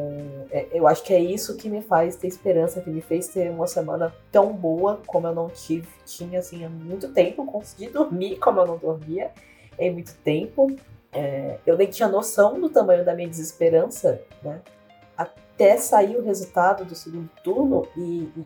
é- 0.52 0.68
eu 0.74 0.86
acho 0.86 1.02
que 1.02 1.14
é 1.14 1.20
isso 1.20 1.56
que 1.56 1.70
me 1.70 1.82
faz 1.82 2.18
ter 2.18 2.28
esperança, 2.28 2.82
que 2.82 2.90
me 2.90 3.00
fez 3.00 3.30
ter 3.30 3.50
uma 3.50 3.68
semana 3.68 4.14
tão 4.30 4.52
boa 4.52 5.00
como 5.08 5.28
eu 5.28 5.34
não 5.34 5.48
tive, 5.48 5.88
tinha 6.06 6.40
assim 6.40 6.66
há 6.66 6.70
muito 6.70 7.14
tempo, 7.14 7.46
consegui 7.46 7.88
dormir 7.88 8.36
como 8.44 8.60
eu 8.60 8.66
não 8.68 8.78
dormia 8.78 9.32
em 9.80 9.94
muito 9.94 10.14
tempo. 10.26 10.76
É, 11.14 11.58
eu 11.66 11.78
nem 11.78 11.88
tinha 11.88 12.10
noção 12.10 12.60
do 12.60 12.68
tamanho 12.70 13.06
da 13.06 13.16
minha 13.16 13.30
desesperança, 13.30 14.22
né? 14.44 14.60
Até 15.18 15.78
sair 15.78 16.18
o 16.18 16.22
resultado 16.22 16.84
do 16.84 16.94
segundo 16.96 17.30
turno 17.42 17.88
e, 17.96 18.02
e- 18.36 18.46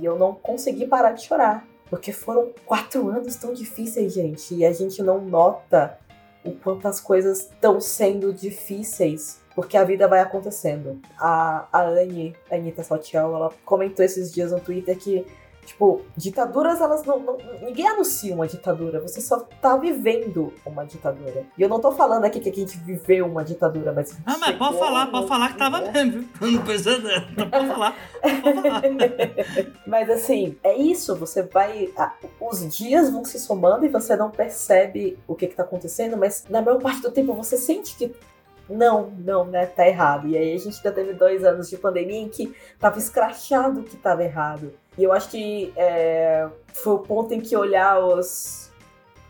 e- 0.00 0.02
eu 0.06 0.18
não 0.18 0.32
consegui 0.34 0.86
parar 0.86 1.12
de 1.12 1.22
chorar. 1.24 1.66
Porque 1.90 2.12
foram 2.12 2.50
quatro 2.64 3.10
anos 3.10 3.36
tão 3.36 3.52
difíceis, 3.52 4.14
gente, 4.14 4.54
e 4.54 4.64
a 4.64 4.72
gente 4.72 5.02
não 5.02 5.20
nota 5.20 5.98
o 6.44 6.52
quanto 6.52 6.86
as 6.88 7.00
coisas 7.00 7.40
estão 7.40 7.80
sendo 7.80 8.32
difíceis, 8.32 9.40
porque 9.54 9.76
a 9.76 9.84
vida 9.84 10.08
vai 10.08 10.20
acontecendo. 10.20 11.00
A, 11.18 11.66
a 11.72 11.82
Anne, 11.82 12.34
a 12.50 12.54
Anitta 12.54 12.82
Saltiel, 12.82 13.34
ela 13.34 13.52
comentou 13.64 14.04
esses 14.04 14.32
dias 14.32 14.52
no 14.52 14.60
Twitter 14.60 14.96
que, 14.98 15.26
tipo, 15.70 16.02
ditaduras, 16.16 16.80
elas 16.80 17.04
não, 17.04 17.18
não- 17.20 17.38
Ninguém 17.62 17.86
anuncia 17.86 18.34
uma 18.34 18.46
ditadura, 18.46 19.00
você 19.00 19.20
só 19.20 19.38
tá 19.60 19.76
vivendo 19.76 20.52
uma 20.66 20.84
ditadura. 20.84 21.44
E 21.56 21.62
eu 21.62 21.68
não 21.68 21.80
tô 21.80 21.92
falando 21.92 22.24
aqui 22.24 22.40
que 22.40 22.50
a 22.50 22.52
gente 22.54 22.76
viveu 22.78 23.26
uma 23.26 23.44
ditadura, 23.44 23.92
mas. 23.92 24.18
Ah, 24.26 24.36
mas 24.38 24.56
pode 24.56 24.78
falar, 24.78 25.06
pode 25.06 25.28
falar 25.28 25.52
que 25.52 25.58
tava 25.58 25.80
né? 25.80 25.92
mesmo, 25.92 26.24
viu? 26.40 26.50
Não 26.52 26.62
precisa. 26.64 27.00
Não 27.36 27.48
pode 27.50 27.66
falar. 27.68 27.96
Pode 28.42 28.62
falar. 28.62 28.82
Mas 29.86 30.08
assim, 30.10 30.56
é 30.62 30.76
isso, 30.76 31.16
você 31.16 31.42
vai. 31.42 31.88
ah, 31.96 32.12
Os 32.40 32.76
dias 32.76 33.10
vão 33.10 33.24
se 33.24 33.38
somando 33.38 33.84
e 33.84 33.88
você 33.88 34.14
não 34.16 34.30
percebe 34.30 35.18
o 35.26 35.34
que, 35.34 35.46
que 35.46 35.54
tá 35.54 35.62
acontecendo, 35.62 36.16
mas 36.16 36.44
na 36.48 36.62
maior 36.62 36.80
parte 36.80 37.00
do 37.02 37.10
tempo 37.10 37.32
você 37.34 37.56
sente 37.56 37.96
que. 37.96 38.14
Não, 38.68 39.10
não, 39.18 39.44
né? 39.46 39.66
Tá 39.66 39.86
errado. 39.86 40.28
E 40.28 40.36
aí 40.38 40.54
a 40.54 40.58
gente 40.58 40.80
já 40.80 40.92
teve 40.92 41.12
dois 41.12 41.44
anos 41.44 41.68
de 41.68 41.76
pandemia 41.76 42.20
em 42.20 42.28
que 42.28 42.54
tava 42.78 42.98
escrachado 42.98 43.82
que 43.82 43.96
tava 43.96 44.22
errado. 44.22 44.72
E 44.98 45.04
eu 45.04 45.12
acho 45.12 45.30
que 45.30 45.72
é, 45.76 46.48
foi 46.72 46.94
o 46.94 46.98
ponto 46.98 47.32
em 47.32 47.40
que 47.40 47.56
olhar 47.56 47.98
os 47.98 48.70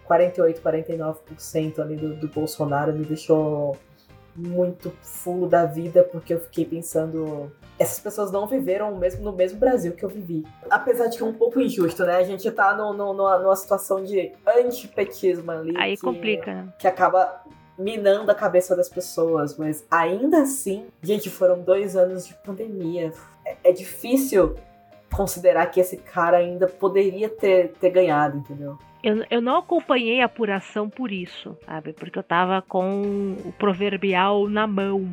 48, 0.04 0.60
49% 0.60 1.78
ali 1.78 1.96
do, 1.96 2.14
do 2.16 2.28
Bolsonaro 2.28 2.92
me 2.92 3.04
deixou 3.04 3.76
muito 4.34 4.90
fulo 5.02 5.46
da 5.48 5.64
vida, 5.66 6.02
porque 6.04 6.34
eu 6.34 6.40
fiquei 6.40 6.64
pensando 6.64 7.52
essas 7.78 7.98
pessoas 7.98 8.30
não 8.30 8.46
viveram 8.46 8.94
mesmo, 8.96 9.22
no 9.24 9.32
mesmo 9.32 9.58
Brasil 9.58 9.92
que 9.92 10.04
eu 10.04 10.08
vivi. 10.08 10.46
Apesar 10.68 11.06
de 11.06 11.16
que 11.16 11.22
é 11.22 11.26
um 11.26 11.32
pouco 11.32 11.58
injusto, 11.60 12.04
né? 12.04 12.16
A 12.16 12.22
gente 12.22 12.50
tá 12.50 12.74
no, 12.74 12.92
no- 12.92 13.14
numa, 13.14 13.38
numa 13.38 13.56
situação 13.56 14.02
de 14.04 14.32
antipetismo 14.46 15.50
ali. 15.50 15.74
Aí 15.78 15.96
que, 15.96 16.02
complica, 16.02 16.52
né? 16.54 16.68
Que 16.78 16.86
acaba 16.86 17.40
minando 17.78 18.30
a 18.30 18.34
cabeça 18.34 18.76
das 18.76 18.88
pessoas. 18.88 19.56
Mas 19.56 19.86
ainda 19.90 20.42
assim, 20.42 20.88
gente, 21.02 21.30
foram 21.30 21.60
dois 21.62 21.96
anos 21.96 22.26
de 22.26 22.34
pandemia. 22.44 23.12
É, 23.46 23.56
é 23.64 23.72
difícil 23.72 24.56
considerar 25.12 25.66
que 25.66 25.80
esse 25.80 25.96
cara 25.96 26.38
ainda 26.38 26.66
poderia 26.66 27.28
ter, 27.28 27.72
ter 27.72 27.90
ganhado, 27.90 28.38
entendeu? 28.38 28.78
Eu, 29.02 29.24
eu 29.30 29.40
não 29.40 29.58
acompanhei 29.58 30.20
a 30.20 30.26
apuração 30.26 30.88
por 30.88 31.10
isso, 31.10 31.56
sabe? 31.64 31.92
Porque 31.92 32.18
eu 32.18 32.22
tava 32.22 32.62
com 32.62 33.36
o 33.44 33.52
proverbial 33.52 34.48
na 34.48 34.66
mão, 34.66 35.08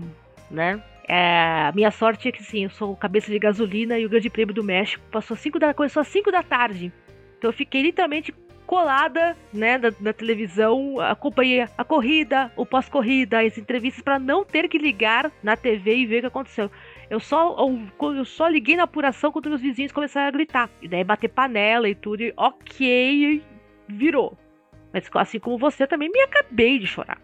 né? 0.51 0.81
É, 1.07 1.71
minha 1.73 1.89
sorte 1.89 2.27
é 2.27 2.31
que 2.31 2.43
sim, 2.43 2.65
eu 2.65 2.69
sou 2.69 2.95
cabeça 2.95 3.31
de 3.31 3.39
gasolina 3.39 3.97
e 3.97 4.05
o 4.05 4.09
Grande 4.09 4.29
Prêmio 4.29 4.53
do 4.53 4.63
México 4.63 5.01
passou 5.09 5.37
cinco 5.37 5.57
da, 5.57 5.73
começou 5.73 6.01
às 6.01 6.07
5 6.09 6.29
da 6.31 6.43
tarde. 6.43 6.91
Então 7.37 7.49
eu 7.49 7.53
fiquei 7.53 7.81
literalmente 7.81 8.33
colada, 8.65 9.37
né, 9.53 9.79
na 10.01 10.11
televisão, 10.11 10.99
acompanhei 10.99 11.61
a 11.61 11.83
corrida, 11.85 12.51
o 12.57 12.65
pós-corrida, 12.65 13.39
as 13.39 13.57
entrevistas 13.57 14.03
para 14.03 14.19
não 14.19 14.43
ter 14.43 14.67
que 14.67 14.77
ligar 14.77 15.31
na 15.41 15.55
TV 15.55 15.95
e 15.95 16.05
ver 16.05 16.17
o 16.17 16.21
que 16.21 16.27
aconteceu. 16.27 16.69
Eu 17.09 17.19
só, 17.19 17.55
eu, 17.57 18.15
eu 18.15 18.25
só 18.25 18.47
liguei 18.47 18.75
na 18.75 18.83
apuração 18.83 19.31
quando 19.31 19.49
meus 19.49 19.61
vizinhos 19.61 19.91
começaram 19.91 20.27
a 20.27 20.31
gritar. 20.31 20.69
E 20.81 20.87
daí 20.87 21.03
bater 21.03 21.29
panela 21.29 21.87
e 21.87 21.95
tudo, 21.95 22.21
e 22.21 22.33
ok, 22.35 23.41
virou. 23.87 24.37
Mas 24.93 25.09
assim 25.15 25.39
como 25.39 25.57
você, 25.57 25.87
também 25.87 26.09
me 26.09 26.21
acabei 26.21 26.79
de 26.79 26.87
chorar, 26.87 27.21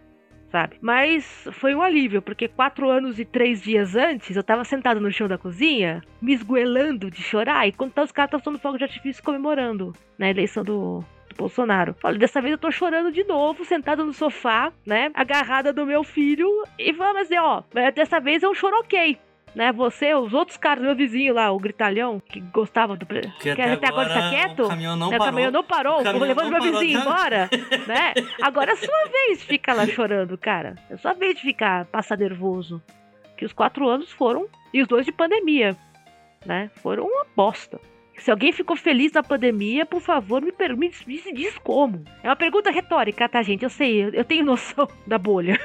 sabe? 0.49 0.77
Mas 0.81 1.47
foi 1.53 1.73
um 1.73 1.81
alívio, 1.81 2.21
porque 2.21 2.47
quatro 2.47 2.89
anos 2.89 3.19
e 3.19 3.25
três 3.25 3.61
dias 3.61 3.95
antes, 3.95 4.35
eu 4.35 4.43
tava 4.43 4.63
sentada 4.63 4.99
no 4.99 5.11
chão 5.11 5.27
da 5.27 5.37
cozinha, 5.37 6.01
me 6.21 6.33
esgoelando 6.33 7.09
de 7.09 7.21
chorar, 7.21 7.67
e 7.67 7.71
quando 7.71 7.93
tá 7.93 8.03
os 8.03 8.11
caras 8.11 8.29
estavam 8.29 8.43
soltando 8.43 8.61
fogo 8.61 8.77
de 8.77 8.83
artifício 8.83 9.23
comemorando 9.23 9.93
na 10.17 10.29
eleição 10.29 10.63
do, 10.63 11.03
Bolsonaro. 11.33 11.95
Olha, 12.03 12.17
dessa 12.17 12.41
vez 12.41 12.51
eu 12.51 12.57
tô 12.57 12.71
chorando 12.71 13.11
de 13.11 13.23
novo, 13.23 13.65
sentada 13.65 14.03
no 14.03 14.13
sofá, 14.13 14.71
né? 14.85 15.11
Agarrada 15.13 15.73
do 15.73 15.85
meu 15.85 16.03
filho, 16.03 16.47
e 16.77 16.91
vamos 16.91 17.23
dizer, 17.23 17.39
ó, 17.39 17.63
dessa 17.93 18.19
vez 18.19 18.43
é 18.43 18.47
um 18.47 18.53
choro 18.53 18.77
ok. 18.79 19.17
Né, 19.55 19.71
você, 19.71 20.15
os 20.15 20.33
outros 20.33 20.57
caras, 20.57 20.83
meu 20.83 20.95
vizinho 20.95 21.35
lá, 21.35 21.51
o 21.51 21.59
gritalhão, 21.59 22.19
que 22.19 22.39
gostava 22.39 22.95
do. 22.95 23.05
Que 23.05 23.51
até 23.51 23.73
até 23.73 23.87
agora 23.87 24.09
tá 24.09 24.15
agora 24.15 24.29
quieto. 24.31 24.63
o 24.63 24.67
caminhão 24.69 24.95
não 24.95 25.11
né, 25.11 25.17
parou. 25.17 25.27
O 25.27 25.31
caminhão 25.31 25.51
não 25.51 25.63
parou, 25.63 25.99
O 25.99 26.03
caminhão 26.03 26.27
levando 26.27 26.49
meu 26.49 26.61
vizinho 26.61 26.99
até 26.99 27.09
embora, 27.09 27.49
né? 27.87 28.13
Agora 28.41 28.71
é 28.71 28.75
sua 28.75 29.05
vez 29.11 29.39
de 29.39 29.45
ficar 29.45 29.73
lá 29.75 29.85
chorando, 29.85 30.35
cara. 30.37 30.75
É 30.89 30.97
sua 30.97 31.13
vez 31.13 31.35
de 31.35 31.41
ficar, 31.41 31.85
passar 31.85 32.17
nervoso. 32.17 32.81
Que 33.37 33.45
os 33.45 33.53
quatro 33.53 33.87
anos 33.87 34.11
foram, 34.11 34.47
e 34.73 34.81
os 34.81 34.87
dois 34.87 35.05
de 35.05 35.11
pandemia. 35.11 35.77
né? 36.45 36.71
Foram 36.81 37.05
uma 37.05 37.25
bosta. 37.35 37.79
Se 38.17 38.31
alguém 38.31 38.51
ficou 38.51 38.75
feliz 38.75 39.11
na 39.11 39.23
pandemia, 39.23 39.85
por 39.85 39.99
favor, 40.01 40.41
me 40.41 40.51
permite, 40.51 41.07
me 41.07 41.19
diz 41.33 41.57
como. 41.59 42.03
É 42.23 42.29
uma 42.29 42.35
pergunta 42.35 42.71
retórica, 42.71 43.27
tá, 43.27 43.41
gente? 43.41 43.63
Eu 43.63 43.69
sei, 43.69 44.09
eu 44.13 44.23
tenho 44.23 44.45
noção 44.45 44.87
da 45.05 45.17
bolha. 45.17 45.59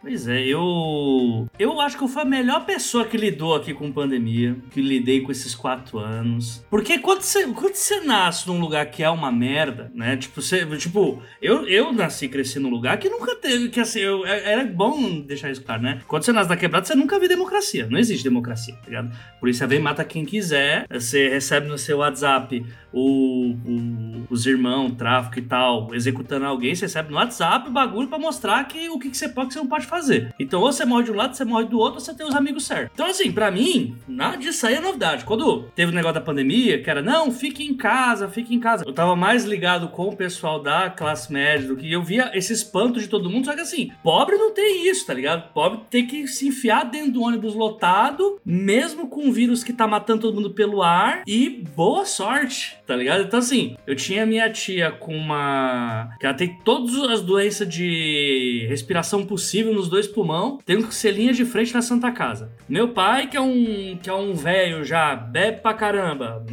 Pois 0.00 0.28
é, 0.28 0.46
eu. 0.46 1.48
Eu 1.58 1.80
acho 1.80 1.96
que 1.96 2.04
eu 2.04 2.08
fui 2.08 2.22
a 2.22 2.24
melhor 2.24 2.64
pessoa 2.64 3.04
que 3.04 3.16
lidou 3.16 3.54
aqui 3.54 3.74
com 3.74 3.90
pandemia, 3.90 4.56
que 4.70 4.80
lidei 4.80 5.20
com 5.20 5.32
esses 5.32 5.54
quatro 5.54 5.98
anos. 5.98 6.64
Porque 6.70 6.98
quando 6.98 7.22
você, 7.22 7.46
quando 7.48 7.74
você 7.74 8.00
nasce 8.00 8.46
num 8.46 8.60
lugar 8.60 8.86
que 8.86 9.02
é 9.02 9.10
uma 9.10 9.32
merda, 9.32 9.90
né? 9.94 10.16
Tipo, 10.16 10.40
você, 10.40 10.64
tipo 10.76 11.20
eu, 11.40 11.66
eu 11.66 11.92
nasci 11.92 12.26
e 12.26 12.28
cresci 12.28 12.58
num 12.58 12.70
lugar 12.70 12.98
que 12.98 13.08
nunca 13.08 13.34
teve. 13.36 13.68
Que 13.68 13.80
assim, 13.80 14.00
eu, 14.00 14.24
era 14.24 14.64
bom 14.64 15.20
deixar 15.20 15.50
isso 15.50 15.62
claro, 15.62 15.82
né? 15.82 16.00
Quando 16.06 16.22
você 16.22 16.32
nasce 16.32 16.50
na 16.50 16.56
quebrada, 16.56 16.86
você 16.86 16.94
nunca 16.94 17.18
viu 17.18 17.28
democracia. 17.28 17.88
Não 17.90 17.98
existe 17.98 18.22
democracia, 18.22 18.74
tá 18.74 18.86
ligado? 18.86 19.16
Por 19.40 19.48
isso, 19.48 19.66
vem 19.66 19.80
mata 19.80 20.04
quem 20.04 20.24
quiser. 20.24 20.86
Você 20.88 21.28
recebe 21.28 21.66
no 21.66 21.78
seu 21.78 21.98
WhatsApp 21.98 22.64
o, 22.92 23.54
o, 23.66 24.26
os 24.30 24.46
irmãos, 24.46 24.92
tráfico 24.92 25.38
e 25.38 25.42
tal, 25.42 25.94
executando 25.94 26.46
alguém, 26.46 26.74
você 26.74 26.86
recebe 26.86 27.10
no 27.10 27.16
WhatsApp 27.16 27.68
o 27.68 27.72
bagulho 27.72 28.08
pra 28.08 28.18
mostrar 28.18 28.64
que, 28.64 28.88
o 28.88 28.98
que, 28.98 29.10
que 29.10 29.16
você 29.16 29.28
pode 29.28 29.48
que 29.48 29.52
você 29.54 29.60
não 29.60 29.66
pode 29.66 29.85
fazer. 29.86 30.34
Então, 30.38 30.60
ou 30.60 30.72
você 30.72 30.84
morre 30.84 31.04
de 31.04 31.12
um 31.12 31.16
lado, 31.16 31.36
você 31.36 31.44
morre 31.44 31.66
do 31.66 31.78
outro, 31.78 31.94
ou 31.94 32.00
você 32.00 32.14
tem 32.14 32.26
os 32.26 32.34
amigos 32.34 32.66
certos. 32.66 32.90
Então, 32.94 33.06
assim, 33.06 33.32
pra 33.32 33.50
mim, 33.50 33.96
nada 34.06 34.36
disso 34.36 34.66
aí 34.66 34.74
é 34.74 34.80
novidade. 34.80 35.24
Quando 35.24 35.64
teve 35.74 35.92
o 35.92 35.94
negócio 35.94 36.14
da 36.14 36.20
pandemia, 36.20 36.82
que 36.82 36.90
era, 36.90 37.02
não, 37.02 37.30
fique 37.30 37.64
em 37.64 37.74
casa, 37.74 38.28
fique 38.28 38.54
em 38.54 38.60
casa. 38.60 38.84
Eu 38.86 38.92
tava 38.92 39.16
mais 39.16 39.44
ligado 39.44 39.88
com 39.88 40.08
o 40.08 40.16
pessoal 40.16 40.62
da 40.62 40.90
classe 40.90 41.32
média 41.32 41.68
do 41.68 41.76
que 41.76 41.90
eu 41.90 42.02
via 42.02 42.30
esse 42.34 42.52
espanto 42.52 43.00
de 43.00 43.08
todo 43.08 43.30
mundo, 43.30 43.46
só 43.46 43.54
que 43.54 43.60
assim, 43.60 43.90
pobre 44.02 44.36
não 44.36 44.52
tem 44.52 44.88
isso, 44.88 45.06
tá 45.06 45.14
ligado? 45.14 45.52
Pobre 45.52 45.80
tem 45.90 46.06
que 46.06 46.26
se 46.26 46.48
enfiar 46.48 46.84
dentro 46.84 47.12
do 47.12 47.22
ônibus 47.22 47.54
lotado, 47.54 48.40
mesmo 48.44 49.08
com 49.08 49.22
um 49.22 49.32
vírus 49.32 49.62
que 49.62 49.72
tá 49.72 49.86
matando 49.86 50.22
todo 50.22 50.34
mundo 50.34 50.50
pelo 50.50 50.82
ar, 50.82 51.22
e 51.26 51.64
boa 51.74 52.04
sorte, 52.04 52.76
tá 52.86 52.96
ligado? 52.96 53.24
Então, 53.24 53.38
assim, 53.38 53.76
eu 53.86 53.94
tinha 53.94 54.26
minha 54.26 54.50
tia 54.50 54.90
com 54.90 55.16
uma. 55.16 56.10
que 56.18 56.26
ela 56.26 56.34
tem 56.34 56.58
todas 56.64 56.96
as 57.10 57.22
doenças 57.22 57.68
de 57.68 58.66
respiração 58.68 59.24
possível 59.24 59.72
nos 59.76 59.88
dois 59.88 60.08
pulmão, 60.08 60.58
tem 60.64 60.82
que 60.82 60.94
ser 60.94 61.12
linha 61.12 61.32
de 61.32 61.44
frente 61.44 61.72
na 61.72 61.82
Santa 61.82 62.10
Casa. 62.10 62.50
Meu 62.68 62.88
pai, 62.88 63.28
que 63.28 63.36
é 63.36 63.40
um 63.40 63.98
que 64.02 64.10
é 64.10 64.14
um 64.14 64.34
velho 64.34 64.84
já, 64.84 65.14
bebe 65.14 65.60
pra 65.60 65.74
caramba, 65.74 66.44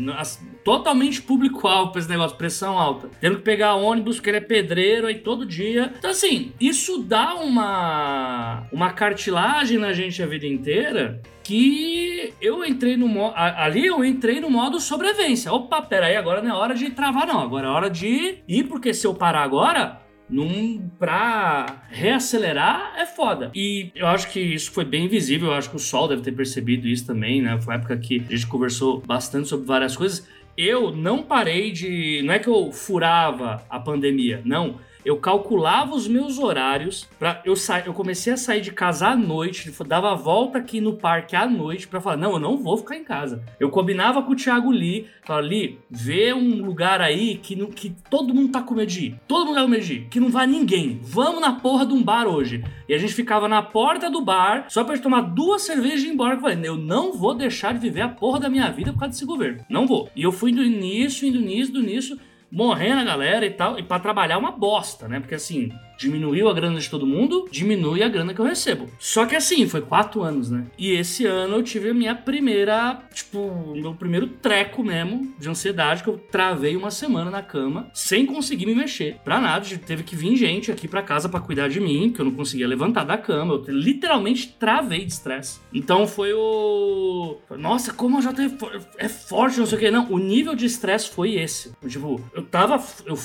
totalmente 0.63 1.21
público-alvo 1.21 1.91
pra 1.91 1.99
esse 1.99 2.09
negócio, 2.09 2.37
pressão 2.37 2.77
alta, 2.77 3.09
tendo 3.19 3.37
que 3.37 3.43
pegar 3.43 3.75
ônibus 3.75 4.15
porque 4.15 4.29
ele 4.29 4.37
é 4.37 4.41
pedreiro 4.41 5.07
aí 5.07 5.15
todo 5.15 5.45
dia. 5.45 5.93
Então, 5.97 6.11
assim, 6.11 6.53
isso 6.59 7.03
dá 7.03 7.35
uma, 7.35 8.67
uma 8.71 8.91
cartilagem 8.91 9.77
na 9.77 9.93
gente 9.93 10.21
a 10.21 10.25
vida 10.25 10.45
inteira 10.45 11.21
que 11.43 12.33
eu 12.41 12.63
entrei 12.65 12.95
no 12.95 13.07
modo. 13.07 13.33
Ali 13.35 13.85
eu 13.85 14.03
entrei 14.03 14.39
no 14.39 14.49
modo 14.49 14.79
sobrevivência. 14.79 15.51
Opa, 15.51 15.81
peraí, 15.81 16.15
agora 16.15 16.41
não 16.41 16.49
é 16.49 16.57
hora 16.57 16.73
de 16.73 16.89
travar, 16.91 17.27
não. 17.27 17.39
Agora 17.39 17.67
é 17.67 17.69
hora 17.69 17.89
de 17.89 18.39
ir, 18.47 18.63
porque 18.63 18.93
se 18.93 19.05
eu 19.05 19.13
parar 19.13 19.43
agora, 19.43 20.01
num, 20.33 20.89
pra 20.97 21.83
reacelerar 21.89 22.95
é 22.97 23.05
foda. 23.05 23.51
E 23.53 23.91
eu 23.93 24.07
acho 24.07 24.31
que 24.31 24.39
isso 24.39 24.71
foi 24.71 24.83
bem 24.83 25.07
visível, 25.07 25.49
eu 25.49 25.53
acho 25.53 25.69
que 25.69 25.75
o 25.75 25.79
Sol 25.79 26.07
deve 26.07 26.23
ter 26.23 26.31
percebido 26.31 26.87
isso 26.87 27.05
também, 27.05 27.41
né? 27.41 27.59
Foi 27.61 27.73
uma 27.73 27.79
época 27.79 27.95
que 27.97 28.25
a 28.27 28.31
gente 28.31 28.47
conversou 28.47 28.99
bastante 28.99 29.47
sobre 29.47 29.67
várias 29.67 29.95
coisas. 29.95 30.27
Eu 30.57 30.91
não 30.91 31.21
parei 31.21 31.71
de. 31.71 32.21
Não 32.23 32.33
é 32.33 32.39
que 32.39 32.47
eu 32.47 32.71
furava 32.71 33.63
a 33.69 33.79
pandemia, 33.79 34.41
não 34.43 34.79
eu 35.05 35.17
calculava 35.17 35.95
os 35.95 36.07
meus 36.07 36.39
horários 36.39 37.07
para 37.19 37.41
eu 37.45 37.55
sair, 37.55 37.87
eu 37.87 37.93
comecei 37.93 38.33
a 38.33 38.37
sair 38.37 38.61
de 38.61 38.71
casa 38.71 39.09
à 39.09 39.15
noite, 39.15 39.71
dava 39.85 40.11
a 40.11 40.15
volta 40.15 40.57
aqui 40.57 40.79
no 40.79 40.93
parque 40.93 41.35
à 41.35 41.47
noite 41.47 41.87
para 41.87 42.01
falar, 42.01 42.17
não, 42.17 42.33
eu 42.33 42.39
não 42.39 42.57
vou 42.57 42.77
ficar 42.77 42.95
em 42.95 43.03
casa. 43.03 43.43
Eu 43.59 43.69
combinava 43.69 44.21
com 44.21 44.31
o 44.31 44.35
Thiago 44.35 44.71
Lee, 44.71 45.07
falava, 45.23 45.47
Lee, 45.47 45.79
vê 45.89 46.33
um 46.33 46.63
lugar 46.65 47.01
aí 47.01 47.35
que, 47.35 47.55
não, 47.55 47.67
que 47.67 47.95
todo 48.09 48.33
mundo 48.33 48.51
tá 48.51 48.61
com 48.61 48.73
medo 48.73 48.89
de 48.89 49.07
ir, 49.07 49.19
todo 49.27 49.47
mundo 49.47 49.55
tá 49.55 49.61
com 49.63 49.67
medo 49.69 49.83
de 49.83 49.93
ir, 49.93 50.07
que 50.09 50.19
não 50.19 50.29
vai 50.29 50.47
ninguém. 50.47 50.99
Vamos 51.01 51.41
na 51.41 51.53
porra 51.53 51.85
de 51.85 51.93
um 51.93 52.03
bar 52.03 52.27
hoje. 52.27 52.63
E 52.87 52.93
a 52.93 52.97
gente 52.97 53.13
ficava 53.13 53.47
na 53.47 53.61
porta 53.61 54.09
do 54.09 54.21
bar 54.21 54.65
só 54.69 54.83
pra 54.83 54.97
tomar 54.97 55.21
duas 55.21 55.63
cervejas 55.63 56.03
e 56.03 56.07
ir 56.07 56.13
embora. 56.13 56.35
Eu 56.35 56.39
falei, 56.39 56.59
eu 56.63 56.77
não 56.77 57.13
vou 57.13 57.33
deixar 57.33 57.73
de 57.73 57.79
viver 57.79 58.01
a 58.01 58.09
porra 58.09 58.39
da 58.39 58.49
minha 58.49 58.69
vida 58.71 58.91
por 58.91 58.99
causa 58.99 59.13
desse 59.13 59.25
governo. 59.25 59.63
Não 59.69 59.87
vou. 59.87 60.09
E 60.15 60.23
eu 60.23 60.31
fui 60.31 60.51
indo 60.51 60.63
nisso, 60.63 61.25
indo 61.25 61.39
nisso, 61.39 61.71
indo 61.71 61.81
nisso 61.81 62.17
morrendo 62.53 63.01
a 63.01 63.03
galera 63.03 63.43
e 63.43 63.49
tal, 63.49 63.79
e 63.79 63.83
para 63.83 63.99
trabalhar 63.99 64.35
é 64.35 64.37
uma 64.37 64.51
bosta, 64.51 65.07
né? 65.07 65.19
Porque 65.19 65.33
assim, 65.33 65.71
diminuiu 66.03 66.49
a 66.49 66.53
grana 66.53 66.79
de 66.79 66.89
todo 66.89 67.07
mundo, 67.07 67.47
diminui 67.51 68.03
a 68.03 68.09
grana 68.09 68.33
que 68.33 68.41
eu 68.41 68.45
recebo. 68.45 68.89
Só 68.99 69.25
que 69.25 69.35
assim, 69.35 69.67
foi 69.67 69.81
quatro 69.81 70.21
anos, 70.21 70.49
né? 70.49 70.65
E 70.77 70.91
esse 70.91 71.25
ano 71.25 71.55
eu 71.55 71.63
tive 71.63 71.89
a 71.89 71.93
minha 71.93 72.15
primeira, 72.15 73.01
tipo, 73.13 73.73
meu 73.75 73.93
primeiro 73.93 74.27
treco 74.27 74.83
mesmo 74.83 75.33
de 75.39 75.49
ansiedade, 75.49 76.03
que 76.03 76.09
eu 76.09 76.17
travei 76.17 76.75
uma 76.75 76.91
semana 76.91 77.31
na 77.31 77.41
cama, 77.41 77.89
sem 77.93 78.25
conseguir 78.25 78.65
me 78.65 78.75
mexer. 78.75 79.17
Pra 79.23 79.39
nada, 79.39 79.65
teve 79.85 80.03
que 80.03 80.15
vir 80.15 80.35
gente 80.35 80.71
aqui 80.71 80.87
pra 80.87 81.01
casa 81.01 81.29
para 81.29 81.39
cuidar 81.39 81.67
de 81.67 81.79
mim, 81.79 82.09
porque 82.09 82.21
eu 82.21 82.25
não 82.25 82.33
conseguia 82.33 82.67
levantar 82.67 83.03
da 83.03 83.17
cama. 83.17 83.53
Eu 83.53 83.73
literalmente 83.73 84.55
travei 84.59 85.05
de 85.05 85.13
estresse. 85.13 85.59
Então 85.73 86.07
foi 86.07 86.33
o. 86.33 87.37
Nossa, 87.57 87.93
como 87.93 88.17
eu 88.17 88.21
já 88.21 88.33
tenho. 88.33 88.57
É 88.97 89.07
forte, 89.07 89.59
não 89.59 89.65
sei 89.65 89.77
o 89.77 89.81
que. 89.81 89.91
Não, 89.91 90.11
o 90.11 90.17
nível 90.17 90.55
de 90.55 90.65
estresse 90.65 91.09
foi 91.09 91.35
esse. 91.35 91.71
Tipo, 91.87 92.21
eu 92.33 92.43
tava. 92.43 92.83
Eu, 93.05 93.17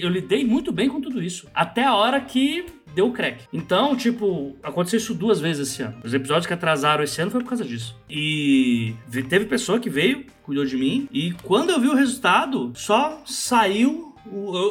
eu 0.00 0.08
lidei 0.08 0.44
muito 0.44 0.70
bem 0.70 0.88
com 0.88 1.00
tudo 1.00 1.22
isso. 1.22 1.48
Até 1.54 1.84
a 1.84 1.94
hora 1.94 2.03
que 2.20 2.66
deu 2.94 3.10
crack. 3.10 3.44
Então, 3.52 3.96
tipo, 3.96 4.56
aconteceu 4.62 4.98
isso 4.98 5.14
duas 5.14 5.40
vezes 5.40 5.68
esse 5.68 5.82
ano. 5.82 5.96
Os 6.04 6.14
episódios 6.14 6.46
que 6.46 6.54
atrasaram 6.54 7.02
esse 7.02 7.20
ano 7.20 7.30
foi 7.30 7.40
por 7.40 7.48
causa 7.48 7.64
disso. 7.64 7.96
E 8.08 8.94
teve 9.28 9.46
pessoa 9.46 9.80
que 9.80 9.90
veio, 9.90 10.26
cuidou 10.42 10.64
de 10.64 10.76
mim, 10.76 11.08
e 11.12 11.32
quando 11.42 11.70
eu 11.70 11.80
vi 11.80 11.88
o 11.88 11.94
resultado, 11.94 12.72
só 12.74 13.22
saiu. 13.26 14.14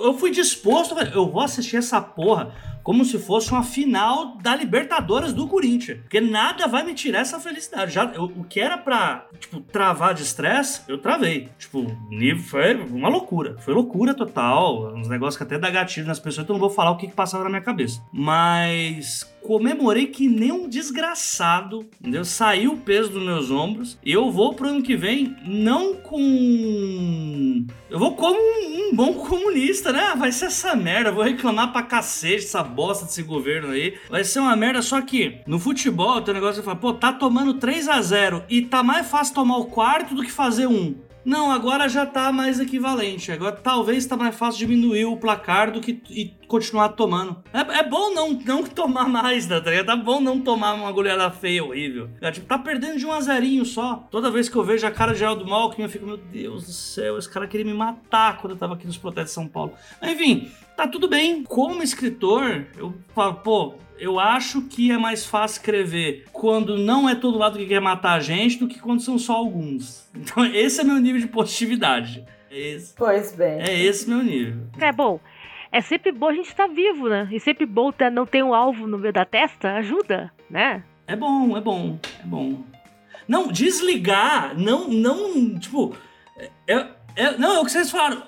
Eu 0.03 0.13
fui 0.17 0.31
disposto, 0.31 0.95
eu 1.13 1.29
vou 1.29 1.41
assistir 1.41 1.75
essa 1.75 2.01
porra 2.01 2.55
como 2.83 3.05
se 3.05 3.17
fosse 3.17 3.51
uma 3.51 3.63
final 3.63 4.37
da 4.37 4.55
Libertadores 4.55 5.33
do 5.33 5.47
Corinthians. 5.47 5.99
Porque 6.01 6.19
nada 6.19 6.67
vai 6.67 6.83
me 6.83 6.93
tirar 6.93 7.19
essa 7.19 7.39
felicidade. 7.39 7.93
Já, 7.93 8.11
eu, 8.13 8.25
o 8.25 8.43
que 8.43 8.59
era 8.59 8.77
pra, 8.77 9.27
tipo, 9.39 9.61
travar 9.61 10.13
de 10.13 10.23
estresse, 10.23 10.81
eu 10.87 10.97
travei. 10.97 11.49
Tipo, 11.57 11.85
nível 12.09 12.43
foi 12.43 12.75
uma 12.75 13.09
loucura. 13.09 13.57
Foi 13.59 13.73
loucura 13.73 14.13
total. 14.13 14.93
Uns 14.95 15.07
negócios 15.07 15.37
que 15.37 15.43
até 15.43 15.57
dá 15.57 15.69
gatilho 15.69 16.05
nas 16.05 16.19
pessoas, 16.19 16.43
então 16.43 16.55
não 16.55 16.61
vou 16.61 16.69
falar 16.69 16.91
o 16.91 16.97
que, 16.97 17.07
que 17.07 17.15
passava 17.15 17.43
na 17.43 17.49
minha 17.49 17.61
cabeça. 17.61 18.01
Mas 18.11 19.31
comemorei 19.43 20.07
que 20.07 20.27
nem 20.27 20.51
um 20.51 20.67
desgraçado, 20.67 21.85
entendeu? 21.99 22.25
Saiu 22.25 22.73
o 22.73 22.77
peso 22.77 23.11
dos 23.11 23.23
meus 23.23 23.51
ombros. 23.51 23.97
E 24.03 24.11
eu 24.11 24.31
vou 24.31 24.53
pro 24.53 24.69
ano 24.69 24.81
que 24.81 24.95
vem 24.95 25.35
não 25.45 25.95
com. 25.95 27.65
Eu 27.89 27.99
vou 27.99 28.15
como 28.15 28.39
um, 28.39 28.89
um 28.89 28.95
bom 28.95 29.13
comunista, 29.13 29.91
né? 29.91 30.15
Vai 30.17 30.31
ser 30.31 30.45
essa 30.45 30.75
merda, 30.75 31.11
vou 31.11 31.23
reclamar 31.23 31.71
pra 31.71 31.83
cacete 31.83 32.45
essa 32.45 32.63
bosta 32.73 33.05
desse 33.05 33.23
governo 33.23 33.69
aí. 33.69 33.97
Vai 34.09 34.23
ser 34.23 34.39
uma 34.39 34.55
merda, 34.55 34.81
só 34.81 35.01
que 35.01 35.39
no 35.45 35.59
futebol 35.59 36.21
tem 36.21 36.33
um 36.33 36.35
negócio 36.35 36.61
que 36.61 36.65
fala, 36.65 36.77
pô, 36.77 36.93
tá 36.93 37.13
tomando 37.13 37.53
3 37.53 37.87
a 37.87 38.01
0 38.01 38.43
e 38.49 38.63
tá 38.63 38.83
mais 38.83 39.07
fácil 39.07 39.35
tomar 39.35 39.57
o 39.57 39.65
quarto 39.65 40.15
do 40.15 40.23
que 40.23 40.31
fazer 40.31 40.67
um. 40.67 40.95
Não, 41.25 41.51
agora 41.51 41.87
já 41.87 42.05
tá 42.05 42.31
mais 42.31 42.59
equivalente. 42.59 43.31
Agora 43.31 43.55
talvez 43.55 44.05
tá 44.05 44.17
mais 44.17 44.35
fácil 44.35 44.59
diminuir 44.59 45.05
o 45.05 45.17
placar 45.17 45.71
do 45.71 45.79
que 45.79 46.01
e 46.09 46.33
continuar 46.47 46.89
tomando. 46.89 47.43
É, 47.53 47.79
é 47.79 47.83
bom 47.83 48.13
não, 48.13 48.33
não 48.33 48.63
tomar 48.67 49.07
mais, 49.07 49.45
tá 49.45 49.59
ligado? 49.59 49.85
Tá 49.85 49.95
bom 49.95 50.19
não 50.19 50.39
tomar 50.39 50.73
uma 50.73 50.91
goleada 50.91 51.29
feia, 51.31 51.63
horrível. 51.63 52.09
É, 52.21 52.31
tipo, 52.31 52.45
tá 52.45 52.57
perdendo 52.57 52.97
de 52.97 53.05
um 53.05 53.11
azarinho 53.11 53.65
só. 53.65 54.07
Toda 54.11 54.29
vez 54.29 54.49
que 54.49 54.55
eu 54.55 54.63
vejo 54.63 54.85
a 54.85 54.91
cara 54.91 55.13
de 55.13 55.19
Geraldo 55.19 55.45
Malcolm, 55.45 55.83
eu 55.83 55.89
fico, 55.89 56.05
meu 56.05 56.17
Deus 56.17 56.65
do 56.65 56.71
céu, 56.71 57.17
esse 57.17 57.29
cara 57.29 57.47
queria 57.47 57.65
me 57.65 57.73
matar 57.73 58.37
quando 58.37 58.53
eu 58.53 58.57
tava 58.57 58.73
aqui 58.73 58.85
nos 58.85 58.97
protestos 58.97 59.31
de 59.31 59.35
São 59.35 59.47
Paulo. 59.47 59.73
Enfim, 60.01 60.51
tá 60.75 60.87
tudo 60.87 61.07
bem. 61.07 61.43
Como 61.43 61.81
escritor, 61.81 62.65
eu 62.77 62.93
falo, 63.15 63.35
pô, 63.35 63.75
eu 63.97 64.19
acho 64.19 64.63
que 64.63 64.91
é 64.91 64.97
mais 64.97 65.25
fácil 65.25 65.57
escrever 65.57 66.25
quando 66.31 66.77
não 66.77 67.07
é 67.07 67.15
todo 67.15 67.37
lado 67.37 67.57
que 67.57 67.65
quer 67.65 67.79
matar 67.79 68.13
a 68.13 68.19
gente 68.19 68.57
do 68.57 68.67
que 68.67 68.79
quando 68.79 69.01
são 69.01 69.17
só 69.17 69.33
alguns. 69.33 70.03
Então, 70.15 70.45
esse 70.45 70.79
é 70.79 70.83
meu 70.83 70.97
nível 70.97 71.19
de 71.19 71.27
positividade. 71.27 72.23
Esse, 72.49 72.93
pois 72.95 73.35
bem. 73.35 73.59
É 73.59 73.83
esse 73.83 74.07
meu 74.07 74.23
nível. 74.23 74.67
É 74.79 74.91
bom. 74.91 75.19
É 75.71 75.81
sempre 75.81 76.11
bom 76.11 76.27
a 76.27 76.33
gente 76.33 76.47
estar 76.47 76.67
tá 76.67 76.73
vivo, 76.73 77.09
né? 77.09 77.27
E 77.31 77.39
sempre 77.39 77.65
bom 77.65 77.91
ter, 77.91 78.11
não 78.11 78.25
ter 78.25 78.43
um 78.43 78.53
alvo 78.53 78.85
no 78.85 78.97
meio 78.97 79.11
da 79.11 79.25
testa 79.25 79.73
ajuda, 79.73 80.31
né? 80.49 80.83
É 81.07 81.15
bom, 81.15 81.57
é 81.57 81.61
bom, 81.61 81.99
é 82.21 82.25
bom. 82.25 82.63
Não, 83.27 83.47
desligar, 83.47 84.57
não, 84.57 84.87
não, 84.87 85.57
tipo, 85.57 85.95
é, 86.67 86.87
é, 87.15 87.37
não, 87.37 87.55
é 87.55 87.59
o 87.59 87.65
que 87.65 87.71
vocês 87.71 87.89
falaram 87.89 88.23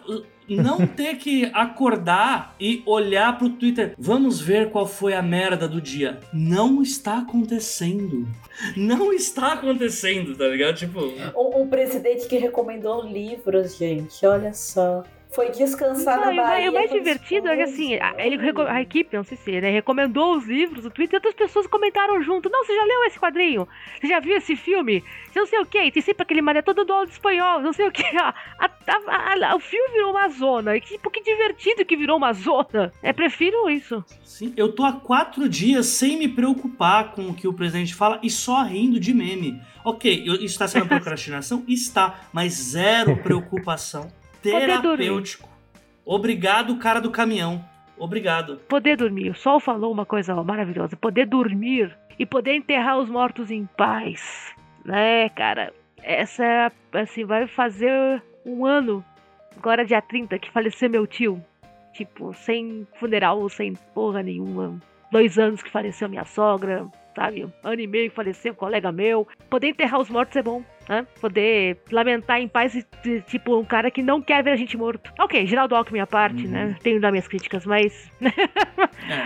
não 0.50 0.86
ter 0.86 1.16
que 1.16 1.46
acordar 1.54 2.56
e 2.60 2.84
olhar 2.86 3.38
pro 3.38 3.50
Twitter, 3.50 3.96
vamos 3.98 4.40
ver 4.40 4.70
qual 4.70 4.86
foi 4.86 5.14
a 5.14 5.22
merda 5.22 5.68
do 5.68 5.82
dia. 5.82 6.20
Não 6.34 6.82
está 6.82 7.20
acontecendo. 7.20 8.28
Não 8.76 9.12
está 9.12 9.54
acontecendo, 9.54 10.36
tá 10.36 10.48
ligado? 10.48 10.76
Tipo. 10.76 11.00
O, 11.34 11.64
o 11.64 11.68
presidente 11.68 12.28
que 12.28 12.38
recomendou 12.38 13.06
livros, 13.06 13.78
gente, 13.78 14.26
olha 14.26 14.54
só 14.54 15.04
Foi 15.36 15.50
descansar 15.52 16.18
Não, 16.18 16.26
na 16.28 16.34
e 16.34 16.40
o 16.40 16.42
mais- 16.42 16.50
Bahia. 16.50 16.72
o 16.72 16.74
mais 16.74 16.92
divertido 16.92 17.48
é 17.50 17.56
que 17.58 17.62
assim, 17.64 17.96
a, 17.96 18.16
ele, 18.26 18.38
a 18.70 18.82
equipe, 18.82 19.16
não 19.18 19.24
sei 19.24 19.38
se 19.38 19.52
ele 19.52 19.70
recomendou 19.70 20.38
os 20.38 20.46
livros, 20.46 20.86
o 20.86 20.90
Twitter, 20.90 21.16
e 21.16 21.18
outras 21.18 21.34
pessoas 21.36 21.68
comentaram 21.68 22.22
junto. 22.24 22.50
Não, 22.50 22.64
você 22.64 22.74
já 22.76 22.84
leu 22.86 23.04
esse 23.04 23.20
quadrinho? 23.20 23.68
Você 24.00 24.08
já 24.08 24.20
viu 24.22 24.38
esse 24.38 24.56
filme? 24.56 25.04
Você 25.32 25.40
não 25.40 25.46
sei 25.46 25.60
o 25.60 25.66
que, 25.66 25.92
tem 25.92 26.02
sempre 26.02 26.24
aquele 26.24 26.42
mané 26.42 26.62
todo 26.62 26.86
do 26.86 26.94
aula 26.94 27.06
de 27.06 27.12
espanhol, 27.12 27.60
não 27.62 27.74
sei 27.74 27.88
o 27.88 27.92
que. 27.92 28.04
A, 28.16 28.34
a- 28.88 29.52
a- 29.52 29.56
o 29.56 29.60
filme 29.60 29.90
virou 29.94 30.12
uma 30.12 30.30
zona. 30.30 30.76
E 30.78 30.82
que, 30.82 30.90
tipo, 30.90 31.10
que 31.10 31.22
divertido 31.22 31.84
que 31.84 31.98
virou 31.98 32.18
uma 32.18 32.32
zona. 32.34 32.94
É, 33.04 33.12
prefiro 33.12 33.70
isso. 33.70 34.04
Sim, 34.24 34.54
eu 34.56 34.72
tô 34.72 34.84
há 34.86 34.94
quatro 34.94 35.50
dias 35.50 35.88
sem 35.88 36.18
me 36.18 36.28
preocupar 36.30 37.12
com 37.14 37.30
o 37.30 37.34
que 37.34 37.48
o 37.48 37.54
presidente 37.54 37.94
fala 37.96 38.20
e 38.24 38.30
só 38.30 38.62
rindo 38.64 39.00
de 39.00 39.14
meme. 39.14 39.60
Ok, 39.84 40.24
isso 40.26 40.46
está 40.46 40.68
sendo 40.68 40.86
procrastinação? 40.88 41.64
Está, 41.68 42.22
mas 42.32 42.54
zero 42.54 43.18
preocupação. 43.18 44.08
Terapêutico. 44.52 45.50
Obrigado, 46.06 46.78
cara 46.78 47.02
do 47.02 47.12
caminhão. 47.12 47.64
Obrigado. 47.98 48.58
Poder 48.68 48.98
dormir. 48.98 49.30
O 49.30 49.36
Sol 49.36 49.60
falou 49.60 49.92
uma 49.92 50.06
coisa 50.06 50.36
maravilhosa. 50.44 50.96
Poder 50.96 51.26
dormir 51.26 51.96
e 52.20 52.26
poder 52.26 52.56
enterrar 52.56 53.00
os 53.00 53.10
mortos 53.10 53.50
em 53.50 53.66
paz. 53.78 54.54
Né, 54.84 55.30
cara? 55.30 55.74
Essa, 56.04 56.72
assim, 56.94 57.26
vai 57.26 57.48
fazer 57.48 58.22
um 58.46 58.66
ano, 58.66 59.04
agora 59.58 59.84
dia 59.84 60.02
30, 60.02 60.38
que 60.38 60.52
faleceu 60.52 60.90
meu 60.90 61.08
tio. 61.08 61.44
Tipo, 61.94 62.34
sem 62.34 62.86
funeral, 63.00 63.48
sem 63.50 63.74
porra 63.94 64.22
nenhuma. 64.22 64.80
Dois 65.12 65.40
anos 65.40 65.64
que 65.64 65.72
faleceu 65.72 66.10
minha 66.10 66.26
sogra, 66.26 66.86
sabe? 67.16 67.48
Ano 67.64 67.82
e 67.82 67.88
meio 67.88 68.10
que 68.10 68.16
faleceu 68.16 68.52
um 68.52 68.56
colega 68.56 68.92
meu. 68.92 69.28
Poder 69.50 69.70
enterrar 69.70 70.00
os 70.00 70.10
mortos 70.10 70.36
é 70.36 70.44
bom, 70.44 70.62
né? 70.88 71.06
Poder 71.20 71.78
lamentar 71.92 72.40
em 72.40 72.48
paz, 72.48 72.78
tipo, 73.28 73.58
um 73.58 73.66
cara 73.66 73.90
que 73.92 74.02
não 74.04 74.22
quer 74.22 74.44
ver 74.44 74.52
a 74.52 74.56
gente 74.56 74.78
morto. 74.78 75.12
Ok, 75.20 75.46
Geraldo 75.46 75.76
Alckmin 75.76 76.00
à 76.00 76.08
parte, 76.08 76.46
Uhum. 76.46 76.52
né? 76.52 76.76
Tenho 76.82 77.00
das 77.02 77.12
minhas 77.12 77.28
críticas, 77.28 77.66
mas 77.66 78.12
É. 78.22 78.30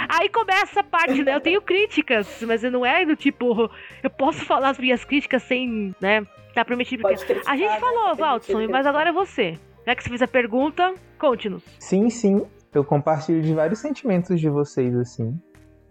Aí 0.10 0.30
começa 0.30 0.82
a 0.82 0.84
parte, 0.84 1.24
né? 1.24 1.36
Eu 1.36 1.40
tenho 1.42 1.62
críticas, 1.62 2.44
mas 2.46 2.64
não 2.64 2.86
é 2.86 3.06
do 3.06 3.16
tipo, 3.16 3.70
eu 4.04 4.10
posso 4.10 4.44
falar 4.46 4.70
as 4.70 4.78
minhas 4.78 5.04
críticas 5.06 5.44
sem, 5.44 5.94
né? 6.02 6.26
Tá 6.54 6.66
prometido. 6.66 7.08
A 7.08 7.56
gente 7.56 7.70
né? 7.70 7.80
falou, 7.80 8.16
Valdson, 8.16 8.68
mas 8.68 8.86
agora 8.86 9.10
é 9.10 9.14
você. 9.14 9.58
Já 9.86 9.96
que 9.96 10.04
você 10.04 10.10
fez 10.10 10.22
a 10.22 10.28
pergunta, 10.28 10.94
conte-nos. 11.18 11.64
Sim, 11.80 12.10
sim. 12.10 12.46
Eu 12.74 12.84
compartilho 12.84 13.42
de 13.42 13.54
vários 13.54 13.80
sentimentos 13.80 14.40
de 14.40 14.50
vocês, 14.50 14.96
assim. 14.96 15.40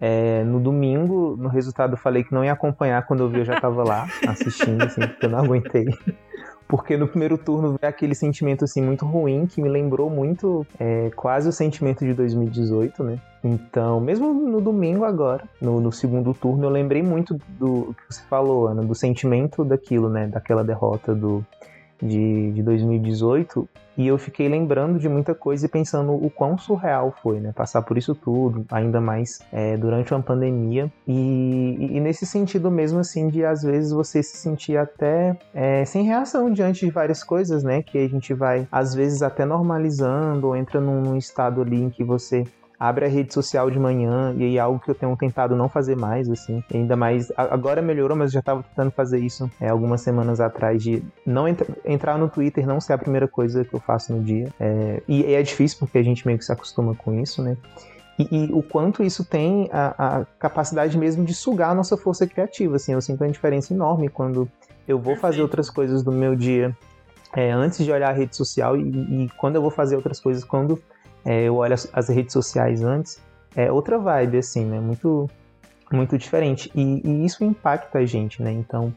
É, 0.01 0.43
no 0.43 0.59
domingo, 0.59 1.35
no 1.37 1.49
resultado, 1.49 1.93
eu 1.93 1.97
falei 1.97 2.23
que 2.23 2.33
não 2.33 2.43
ia 2.43 2.53
acompanhar 2.53 3.05
quando 3.05 3.23
eu 3.23 3.29
vi, 3.29 3.39
eu 3.39 3.45
já 3.45 3.59
tava 3.59 3.83
lá 3.83 4.07
assistindo, 4.27 4.81
assim, 4.83 5.01
porque 5.01 5.25
eu 5.25 5.29
não 5.29 5.39
aguentei. 5.39 5.87
Porque 6.67 6.95
no 6.95 7.07
primeiro 7.07 7.35
turno 7.35 7.77
veio 7.81 7.89
aquele 7.89 8.13
sentimento, 8.13 8.63
assim, 8.63 8.79
muito 8.79 9.03
ruim, 9.03 9.47
que 9.47 9.59
me 9.59 9.67
lembrou 9.67 10.07
muito 10.07 10.65
é, 10.79 11.09
quase 11.15 11.49
o 11.49 11.51
sentimento 11.51 12.05
de 12.05 12.13
2018, 12.13 13.03
né? 13.03 13.19
Então, 13.43 13.99
mesmo 13.99 14.31
no 14.31 14.61
domingo 14.61 15.03
agora, 15.03 15.43
no, 15.59 15.81
no 15.81 15.91
segundo 15.91 16.31
turno, 16.31 16.65
eu 16.65 16.69
lembrei 16.69 17.01
muito 17.01 17.39
do 17.57 17.95
que 17.95 18.13
você 18.13 18.21
falou, 18.29 18.67
Ana, 18.67 18.83
do 18.83 18.93
sentimento 18.93 19.65
daquilo, 19.65 20.09
né? 20.09 20.27
Daquela 20.27 20.63
derrota 20.63 21.15
do, 21.15 21.43
de, 22.01 22.51
de 22.51 22.63
2018 22.63 23.67
e 23.99 24.07
eu 24.07 24.17
fiquei 24.17 24.47
lembrando 24.47 24.97
de 24.97 25.09
muita 25.09 25.35
coisa 25.35 25.65
e 25.65 25.69
pensando 25.69 26.13
o 26.13 26.29
quão 26.29 26.57
surreal 26.57 27.13
foi, 27.21 27.41
né? 27.41 27.51
Passar 27.51 27.81
por 27.81 27.97
isso 27.97 28.15
tudo, 28.15 28.65
ainda 28.71 29.01
mais 29.01 29.41
é, 29.51 29.75
durante 29.75 30.13
uma 30.13 30.23
pandemia. 30.23 30.89
E, 31.05 31.75
e- 31.77 31.99
nesse 31.99 32.25
sentido 32.25 32.71
mesmo, 32.71 32.99
assim, 32.99 33.27
de 33.27 33.43
às 33.43 33.61
vezes 33.61 33.91
você 33.91 34.23
se 34.23 34.37
sentir 34.37 34.77
até 34.77 35.37
é, 35.53 35.83
sem 35.83 36.03
reação 36.05 36.49
diante 36.49 36.85
de 36.85 36.91
várias 36.93 37.25
coisas, 37.25 37.61
né? 37.61 37.81
Que 37.83 37.97
a 37.97 38.07
gente 38.07 38.33
vai, 38.33 38.65
às 38.71 38.95
vezes, 38.95 39.21
até 39.21 39.43
normalizando 39.43 40.47
ou 40.47 40.55
entra 40.55 40.79
num, 40.79 41.01
num 41.01 41.17
estado 41.17 41.61
ali 41.61 41.81
em 41.81 41.89
que 41.89 42.01
você 42.01 42.45
abre 42.79 43.05
a 43.05 43.09
rede 43.09 43.33
social 43.33 43.69
de 43.69 43.77
manhã 43.77 44.33
e 44.37 44.43
aí 44.43 44.57
é 44.57 44.59
algo 44.59 44.79
que 44.79 44.89
eu 44.89 44.95
tenho 44.95 45.15
tentado 45.17 45.55
não 45.55 45.67
fazer 45.67 45.97
mais, 45.97 46.29
assim. 46.29 46.63
Ainda 46.73 46.95
mais, 46.95 47.31
agora 47.35 47.81
melhorou, 47.81 48.15
mas 48.15 48.29
eu 48.29 48.33
já 48.35 48.39
estava 48.39 48.63
tentando 48.63 48.91
fazer 48.91 49.19
isso 49.19 49.51
é, 49.59 49.67
algumas 49.67 49.99
semanas 50.01 50.39
atrás 50.39 50.81
de 50.81 51.03
não 51.25 51.47
entra- 51.47 51.67
entrar 51.83 52.17
no 52.17 52.29
Twitter 52.29 52.65
não 52.65 52.79
ser 52.79 52.93
a 52.93 52.97
primeira 52.97 53.27
coisa 53.27 53.65
que 53.65 53.73
eu 53.73 53.79
faço 53.81 54.15
no 54.15 54.23
dia. 54.23 54.47
É, 54.59 55.03
e, 55.07 55.21
e 55.23 55.33
é 55.33 55.43
difícil 55.43 55.77
porque 55.79 55.97
a 55.97 56.03
gente 56.03 56.25
meio 56.25 56.39
que 56.39 56.45
se 56.45 56.53
acostuma 56.53 56.95
com 56.95 57.19
isso, 57.19 57.43
né? 57.43 57.57
E, 58.17 58.27
e 58.31 58.53
o 58.53 58.61
quanto 58.61 59.03
isso 59.03 59.25
tem 59.25 59.69
a, 59.71 60.19
a 60.19 60.25
capacidade 60.39 60.97
mesmo 60.97 61.25
de 61.25 61.33
sugar 61.33 61.71
a 61.71 61.75
nossa 61.75 61.97
força 61.97 62.25
criativa, 62.25 62.77
assim. 62.77 62.93
Eu 62.93 63.01
sinto 63.01 63.21
uma 63.23 63.29
diferença 63.29 63.73
enorme 63.73 64.07
quando 64.07 64.49
eu 64.87 64.97
vou 64.97 65.17
fazer 65.17 65.41
outras 65.41 65.69
coisas 65.69 66.01
do 66.01 66.11
meu 66.11 66.35
dia 66.35 66.75
é, 67.35 67.51
antes 67.51 67.83
de 67.83 67.91
olhar 67.91 68.09
a 68.09 68.13
rede 68.13 68.35
social 68.35 68.75
e, 68.77 68.81
e 69.25 69.29
quando 69.37 69.55
eu 69.55 69.61
vou 69.61 69.69
fazer 69.69 69.95
outras 69.95 70.19
coisas 70.19 70.43
quando 70.43 70.81
é, 71.25 71.43
eu 71.43 71.55
olho 71.55 71.73
as, 71.73 71.89
as 71.93 72.09
redes 72.09 72.33
sociais 72.33 72.83
antes, 72.83 73.21
é 73.55 73.71
outra 73.71 73.97
vibe, 73.97 74.37
assim, 74.37 74.65
né? 74.65 74.79
Muito, 74.79 75.29
muito 75.91 76.17
diferente. 76.17 76.71
E, 76.75 77.01
e 77.03 77.25
isso 77.25 77.43
impacta 77.43 77.99
a 77.99 78.05
gente, 78.05 78.41
né? 78.41 78.51
Então, 78.51 78.93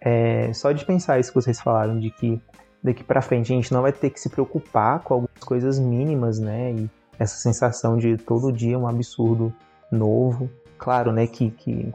é, 0.00 0.52
só 0.52 0.72
de 0.72 0.84
pensar 0.84 1.18
isso 1.18 1.30
que 1.30 1.34
vocês 1.36 1.60
falaram, 1.60 1.98
de 1.98 2.10
que 2.10 2.40
daqui 2.82 3.02
pra 3.02 3.22
frente 3.22 3.52
a 3.52 3.56
gente 3.56 3.72
não 3.72 3.82
vai 3.82 3.92
ter 3.92 4.10
que 4.10 4.20
se 4.20 4.28
preocupar 4.28 5.00
com 5.00 5.14
algumas 5.14 5.44
coisas 5.44 5.78
mínimas, 5.78 6.38
né? 6.38 6.72
E 6.72 6.90
essa 7.18 7.36
sensação 7.36 7.96
de 7.96 8.16
todo 8.16 8.52
dia 8.52 8.78
um 8.78 8.86
absurdo 8.86 9.52
novo. 9.90 10.50
Claro, 10.76 11.12
né? 11.12 11.26
Que, 11.26 11.50
que 11.50 11.92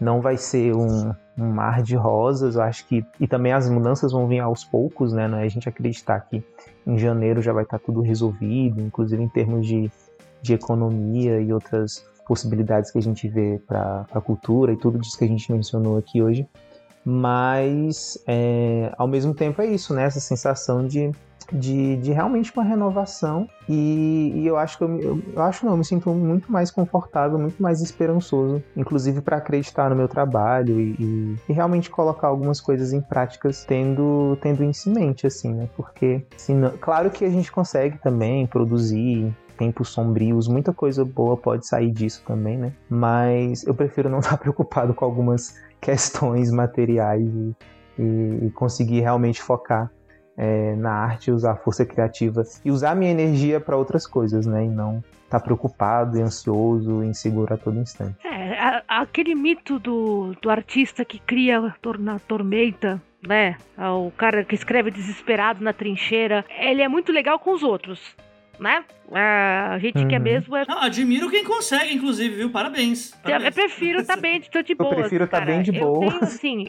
não 0.00 0.20
vai 0.20 0.36
ser 0.36 0.74
um, 0.74 1.12
um 1.38 1.52
mar 1.52 1.82
de 1.82 1.94
rosas, 1.94 2.56
eu 2.56 2.62
acho 2.62 2.86
que. 2.86 3.04
E 3.20 3.26
também 3.28 3.52
as 3.52 3.68
mudanças 3.68 4.10
vão 4.12 4.26
vir 4.26 4.40
aos 4.40 4.64
poucos, 4.64 5.12
né? 5.12 5.28
Não 5.28 5.38
é 5.38 5.44
a 5.44 5.48
gente 5.48 5.68
acreditar 5.68 6.20
que 6.20 6.42
em 6.86 6.98
janeiro 6.98 7.40
já 7.40 7.52
vai 7.52 7.62
estar 7.62 7.78
tudo 7.78 8.00
resolvido, 8.00 8.80
inclusive 8.80 9.22
em 9.22 9.28
termos 9.28 9.66
de, 9.66 9.90
de 10.42 10.54
economia 10.54 11.40
e 11.40 11.52
outras 11.52 12.04
possibilidades 12.26 12.90
que 12.90 12.98
a 12.98 13.02
gente 13.02 13.28
vê 13.28 13.60
para 13.66 14.04
a 14.12 14.20
cultura 14.20 14.72
e 14.72 14.76
tudo 14.76 15.00
isso 15.00 15.16
que 15.16 15.24
a 15.24 15.28
gente 15.28 15.50
mencionou 15.52 15.96
aqui 15.96 16.20
hoje. 16.20 16.46
Mas, 17.04 18.22
é, 18.26 18.92
ao 18.98 19.06
mesmo 19.06 19.32
tempo, 19.32 19.62
é 19.62 19.66
isso, 19.66 19.94
né? 19.94 20.04
Essa 20.04 20.20
sensação 20.20 20.86
de, 20.86 21.10
de, 21.52 21.96
de 21.96 22.12
realmente 22.12 22.52
uma 22.54 22.64
renovação. 22.64 23.48
E, 23.68 24.32
e 24.34 24.46
eu 24.46 24.56
acho 24.56 24.78
que 24.78 24.84
eu, 24.84 25.00
eu, 25.00 25.22
eu 25.34 25.42
acho 25.42 25.64
não, 25.64 25.72
eu 25.72 25.78
me 25.78 25.84
sinto 25.84 26.10
muito 26.10 26.50
mais 26.50 26.70
confortável, 26.70 27.38
muito 27.38 27.62
mais 27.62 27.80
esperançoso, 27.82 28.62
inclusive 28.76 29.20
para 29.20 29.36
acreditar 29.36 29.90
no 29.90 29.96
meu 29.96 30.08
trabalho 30.08 30.80
e, 30.80 30.94
e- 30.98 31.36
e 31.48 31.52
realmente 31.52 31.90
colocar 31.90 32.28
algumas 32.28 32.60
coisas 32.60 32.92
em 32.92 33.00
práticas 33.00 33.64
tendo, 33.64 34.36
tendo 34.40 34.64
isso 34.64 34.88
em 34.88 34.94
mente, 34.94 35.26
assim, 35.26 35.52
né? 35.54 35.68
Porque, 35.76 36.24
assim, 36.34 36.60
claro 36.80 37.10
que 37.10 37.24
a 37.24 37.30
gente 37.30 37.52
consegue 37.52 37.98
também 37.98 38.46
produzir 38.46 39.34
tempos 39.58 39.88
sombrios, 39.88 40.46
muita 40.46 40.72
coisa 40.72 41.04
boa 41.04 41.36
pode 41.36 41.66
sair 41.66 41.90
disso 41.90 42.22
também, 42.26 42.56
né? 42.56 42.72
Mas 42.88 43.66
eu 43.66 43.74
prefiro 43.74 44.08
não 44.08 44.20
estar 44.20 44.36
preocupado 44.38 44.94
com 44.94 45.04
algumas 45.04 45.54
questões 45.80 46.50
materiais 46.50 47.26
e- 47.98 48.46
e 48.46 48.50
conseguir 48.54 49.00
realmente 49.00 49.42
focar 49.42 49.90
é, 50.38 50.76
na 50.76 50.92
arte, 50.92 51.30
usar 51.32 51.52
a 51.52 51.56
força 51.56 51.84
criativa 51.84 52.42
e 52.64 52.70
usar 52.70 52.92
a 52.92 52.94
minha 52.94 53.10
energia 53.10 53.58
para 53.60 53.76
outras 53.76 54.06
coisas, 54.06 54.46
né? 54.46 54.64
E 54.64 54.68
não 54.68 55.02
estar 55.24 55.40
preocupado 55.40 56.16
e 56.16 56.22
ansioso, 56.22 57.02
inseguro 57.02 57.52
a 57.52 57.56
todo 57.58 57.76
instante. 57.78 58.14
É, 58.24 58.58
a- 58.58 58.82
aquele 58.88 59.34
mito 59.34 59.78
do, 59.78 60.34
do 60.40 60.48
artista 60.48 61.04
que 61.04 61.18
cria 61.18 61.74
tor 61.82 61.98
na 61.98 62.18
tormenta, 62.20 63.02
né? 63.26 63.56
O 63.76 64.10
cara 64.12 64.44
que 64.44 64.54
escreve 64.54 64.90
desesperado 64.92 65.62
na 65.62 65.72
trincheira, 65.72 66.44
ele 66.58 66.80
é 66.82 66.88
muito 66.88 67.10
legal 67.12 67.38
com 67.40 67.52
os 67.52 67.62
outros, 67.64 68.00
né? 68.60 68.84
A 69.12 69.76
gente 69.80 70.06
quer 70.06 70.18
Uhum. 70.18 70.22
mesmo 70.22 70.56
é 70.56 70.64
Não, 70.68 70.80
admiro 70.82 71.28
quem 71.30 71.42
consegue, 71.44 71.94
inclusive, 71.94 72.36
viu? 72.36 72.50
Parabéns. 72.50 73.12
Eu, 73.12 73.18
Parabéns. 73.22 73.46
eu 73.46 73.52
prefiro 73.64 74.00
estar 74.00 74.16
bem, 74.16 74.40
tô 74.50 74.62
de 74.62 74.72
Eu 74.72 74.76
boas. 74.76 74.94
prefiro 74.96 75.26
tá 75.26 75.40
cara. 75.40 75.46
bem 75.52 75.62
de 75.62 75.74
Eu 75.76 75.80
boas. 75.80 76.10
tenho, 76.12 76.22
assim, 76.24 76.68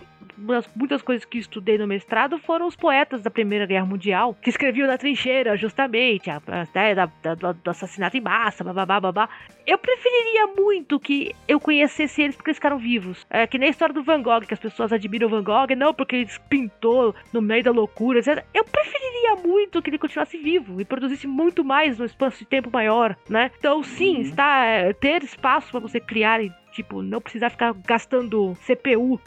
muitas 0.75 1.01
coisas 1.01 1.25
que 1.25 1.37
estudei 1.37 1.77
no 1.77 1.85
mestrado 1.87 2.37
foram 2.39 2.67
os 2.67 2.75
poetas 2.75 3.21
da 3.21 3.29
Primeira 3.29 3.65
Guerra 3.65 3.85
Mundial, 3.85 4.35
que 4.41 4.49
escreviam 4.49 4.87
na 4.87 4.97
trincheira, 4.97 5.55
justamente, 5.57 6.29
a, 6.29 6.41
ideia 6.69 6.95
da- 6.95 7.09
da- 7.21 7.35
do, 7.35 7.53
do 7.53 7.69
assassinato 7.71 8.15
em 8.17 8.21
massa, 8.21 8.63
babá, 8.63 8.99
babá. 8.99 9.29
Eu 9.67 9.77
preferiria 9.77 10.47
muito 10.47 10.99
que 10.99 11.33
eu 11.47 11.59
conhecesse 11.59 12.21
eles 12.21 12.35
porque 12.35 12.49
eles 12.49 12.57
ficaram 12.57 12.77
vivos. 12.77 13.25
É 13.29 13.45
que 13.45 13.57
nem 13.57 13.67
a 13.67 13.71
história 13.71 13.93
do 13.93 14.01
Van 14.03 14.21
Gogh, 14.21 14.41
que 14.41 14.53
as 14.53 14.59
pessoas 14.59 14.91
admiram 14.91 15.27
o 15.27 15.29
Van 15.29 15.43
Gogh, 15.43 15.75
não 15.77 15.93
porque 15.93 16.15
ele 16.15 16.29
pintou 16.49 17.13
no 17.31 17.41
meio 17.41 17.63
da 17.63 17.71
loucura, 17.71 18.19
etc. 18.19 18.43
Eu 18.53 18.63
preferiria 18.63 19.35
muito 19.45 19.81
que 19.81 19.89
ele 19.89 19.97
continuasse 19.99 20.37
vivo 20.37 20.81
e 20.81 20.85
produzisse 20.85 21.27
muito 21.27 21.63
mais 21.63 21.99
no 21.99 22.05
espaço 22.05 22.39
de 22.39 22.45
tempo 22.45 22.69
maior, 22.71 23.15
né? 23.29 23.51
Então, 23.59 23.83
sim, 23.83 24.15
Uhum. 24.15 24.21
está, 24.21 24.65
é, 24.65 24.93
ter 24.93 25.23
espaço 25.23 25.69
para 25.71 25.79
você 25.79 25.99
criar 25.99 26.41
e, 26.43 26.51
tipo, 26.71 27.01
não 27.03 27.21
precisar 27.21 27.49
ficar 27.51 27.73
gastando 27.85 28.55
CPU 28.65 29.19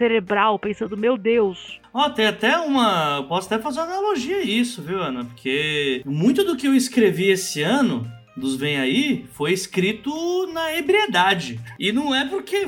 cerebral, 0.00 0.58
pensando, 0.58 0.96
meu 0.96 1.18
Deus. 1.18 1.78
Ó, 1.92 2.08
tem 2.08 2.26
até 2.26 2.56
uma. 2.56 3.22
Posso 3.28 3.52
até 3.52 3.62
fazer 3.62 3.80
uma 3.80 3.92
analogia 3.92 4.38
a 4.38 4.42
isso, 4.42 4.80
viu, 4.80 5.02
Ana? 5.02 5.26
Porque 5.26 6.00
muito 6.06 6.42
do 6.42 6.56
que 6.56 6.66
eu 6.66 6.74
escrevi 6.74 7.28
esse 7.28 7.62
ano 7.62 8.10
dos 8.34 8.56
Vem 8.56 8.78
Aí 8.78 9.26
foi 9.32 9.52
escrito 9.52 10.10
na 10.54 10.74
ebriedade. 10.74 11.60
E 11.78 11.92
não 11.92 12.14
é 12.14 12.24
porque, 12.24 12.64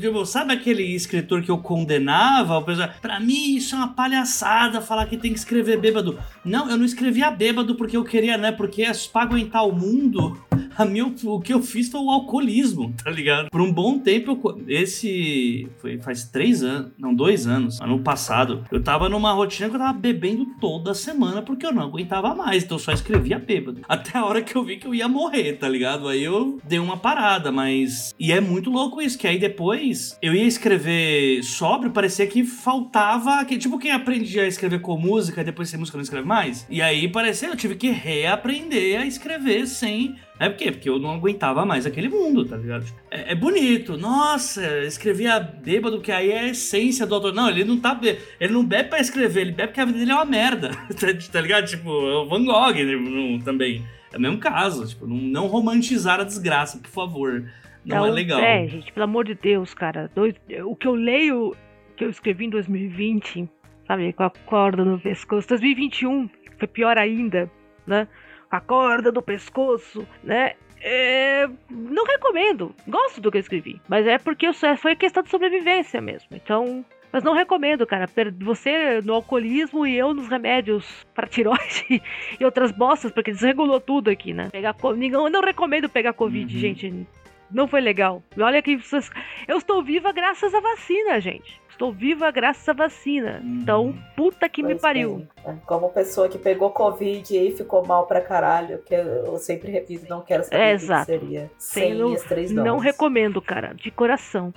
tipo, 0.00 0.24
sabe 0.24 0.52
aquele 0.52 0.84
escritor 0.94 1.42
que 1.42 1.50
eu 1.50 1.58
condenava? 1.58 2.62
Pra 3.02 3.18
mim, 3.18 3.56
isso 3.56 3.74
é 3.74 3.78
uma 3.78 3.88
palhaçada 3.88 4.80
falar 4.80 5.06
que 5.06 5.16
tem 5.16 5.32
que 5.32 5.38
escrever 5.38 5.80
bêbado. 5.80 6.16
Não, 6.44 6.70
eu 6.70 6.76
não 6.76 6.84
escrevia 6.84 7.30
bêbado 7.30 7.74
porque 7.74 7.96
eu 7.96 8.04
queria, 8.04 8.38
né? 8.38 8.52
Porque 8.52 8.82
é 8.82 8.92
pra 9.12 9.22
aguentar 9.22 9.66
o 9.66 9.72
mundo, 9.72 10.38
a 10.82 10.84
minha, 10.84 11.12
o 11.24 11.40
que 11.40 11.52
eu 11.52 11.60
fiz 11.60 11.88
foi 11.88 12.00
o 12.00 12.10
alcoolismo, 12.10 12.94
tá 13.02 13.10
ligado? 13.10 13.50
Por 13.50 13.60
um 13.60 13.72
bom 13.72 13.98
tempo, 13.98 14.38
eu, 14.44 14.64
esse 14.68 15.68
foi 15.78 15.98
faz 15.98 16.24
três 16.24 16.62
anos, 16.62 16.92
não, 16.96 17.12
dois 17.12 17.46
anos, 17.46 17.80
ano 17.80 17.98
passado, 17.98 18.64
eu 18.70 18.82
tava 18.82 19.08
numa 19.08 19.32
rotina 19.32 19.68
que 19.68 19.74
eu 19.74 19.80
tava 19.80 19.98
bebendo 19.98 20.46
toda 20.60 20.94
semana 20.94 21.42
porque 21.42 21.66
eu 21.66 21.72
não 21.72 21.82
aguentava 21.82 22.34
mais, 22.34 22.62
então 22.62 22.76
eu 22.76 22.82
só 22.82 22.92
escrevia 22.92 23.38
bêbado. 23.38 23.80
Até 23.88 24.16
a 24.16 24.24
hora 24.24 24.40
que 24.40 24.54
eu 24.54 24.62
vi 24.62 24.76
que 24.76 24.86
eu 24.86 24.94
ia 24.94 25.08
morrer, 25.08 25.54
tá 25.54 25.68
ligado? 25.68 26.06
Aí 26.06 26.22
eu 26.22 26.58
dei 26.64 26.78
uma 26.78 26.96
parada, 26.96 27.50
mas. 27.50 28.14
E 28.18 28.30
é 28.30 28.40
muito 28.40 28.70
louco 28.70 29.02
isso, 29.02 29.18
que 29.18 29.26
aí 29.26 29.38
depois 29.38 30.16
eu 30.22 30.34
ia 30.34 30.44
escrever 30.44 31.42
sóbrio, 31.42 31.90
parecia 31.90 32.26
que 32.26 32.44
faltava. 32.44 33.44
Que, 33.44 33.58
tipo, 33.58 33.78
quem 33.78 33.90
aprendia 33.90 34.42
a 34.42 34.46
escrever 34.46 34.80
com 34.80 34.96
música, 34.96 35.42
depois 35.42 35.68
sem 35.68 35.78
música 35.78 35.96
não 35.96 36.02
escreve 36.02 36.26
mais. 36.26 36.66
E 36.70 36.80
aí 36.80 37.08
parecia, 37.08 37.48
eu 37.48 37.56
tive 37.56 37.74
que 37.74 37.90
reaprender 37.90 39.00
a 39.00 39.06
escrever 39.06 39.66
sem 39.66 40.16
é 40.38 40.48
por 40.48 40.56
quê? 40.56 40.70
Porque 40.70 40.88
eu 40.88 40.98
não 40.98 41.10
aguentava 41.10 41.66
mais 41.66 41.84
aquele 41.84 42.08
mundo, 42.08 42.44
tá 42.44 42.56
ligado? 42.56 42.84
É, 43.10 43.32
é 43.32 43.34
bonito. 43.34 43.96
Nossa, 43.96 44.84
escrevia 44.84 45.40
bêbado, 45.40 46.00
que 46.00 46.12
aí 46.12 46.30
é 46.30 46.40
a 46.40 46.48
essência 46.48 47.06
do 47.06 47.14
autor. 47.14 47.34
Não, 47.34 47.48
ele 47.48 47.64
não 47.64 47.78
tá. 47.78 47.98
Ele 48.40 48.52
não 48.52 48.64
bebe 48.64 48.88
pra 48.88 49.00
escrever, 49.00 49.40
ele 49.40 49.52
bebe 49.52 49.68
porque 49.68 49.80
a 49.80 49.84
vida 49.84 49.98
dele 49.98 50.12
é 50.12 50.14
uma 50.14 50.24
merda. 50.24 50.70
tá 51.32 51.40
ligado? 51.40 51.66
Tipo, 51.66 51.88
é 51.88 52.16
o 52.18 52.26
Van 52.26 52.44
Gogh 52.44 52.72
né, 52.72 53.40
também. 53.44 53.84
É 54.12 54.16
o 54.16 54.20
mesmo 54.20 54.38
caso. 54.38 54.86
Tipo, 54.86 55.06
não, 55.06 55.16
não 55.16 55.46
romantizar 55.48 56.20
a 56.20 56.24
desgraça, 56.24 56.78
por 56.78 56.90
favor. 56.90 57.44
Não 57.84 58.06
é, 58.06 58.08
é 58.08 58.12
legal. 58.12 58.40
É, 58.40 58.68
gente, 58.68 58.92
pelo 58.92 59.04
amor 59.04 59.24
de 59.24 59.34
Deus, 59.34 59.74
cara. 59.74 60.10
Dois... 60.14 60.34
O 60.64 60.76
que 60.76 60.86
eu 60.86 60.94
leio, 60.94 61.56
que 61.96 62.04
eu 62.04 62.10
escrevi 62.10 62.44
em 62.44 62.50
2020, 62.50 63.48
sabe, 63.88 64.12
com 64.12 64.22
a 64.22 64.30
corda 64.30 64.84
no 64.84 65.00
pescoço. 65.00 65.48
2021 65.48 66.30
foi 66.58 66.68
pior 66.68 66.96
ainda, 66.96 67.50
né? 67.84 68.06
A 68.50 68.60
corda 68.60 69.12
do 69.12 69.22
pescoço, 69.22 70.06
né? 70.22 70.54
É, 70.80 71.48
não 71.68 72.04
recomendo. 72.04 72.74
Gosto 72.86 73.20
do 73.20 73.30
que 73.30 73.38
eu 73.38 73.40
escrevi. 73.40 73.80
Mas 73.88 74.06
é 74.06 74.18
porque 74.18 74.46
eu, 74.46 74.54
foi 74.76 74.94
questão 74.94 75.22
de 75.22 75.30
sobrevivência 75.30 76.00
mesmo. 76.00 76.28
Então. 76.32 76.84
Mas 77.10 77.24
não 77.24 77.32
recomendo, 77.32 77.86
cara. 77.86 78.06
Você 78.40 79.00
no 79.02 79.14
alcoolismo 79.14 79.86
e 79.86 79.96
eu 79.96 80.12
nos 80.12 80.28
remédios 80.28 81.06
para 81.14 81.26
tiroide 81.26 81.86
e 82.38 82.44
outras 82.44 82.70
bostas, 82.70 83.10
porque 83.10 83.32
desregulou 83.32 83.80
tudo 83.80 84.10
aqui, 84.10 84.34
né? 84.34 84.50
Pegar, 84.52 84.76
eu 84.82 85.30
não 85.30 85.40
recomendo 85.40 85.88
pegar 85.88 86.12
Covid, 86.12 86.54
uhum. 86.54 86.60
gente. 86.60 87.06
Não 87.50 87.66
foi 87.66 87.80
legal. 87.80 88.22
Olha 88.38 88.62
que 88.62 88.76
vocês... 88.76 89.10
eu 89.46 89.58
estou 89.58 89.82
viva 89.82 90.12
graças 90.12 90.54
à 90.54 90.60
vacina, 90.60 91.20
gente. 91.20 91.60
Estou 91.70 91.92
viva 91.92 92.30
graças 92.30 92.68
à 92.68 92.72
vacina. 92.72 93.40
Uhum. 93.42 93.58
Então, 93.62 93.94
puta 94.16 94.48
que 94.48 94.62
pois 94.62 94.74
me 94.74 94.80
pariu. 94.80 95.26
É. 95.44 95.54
Como 95.64 95.88
pessoa 95.90 96.28
que 96.28 96.36
pegou 96.36 96.70
Covid 96.70 97.36
e 97.36 97.52
ficou 97.52 97.86
mal 97.86 98.06
pra 98.06 98.20
caralho, 98.20 98.82
que 98.84 98.94
eu 98.94 99.36
sempre 99.36 99.70
repito, 99.70 100.06
não 100.08 100.20
quero 100.20 100.42
saber 100.42 100.56
é, 100.56 100.74
o 100.74 100.78
que 100.78 101.04
seria 101.04 101.50
sem 101.56 101.94
Sim, 101.94 102.14
as 102.14 102.22
três 102.24 102.50
doses. 102.50 102.64
Não 102.64 102.78
recomendo, 102.78 103.40
cara, 103.40 103.74
de 103.74 103.90
coração. 103.90 104.52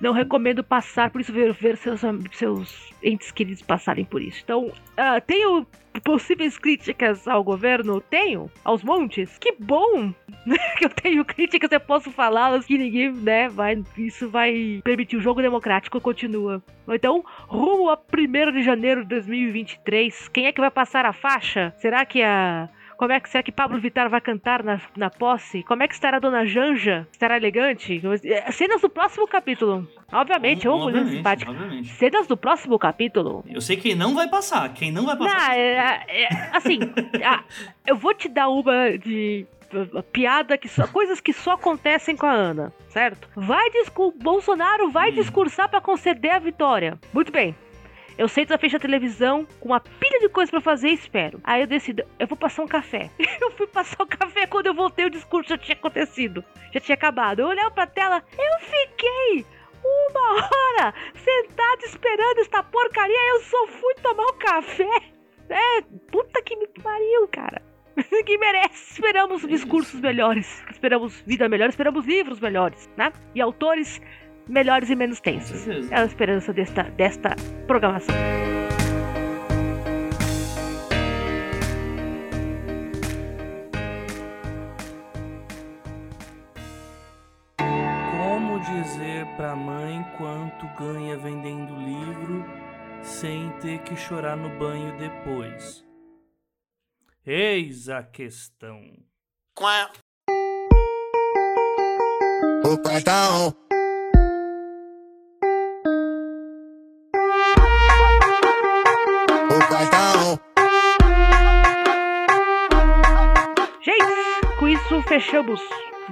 Não 0.00 0.12
recomendo 0.12 0.62
passar 0.62 1.10
por 1.10 1.20
isso, 1.20 1.32
ver, 1.32 1.52
ver 1.52 1.76
seus, 1.76 2.00
seus 2.32 2.92
entes 3.02 3.30
queridos 3.30 3.62
passarem 3.62 4.04
por 4.04 4.20
isso. 4.20 4.40
Então, 4.42 4.66
uh, 4.66 5.20
tenho 5.26 5.66
possíveis 6.00 6.58
críticas 6.58 7.26
ao 7.26 7.42
governo? 7.42 8.00
Tenho, 8.00 8.50
aos 8.64 8.82
montes. 8.82 9.38
Que 9.38 9.52
bom 9.58 10.12
que 10.78 10.84
eu 10.84 10.90
tenho 10.90 11.24
críticas, 11.24 11.70
eu 11.72 11.80
posso 11.80 12.10
falá-las, 12.10 12.66
que 12.66 12.78
ninguém, 12.78 13.12
né, 13.12 13.48
vai, 13.48 13.82
isso 13.96 14.28
vai 14.28 14.80
permitir 14.84 15.16
o 15.16 15.20
jogo 15.20 15.42
democrático 15.42 16.00
continua. 16.00 16.62
Então, 16.88 17.24
rumo 17.48 17.90
a 17.90 17.98
1 17.98 18.52
de 18.52 18.62
janeiro 18.62 19.02
de 19.02 19.08
2023, 19.08 20.28
quem 20.28 20.46
é 20.46 20.52
que 20.52 20.60
vai 20.60 20.70
passar 20.70 21.04
a 21.04 21.12
faixa? 21.12 21.74
Será 21.78 22.04
que 22.04 22.22
a 22.22 22.68
como 22.96 23.12
é 23.12 23.20
que 23.20 23.28
será 23.28 23.42
que 23.42 23.52
Pablo 23.52 23.78
Vittar 23.78 24.08
vai 24.08 24.20
cantar 24.20 24.62
na, 24.62 24.80
na 24.96 25.10
posse? 25.10 25.62
Como 25.64 25.82
é 25.82 25.88
que 25.88 25.94
estará 25.94 26.16
a 26.16 26.20
Dona 26.20 26.46
Janja? 26.46 27.06
Estará 27.12 27.36
elegante? 27.36 28.00
É, 28.24 28.50
cenas 28.52 28.80
do 28.80 28.88
próximo 28.88 29.26
capítulo. 29.26 29.86
Obviamente, 30.12 30.66
uma 30.66 30.78
mulher 30.78 31.06
simpática. 31.06 31.50
Obviamente. 31.50 31.88
Cenas 31.88 32.26
do 32.26 32.36
próximo 32.36 32.78
capítulo. 32.78 33.44
Eu 33.48 33.60
sei 33.60 33.76
quem 33.76 33.94
não 33.94 34.14
vai 34.14 34.28
passar. 34.28 34.72
Quem 34.72 34.90
não 34.90 35.04
vai 35.04 35.16
passar. 35.16 35.48
Não, 35.48 35.54
é, 35.54 36.04
é, 36.08 36.50
assim, 36.52 36.78
eu 37.86 37.96
vou 37.96 38.14
te 38.14 38.28
dar 38.28 38.48
uma 38.48 38.96
de 38.96 39.46
piada 40.12 40.56
que 40.56 40.68
só 40.68 40.86
coisas 40.86 41.20
que 41.20 41.32
só 41.32 41.52
acontecem 41.52 42.16
com 42.16 42.26
a 42.26 42.32
Ana, 42.32 42.72
certo? 42.88 43.28
Vai 43.34 43.66
Bolsonaro 44.16 44.90
vai 44.90 45.10
hum. 45.10 45.14
discursar 45.14 45.68
para 45.68 45.80
conceder 45.80 46.32
a 46.32 46.38
vitória. 46.38 46.98
Muito 47.12 47.32
bem. 47.32 47.54
Eu 48.18 48.28
sento 48.28 48.50
na 48.50 48.58
frente 48.58 48.72
da 48.72 48.78
televisão 48.78 49.46
com 49.60 49.68
uma 49.68 49.80
pilha 49.80 50.18
de 50.20 50.28
coisas 50.28 50.50
para 50.50 50.60
fazer 50.60 50.88
e 50.88 50.94
espero. 50.94 51.38
Aí 51.44 51.60
eu 51.60 51.66
decido, 51.66 52.02
eu 52.18 52.26
vou 52.26 52.36
passar 52.36 52.62
um 52.62 52.66
café. 52.66 53.10
eu 53.18 53.50
fui 53.50 53.66
passar 53.66 54.02
o 54.02 54.06
café 54.06 54.46
quando 54.46 54.66
eu 54.66 54.74
voltei, 54.74 55.04
o 55.04 55.10
discurso 55.10 55.50
já 55.50 55.58
tinha 55.58 55.76
acontecido. 55.76 56.42
Já 56.72 56.80
tinha 56.80 56.94
acabado. 56.94 57.40
Eu 57.40 57.48
olhava 57.48 57.70
pra 57.70 57.86
tela, 57.86 58.22
eu 58.38 58.60
fiquei 58.60 59.44
uma 59.84 60.34
hora 60.34 60.94
sentada 61.14 61.84
esperando 61.84 62.38
esta 62.38 62.62
porcaria. 62.62 63.34
Eu 63.34 63.40
só 63.40 63.66
fui 63.66 63.94
tomar 63.96 64.24
um 64.24 64.38
café. 64.38 65.02
É, 65.50 65.82
puta 66.10 66.42
que 66.42 66.56
me 66.56 66.66
pariu, 66.82 67.28
cara. 67.28 67.62
que 68.24 68.38
merece. 68.38 68.94
Esperamos 68.94 69.46
discursos 69.46 70.00
melhores, 70.00 70.64
esperamos 70.70 71.20
vida 71.26 71.48
melhor, 71.48 71.68
esperamos 71.68 72.06
livros 72.06 72.40
melhores, 72.40 72.90
né? 72.96 73.12
E 73.34 73.40
autores 73.40 74.00
melhores 74.48 74.90
e 74.90 74.94
menos 74.94 75.20
tensos. 75.20 75.66
É 75.90 75.96
a 75.96 76.04
esperança 76.04 76.52
desta, 76.52 76.84
desta 76.84 77.36
programação. 77.66 78.14
Como 87.58 88.60
dizer 88.60 89.26
pra 89.36 89.56
mãe 89.56 90.04
quanto 90.16 90.66
ganha 90.78 91.16
vendendo 91.16 91.74
livro 91.76 92.44
sem 93.02 93.50
ter 93.60 93.78
que 93.80 93.96
chorar 93.96 94.36
no 94.36 94.48
banho 94.58 94.96
depois? 94.98 95.84
Eis 97.24 97.88
a 97.88 98.02
questão. 98.04 98.80
Qual? 99.54 99.90
O 102.64 102.78
patrão 109.60 110.38
isso 114.86 115.02
fechamos 115.02 115.60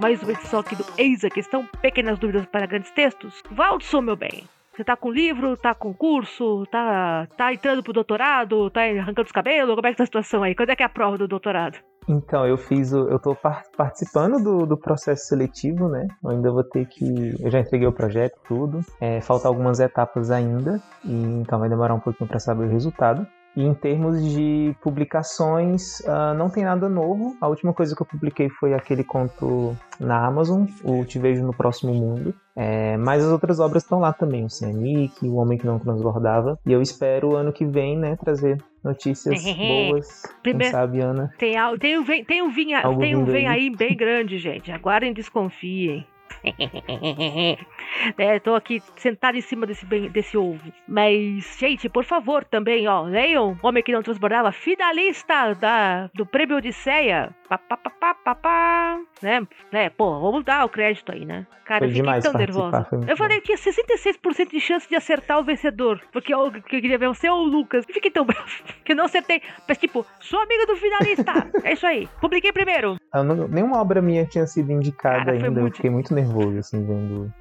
mais 0.00 0.22
uma 0.22 0.32
edição 0.32 0.60
aqui 0.60 0.74
do 0.74 0.84
Eis 0.98 1.22
a 1.22 1.30
Questão, 1.30 1.68
pequenas 1.80 2.18
dúvidas 2.18 2.46
para 2.46 2.66
grandes 2.66 2.90
textos. 2.90 3.42
Valdson, 3.50 4.00
meu 4.00 4.16
bem, 4.16 4.48
você 4.74 4.82
tá 4.82 4.96
com 4.96 5.12
livro, 5.12 5.56
tá 5.56 5.74
com 5.74 5.94
curso, 5.94 6.66
tá, 6.66 7.28
tá 7.36 7.52
entrando 7.52 7.82
pro 7.82 7.92
doutorado, 7.92 8.68
tá 8.70 8.82
arrancando 8.82 9.26
os 9.26 9.32
cabelos, 9.32 9.74
como 9.76 9.86
é 9.86 9.90
que 9.90 9.96
tá 9.96 10.02
a 10.02 10.06
situação 10.06 10.42
aí? 10.42 10.54
Quando 10.54 10.70
é 10.70 10.76
que 10.76 10.82
é 10.82 10.86
a 10.86 10.88
prova 10.88 11.16
do 11.16 11.28
doutorado? 11.28 11.78
Então, 12.08 12.46
eu 12.46 12.58
fiz 12.58 12.92
o, 12.92 13.08
eu 13.08 13.18
tô 13.18 13.36
participando 13.76 14.42
do, 14.42 14.66
do 14.66 14.76
processo 14.76 15.26
seletivo, 15.26 15.88
né? 15.88 16.06
Eu 16.22 16.30
ainda 16.30 16.50
vou 16.50 16.64
ter 16.64 16.86
que, 16.86 17.34
eu 17.40 17.50
já 17.50 17.60
entreguei 17.60 17.86
o 17.86 17.92
projeto, 17.92 18.38
tudo. 18.46 18.80
É, 19.00 19.20
faltam 19.20 19.50
algumas 19.50 19.80
etapas 19.80 20.30
ainda, 20.30 20.82
e 21.04 21.12
então 21.12 21.58
vai 21.58 21.68
demorar 21.68 21.94
um 21.94 22.00
pouquinho 22.00 22.28
para 22.28 22.40
saber 22.40 22.64
o 22.64 22.68
resultado. 22.68 23.26
E 23.56 23.62
em 23.62 23.74
termos 23.74 24.22
de 24.32 24.74
publicações, 24.82 26.00
uh, 26.00 26.34
não 26.36 26.50
tem 26.50 26.64
nada 26.64 26.88
novo. 26.88 27.36
A 27.40 27.46
última 27.46 27.72
coisa 27.72 27.94
que 27.94 28.02
eu 28.02 28.06
publiquei 28.06 28.48
foi 28.48 28.74
aquele 28.74 29.04
conto 29.04 29.76
na 30.00 30.26
Amazon, 30.26 30.66
o 30.82 31.04
Te 31.04 31.18
Vejo 31.18 31.44
no 31.44 31.54
Próximo 31.54 31.94
Mundo. 31.94 32.34
É, 32.56 32.96
mas 32.96 33.24
as 33.24 33.32
outras 33.32 33.58
obras 33.58 33.82
estão 33.82 33.98
lá 33.98 34.12
também, 34.12 34.44
o 34.44 34.50
Cianic, 34.50 35.26
O 35.26 35.36
Homem 35.36 35.58
que 35.58 35.66
Não 35.66 35.78
Transbordava. 35.78 36.58
E 36.64 36.72
eu 36.72 36.80
espero 36.80 37.34
ano 37.36 37.52
que 37.52 37.64
vem, 37.64 37.96
né, 37.96 38.16
trazer 38.16 38.62
notícias 38.82 39.42
boas. 39.56 40.22
Primeiro, 40.42 40.72
sabe, 40.72 41.00
Ana? 41.00 41.32
Tem, 41.38 41.54
tem, 41.78 41.98
um, 41.98 42.04
tem 42.04 42.42
um, 42.42 42.50
vinha, 42.50 42.82
tem 42.98 43.16
um 43.16 43.24
vem 43.24 43.48
aí 43.48 43.70
bem 43.70 43.96
grande, 43.96 44.38
gente. 44.38 44.70
Aguardem, 44.70 45.12
desconfiem. 45.12 46.06
é, 48.18 48.38
tô 48.38 48.54
aqui 48.54 48.82
sentado 48.96 49.36
em 49.36 49.40
cima 49.40 49.66
desse, 49.66 49.84
desse 49.86 50.36
ovo. 50.36 50.72
Mas, 50.88 51.56
gente, 51.58 51.88
por 51.88 52.04
favor, 52.04 52.44
também, 52.44 52.86
ó, 52.88 53.02
leiam 53.02 53.58
Homem 53.62 53.82
que 53.82 53.92
não 53.92 54.02
transbordava, 54.02 54.52
finalista 54.52 55.54
da, 55.54 56.08
do 56.14 56.26
Prêmio 56.26 56.56
Odisseia. 56.56 57.30
Pá, 57.48 57.58
pá, 57.58 57.76
pá, 57.76 57.90
pá, 57.90 58.14
pá, 58.14 58.34
pá. 58.34 58.98
né? 59.22 59.46
né? 59.70 59.90
Pô, 59.90 60.18
vamos 60.20 60.44
dar 60.44 60.64
o 60.64 60.68
crédito 60.68 61.12
aí, 61.12 61.24
né? 61.24 61.46
Cara, 61.64 61.80
Foi 61.80 61.88
eu 61.88 61.94
fiquei 62.04 62.20
tão 62.20 62.32
nervosa. 62.34 62.86
Eu 63.06 63.16
falei 63.16 63.40
que 63.40 63.54
tinha 63.56 63.72
66% 63.72 64.50
de 64.50 64.60
chance 64.60 64.86
de 64.88 64.94
acertar 64.96 65.38
o 65.38 65.44
vencedor. 65.44 66.00
Porque 66.12 66.32
eu, 66.34 66.50
que 66.50 66.58
eu 66.76 66.80
queria 66.80 66.98
ver 66.98 67.08
você 67.08 67.28
ou 67.28 67.38
o 67.40 67.44
Lucas. 67.44 67.84
Eu 67.88 67.94
fiquei 67.94 68.10
tão 68.10 68.24
bravo 68.24 68.46
que 68.84 68.92
eu 68.92 68.96
não 68.96 69.04
acertei. 69.06 69.40
Mas, 69.66 69.78
tipo, 69.78 70.04
sou 70.20 70.40
amiga 70.40 70.66
do 70.66 70.76
finalista. 70.76 71.32
é 71.62 71.72
isso 71.72 71.86
aí. 71.86 72.06
Publiquei 72.20 72.52
primeiro. 72.52 72.96
Eu 73.14 73.24
não- 73.24 73.48
nenhuma 73.48 73.80
obra 73.80 74.02
minha 74.02 74.26
tinha 74.26 74.46
sido 74.46 74.72
indicada 74.72 75.18
Cara, 75.20 75.32
ainda. 75.32 75.46
Eu 75.46 75.52
muito- 75.52 75.76
fiquei 75.76 75.90
muito 75.90 76.14
nervoso, 76.14 76.23
assim, 76.58 76.84
vendo. 76.84 77.32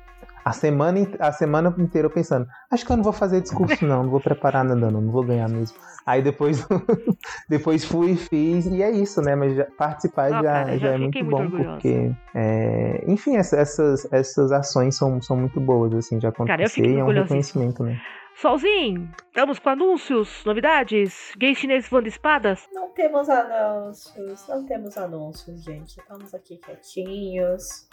A 0.45 0.51
semana, 0.51 0.99
a 1.19 1.31
semana 1.31 1.73
inteira 1.77 2.07
eu 2.07 2.11
pensando, 2.11 2.45
acho 2.69 2.86
que 2.86 2.91
eu 2.91 2.97
não 2.97 3.03
vou 3.03 3.13
fazer 3.13 3.39
discurso, 3.41 3.86
não, 3.86 4.03
não 4.03 4.09
vou 4.09 4.19
preparar 4.19 4.65
nada, 4.65 4.91
não, 4.91 4.99
não 5.01 5.11
vou 5.11 5.23
ganhar 5.23 5.47
mesmo. 5.47 5.77
Aí 6.05 6.21
depois, 6.21 6.65
depois 7.47 7.86
fui, 7.86 8.15
fiz, 8.17 8.65
e 8.65 8.84
é 8.84 8.91
isso, 8.91 9.21
né? 9.21 9.36
Mas 9.36 9.55
já- 9.55 9.67
participar 9.77 10.25
Ah, 10.34 10.36
já, 10.36 10.41
cara, 10.43 10.71
já 10.73 10.77
já 10.77 10.89
é 10.89 10.97
muito 10.97 11.17
muito 11.23 11.29
bom, 11.29 11.43
orgulhosa. 11.43 11.71
porque, 11.73 12.11
é, 12.36 13.03
enfim, 13.07 13.38
essa- 13.38 13.55
essas, 13.57 14.11
essas 14.11 14.51
ações 14.51 14.97
são, 14.97 15.21
são 15.21 15.38
muito 15.38 15.61
boas, 15.61 15.93
assim, 15.93 16.17
de 16.17 16.29
Cara, 16.29 16.34
eu 16.34 16.43
acontecer 16.47 16.69
fiquei 16.73 16.95
e 16.95 16.99
é 16.99 17.03
um 17.03 17.07
reconhecimento, 17.07 17.81
né? 17.84 17.97
Solzinho, 18.36 19.09
estamos 19.27 19.59
com 19.59 19.69
anúncios, 19.69 20.43
novidades, 20.45 21.31
gays 21.38 21.57
chineses 21.57 21.89
voando 21.89 22.07
espadas. 22.09 22.67
Não 22.73 22.89
temos 22.89 23.29
anúncios, 23.29 24.45
não 24.49 24.65
temos 24.65 24.97
anúncios, 24.97 25.63
gente. 25.63 25.99
Estamos 25.99 26.34
aqui 26.34 26.57
quietinhos. 26.57 27.88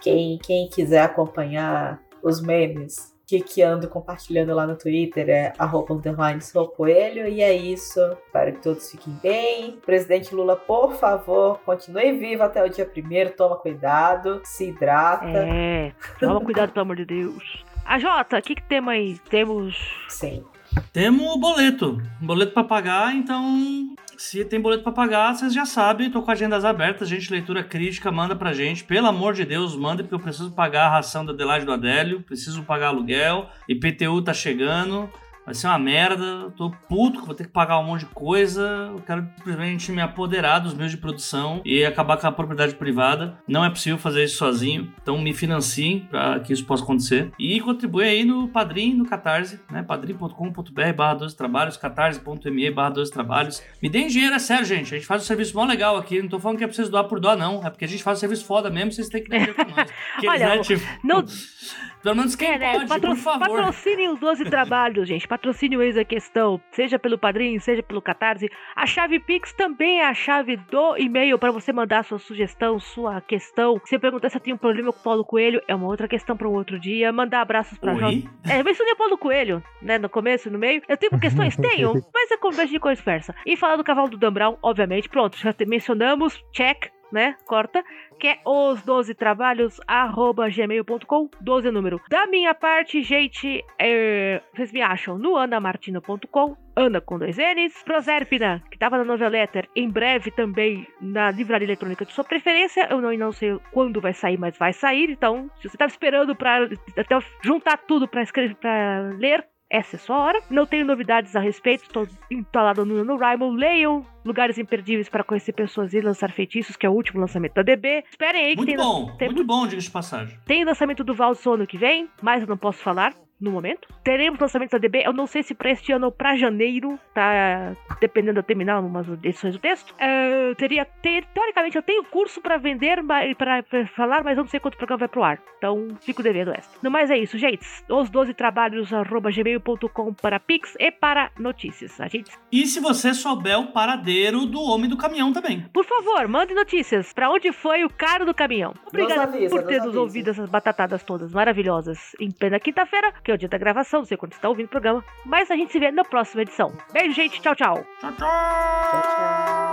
Quem, 0.00 0.38
quem 0.38 0.68
quiser 0.68 1.02
acompanhar 1.02 2.00
os 2.22 2.40
memes 2.40 3.16
que, 3.26 3.40
que 3.40 3.60
ando 3.60 3.88
compartilhando 3.88 4.54
lá 4.54 4.66
no 4.66 4.76
Twitter 4.76 5.28
é 5.28 5.52
arroba 5.58 5.94
underline 5.94 6.40
sou 6.40 6.68
coelho. 6.68 7.26
E 7.26 7.42
é 7.42 7.52
isso. 7.52 8.00
Espero 8.26 8.52
que 8.52 8.62
todos 8.62 8.90
fiquem 8.90 9.12
bem. 9.22 9.78
Presidente 9.84 10.34
Lula, 10.34 10.54
por 10.56 10.94
favor, 10.94 11.58
continue 11.64 12.12
vivo 12.12 12.44
até 12.44 12.64
o 12.64 12.68
dia 12.68 12.86
primeiro. 12.86 13.30
Toma 13.32 13.56
cuidado, 13.56 14.40
se 14.44 14.68
hidrata. 14.68 15.26
É, 15.26 15.92
toma 16.20 16.40
cuidado, 16.40 16.72
pelo 16.72 16.82
amor 16.82 16.96
de 16.96 17.04
Deus. 17.04 17.64
A 17.84 17.98
Jota, 17.98 18.38
o 18.38 18.42
que, 18.42 18.54
que 18.54 18.62
temos 18.62 18.92
aí? 18.92 19.18
Temos. 19.28 19.76
Sim. 20.08 20.44
Temos 20.92 21.26
o 21.26 21.38
boleto. 21.38 22.00
Boleto 22.20 22.52
pra 22.52 22.64
pagar, 22.64 23.14
então. 23.14 23.94
Se 24.16 24.44
tem 24.44 24.58
boleto 24.58 24.82
pra 24.82 24.92
pagar, 24.92 25.34
vocês 25.34 25.52
já 25.52 25.66
sabem, 25.66 26.10
tô 26.10 26.22
com 26.22 26.30
agendas 26.30 26.64
abertas, 26.64 27.08
gente, 27.08 27.30
leitura 27.30 27.62
crítica, 27.62 28.10
manda 28.10 28.34
pra 28.34 28.52
gente. 28.52 28.82
Pelo 28.82 29.08
amor 29.08 29.34
de 29.34 29.44
Deus, 29.44 29.76
manda, 29.76 30.02
porque 30.02 30.14
eu 30.14 30.20
preciso 30.20 30.50
pagar 30.52 30.86
a 30.86 30.90
ração 30.90 31.24
da 31.24 31.32
Adelaide 31.32 31.66
do 31.66 31.72
Adélio, 31.72 32.22
preciso 32.22 32.62
pagar 32.62 32.88
aluguel, 32.88 33.48
IPTU 33.68 34.22
tá 34.22 34.32
chegando, 34.32 35.10
vai 35.46 35.54
ser 35.54 35.68
uma 35.68 35.78
merda, 35.78 36.52
tô 36.56 36.70
puto, 36.88 37.24
vou 37.24 37.34
ter 37.34 37.44
que 37.44 37.50
pagar 37.52 37.78
um 37.78 37.84
monte 37.84 38.00
de 38.00 38.06
coisa, 38.06 38.90
eu 38.92 38.98
quero 39.06 39.26
simplesmente 39.38 39.90
me 39.92 40.02
apoderar 40.02 40.58
dos 40.58 40.74
meios 40.74 40.90
de 40.90 40.98
produção 40.98 41.62
e 41.64 41.84
acabar 41.84 42.16
com 42.18 42.26
a 42.26 42.32
propriedade 42.32 42.74
privada. 42.74 43.38
Não 43.48 43.64
é 43.64 43.70
possível 43.70 43.96
fazer 43.98 44.24
isso 44.24 44.36
sozinho, 44.36 44.92
então 45.00 45.16
me 45.18 45.32
financiem 45.32 46.00
para 46.10 46.40
que 46.40 46.52
isso 46.52 46.66
possa 46.66 46.82
acontecer. 46.82 47.30
E 47.38 47.60
contribui 47.60 48.04
aí 48.04 48.24
no 48.24 48.48
Padrim, 48.48 48.92
no 48.94 49.06
Catarse, 49.06 49.60
né? 49.70 49.82
padrim.com.br 49.82 50.92
barra 50.96 51.14
12 51.14 51.36
trabalhos, 51.36 51.76
catarse.me 51.76 52.70
barra 52.70 52.90
12 52.90 53.12
trabalhos. 53.12 53.62
Me 53.80 53.88
deem 53.88 54.08
dinheiro, 54.08 54.34
é 54.34 54.38
sério, 54.38 54.64
gente. 54.64 54.92
A 54.94 54.98
gente 54.98 55.06
faz 55.06 55.22
um 55.22 55.26
serviço 55.26 55.56
mó 55.56 55.64
legal 55.64 55.96
aqui. 55.96 56.20
Não 56.20 56.28
tô 56.28 56.40
falando 56.40 56.58
que 56.58 56.64
é 56.64 56.66
vocês 56.66 56.88
doar 56.88 57.04
por 57.04 57.20
doar, 57.20 57.36
não. 57.36 57.64
É 57.64 57.70
porque 57.70 57.84
a 57.84 57.88
gente 57.88 58.02
faz 58.02 58.18
um 58.18 58.20
serviço 58.20 58.44
foda 58.44 58.68
mesmo, 58.68 58.90
vocês 58.92 59.08
têm 59.08 59.22
que 59.22 59.28
dar 59.30 59.38
dinheiro 59.38 59.54
pra 59.54 59.64
nós. 59.64 59.90
Olha, 60.28 60.48
né, 60.56 60.58
tipo, 60.58 60.82
não- 61.04 61.24
Pelo 62.06 62.16
menos 62.16 62.36
quem 62.36 62.50
É, 62.52 62.58
né? 62.58 62.72
pode, 62.74 62.88
Patro- 62.88 63.08
por 63.10 63.16
favor. 63.16 63.48
Patrocinem 63.48 64.08
os 64.10 64.20
12 64.20 64.44
trabalhos, 64.44 65.08
gente. 65.08 65.26
Patrocine 65.26 65.76
o 65.76 65.82
Eis 65.82 65.96
a 65.96 66.04
Questão, 66.04 66.60
seja 66.70 66.98
pelo 67.00 67.18
Padrim, 67.18 67.58
seja 67.58 67.82
pelo 67.82 68.00
Catarse. 68.00 68.48
A 68.76 68.86
chave 68.86 69.18
Pix 69.18 69.52
também 69.52 70.00
é 70.00 70.06
a 70.06 70.14
chave 70.14 70.56
do 70.56 70.96
e-mail 70.96 71.36
para 71.38 71.50
você 71.50 71.72
mandar 71.72 72.04
sua 72.04 72.18
sugestão, 72.20 72.78
sua 72.78 73.20
questão. 73.20 73.80
Se 73.84 73.98
perguntar 73.98 74.30
se 74.30 74.36
eu 74.36 74.40
tenho 74.40 74.54
um 74.54 74.58
problema 74.58 74.92
com 74.92 75.00
o 75.00 75.02
Paulo 75.02 75.24
Coelho, 75.24 75.60
é 75.66 75.74
uma 75.74 75.86
outra 75.88 76.06
questão 76.06 76.36
para 76.36 76.48
um 76.48 76.52
outro 76.54 76.78
dia. 76.78 77.12
Mandar 77.12 77.40
abraços 77.40 77.76
Jota. 77.82 78.06
Oi? 78.06 78.24
É, 78.48 78.60
eu 78.60 78.64
mencionei 78.64 78.92
o 78.92 78.96
Paulo 78.96 79.18
Coelho, 79.18 79.62
né, 79.82 79.98
no 79.98 80.08
começo 80.08 80.48
no 80.48 80.58
meio. 80.60 80.82
Eu 80.88 80.96
tenho 80.96 81.18
questões? 81.18 81.56
Tenho, 81.76 81.92
mas 82.14 82.30
é 82.30 82.36
conversa 82.36 82.72
de 82.72 82.78
conversa. 82.78 83.34
E 83.44 83.56
falar 83.56 83.74
do 83.76 83.82
cavalo 83.82 84.08
do 84.08 84.16
Dan 84.16 84.32
Brown, 84.32 84.56
obviamente, 84.62 85.08
pronto, 85.08 85.36
já 85.36 85.52
te- 85.52 85.66
mencionamos, 85.66 86.40
check, 86.52 86.86
né, 87.16 87.34
corta, 87.46 87.82
que 88.20 88.28
é 88.28 88.38
os 88.44 88.82
12 88.82 89.14
trabalhos, 89.14 89.80
arroba 89.88 90.50
gmail.com, 90.50 91.30
12 91.40 91.68
é 91.68 91.70
número. 91.70 91.98
Da 92.10 92.26
minha 92.26 92.54
parte, 92.54 93.02
gente, 93.02 93.64
é, 93.78 94.42
vocês 94.54 94.70
me 94.70 94.82
acham 94.82 95.16
no 95.16 95.34
anamartino.com, 95.36 96.56
Ana 96.76 97.00
com 97.00 97.18
dois 97.18 97.38
N's, 97.38 97.82
Proserpina, 97.82 98.62
que 98.70 98.76
tava 98.78 98.98
na 98.98 99.04
Noveletter, 99.04 99.66
em 99.74 99.88
breve 99.88 100.30
também 100.30 100.86
na 101.00 101.30
livraria 101.30 101.66
eletrônica 101.66 102.04
de 102.04 102.12
sua 102.12 102.22
preferência, 102.22 102.86
eu 102.90 103.00
não, 103.00 103.10
não 103.16 103.32
sei 103.32 103.58
quando 103.72 103.98
vai 103.98 104.12
sair, 104.12 104.38
mas 104.38 104.58
vai 104.58 104.74
sair, 104.74 105.08
então, 105.08 105.50
se 105.58 105.70
você 105.70 105.78
tava 105.78 105.90
esperando 105.90 106.36
pra 106.36 106.68
até 106.98 107.18
juntar 107.42 107.78
tudo 107.78 108.06
pra 108.06 108.22
escrever, 108.22 108.56
para 108.56 109.10
ler, 109.18 109.46
essa 109.70 109.96
é 109.96 109.98
a 109.98 110.00
sua 110.00 110.18
hora. 110.18 110.40
Não 110.50 110.66
tenho 110.66 110.84
novidades 110.84 111.34
a 111.36 111.40
respeito, 111.40 111.84
estou 111.84 112.06
entalado 112.30 112.84
no 112.84 112.96
NaNoWriMo. 113.04 113.50
Leiam 113.52 114.04
Lugares 114.24 114.58
Imperdíveis 114.58 115.08
para 115.08 115.24
conhecer 115.24 115.52
pessoas 115.52 115.92
e 115.94 116.00
lançar 116.00 116.30
feitiços, 116.32 116.76
que 116.76 116.86
é 116.86 116.88
o 116.88 116.92
último 116.92 117.20
lançamento 117.20 117.54
da 117.54 117.62
DB. 117.62 118.04
Esperem 118.10 118.44
aí 118.44 118.50
que 118.52 118.56
Muito 118.58 118.68
tem, 118.68 118.76
bom, 118.76 119.16
tem 119.16 119.28
muito 119.28 119.44
bom, 119.44 119.66
diga 119.66 119.80
de 119.80 119.90
passagem. 119.90 120.38
tem 120.46 120.64
lançamento 120.64 121.04
do 121.04 121.14
Valso 121.14 121.52
ano 121.52 121.66
que 121.66 121.78
vem, 121.78 122.08
mas 122.22 122.42
eu 122.42 122.48
não 122.48 122.56
posso 122.56 122.78
falar 122.78 123.14
no 123.40 123.50
momento. 123.50 123.88
Teremos 124.02 124.38
lançamento 124.40 124.72
da 124.72 124.78
DB, 124.78 125.02
eu 125.04 125.12
não 125.12 125.26
sei 125.26 125.42
se 125.42 125.54
pra 125.54 125.70
este 125.70 125.92
ano 125.92 126.06
ou 126.06 126.12
pra 126.12 126.36
janeiro, 126.36 126.98
tá 127.14 127.74
dependendo 128.00 128.34
de 128.34 128.38
eu 128.40 128.42
terminar 128.42 128.80
umas 128.80 129.08
edições 129.08 129.54
do 129.54 129.60
texto. 129.60 129.94
É, 129.98 130.54
teria, 130.54 130.84
ter, 130.84 131.24
teoricamente, 131.26 131.76
eu 131.76 131.82
tenho 131.82 132.04
curso 132.04 132.40
pra 132.40 132.56
vender, 132.56 132.98
pra 133.36 133.62
falar, 133.94 134.22
mas 134.24 134.36
eu 134.38 134.44
não 134.44 134.50
sei 134.50 134.60
quanto 134.60 134.76
programa 134.76 135.00
vai 135.00 135.08
pro 135.08 135.22
ar. 135.22 135.38
Então, 135.58 135.88
fico 136.00 136.22
devendo 136.22 136.52
essa. 136.52 136.70
No 136.82 136.90
mais 136.90 137.10
é 137.10 137.18
isso, 137.18 137.36
gente. 137.38 137.66
Os 137.88 138.10
12 138.10 138.34
trabalhos, 138.34 138.92
arroba 138.92 139.30
gmail.com 139.30 140.14
para 140.14 140.38
Pix 140.40 140.74
e 140.78 140.90
para 140.90 141.30
notícias. 141.38 142.00
A 142.00 142.08
gente, 142.08 142.30
E 142.52 142.66
se 142.66 142.80
você 142.80 143.12
souber 143.14 143.58
o 143.58 143.72
paradeiro 143.72 144.46
do 144.46 144.60
homem 144.62 144.88
do 144.88 144.96
caminhão 144.96 145.32
também. 145.32 145.62
por 145.72 145.84
favor, 145.84 146.26
mande 146.28 146.54
notícias. 146.54 147.12
Pra 147.12 147.30
onde 147.30 147.52
foi 147.52 147.84
o 147.84 147.90
cara 147.90 148.24
do 148.24 148.34
caminhão? 148.34 148.74
Obrigada 148.86 149.22
avisa, 149.24 149.54
por 149.54 149.64
ter 149.66 149.80
nos 149.82 149.96
ouvido 149.96 150.30
essas 150.30 150.48
batatadas 150.48 151.02
todas 151.02 151.32
maravilhosas 151.32 152.14
em 152.20 152.30
plena 152.30 152.58
quinta-feira, 152.60 153.12
porque 153.26 153.32
é 153.32 153.34
o 153.34 153.38
dia 153.38 153.48
da 153.48 153.58
gravação, 153.58 154.00
não 154.00 154.06
sei 154.06 154.16
quando 154.16 154.32
você 154.34 154.38
está 154.38 154.48
ouvindo 154.48 154.66
o 154.66 154.68
programa. 154.68 155.04
Mas 155.24 155.50
a 155.50 155.56
gente 155.56 155.72
se 155.72 155.80
vê 155.80 155.90
na 155.90 156.04
próxima 156.04 156.42
edição. 156.42 156.72
Beijo, 156.92 157.12
gente. 157.12 157.40
Tchau, 157.40 157.56
tchau. 157.56 157.84
Tchau, 158.00 158.12
tchau. 158.12 158.28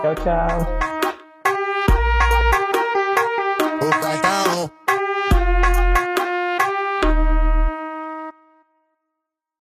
Tchau, 0.01 0.15
tchau. 0.15 0.57
tchau, 3.91 4.65
tchau. 4.65 4.82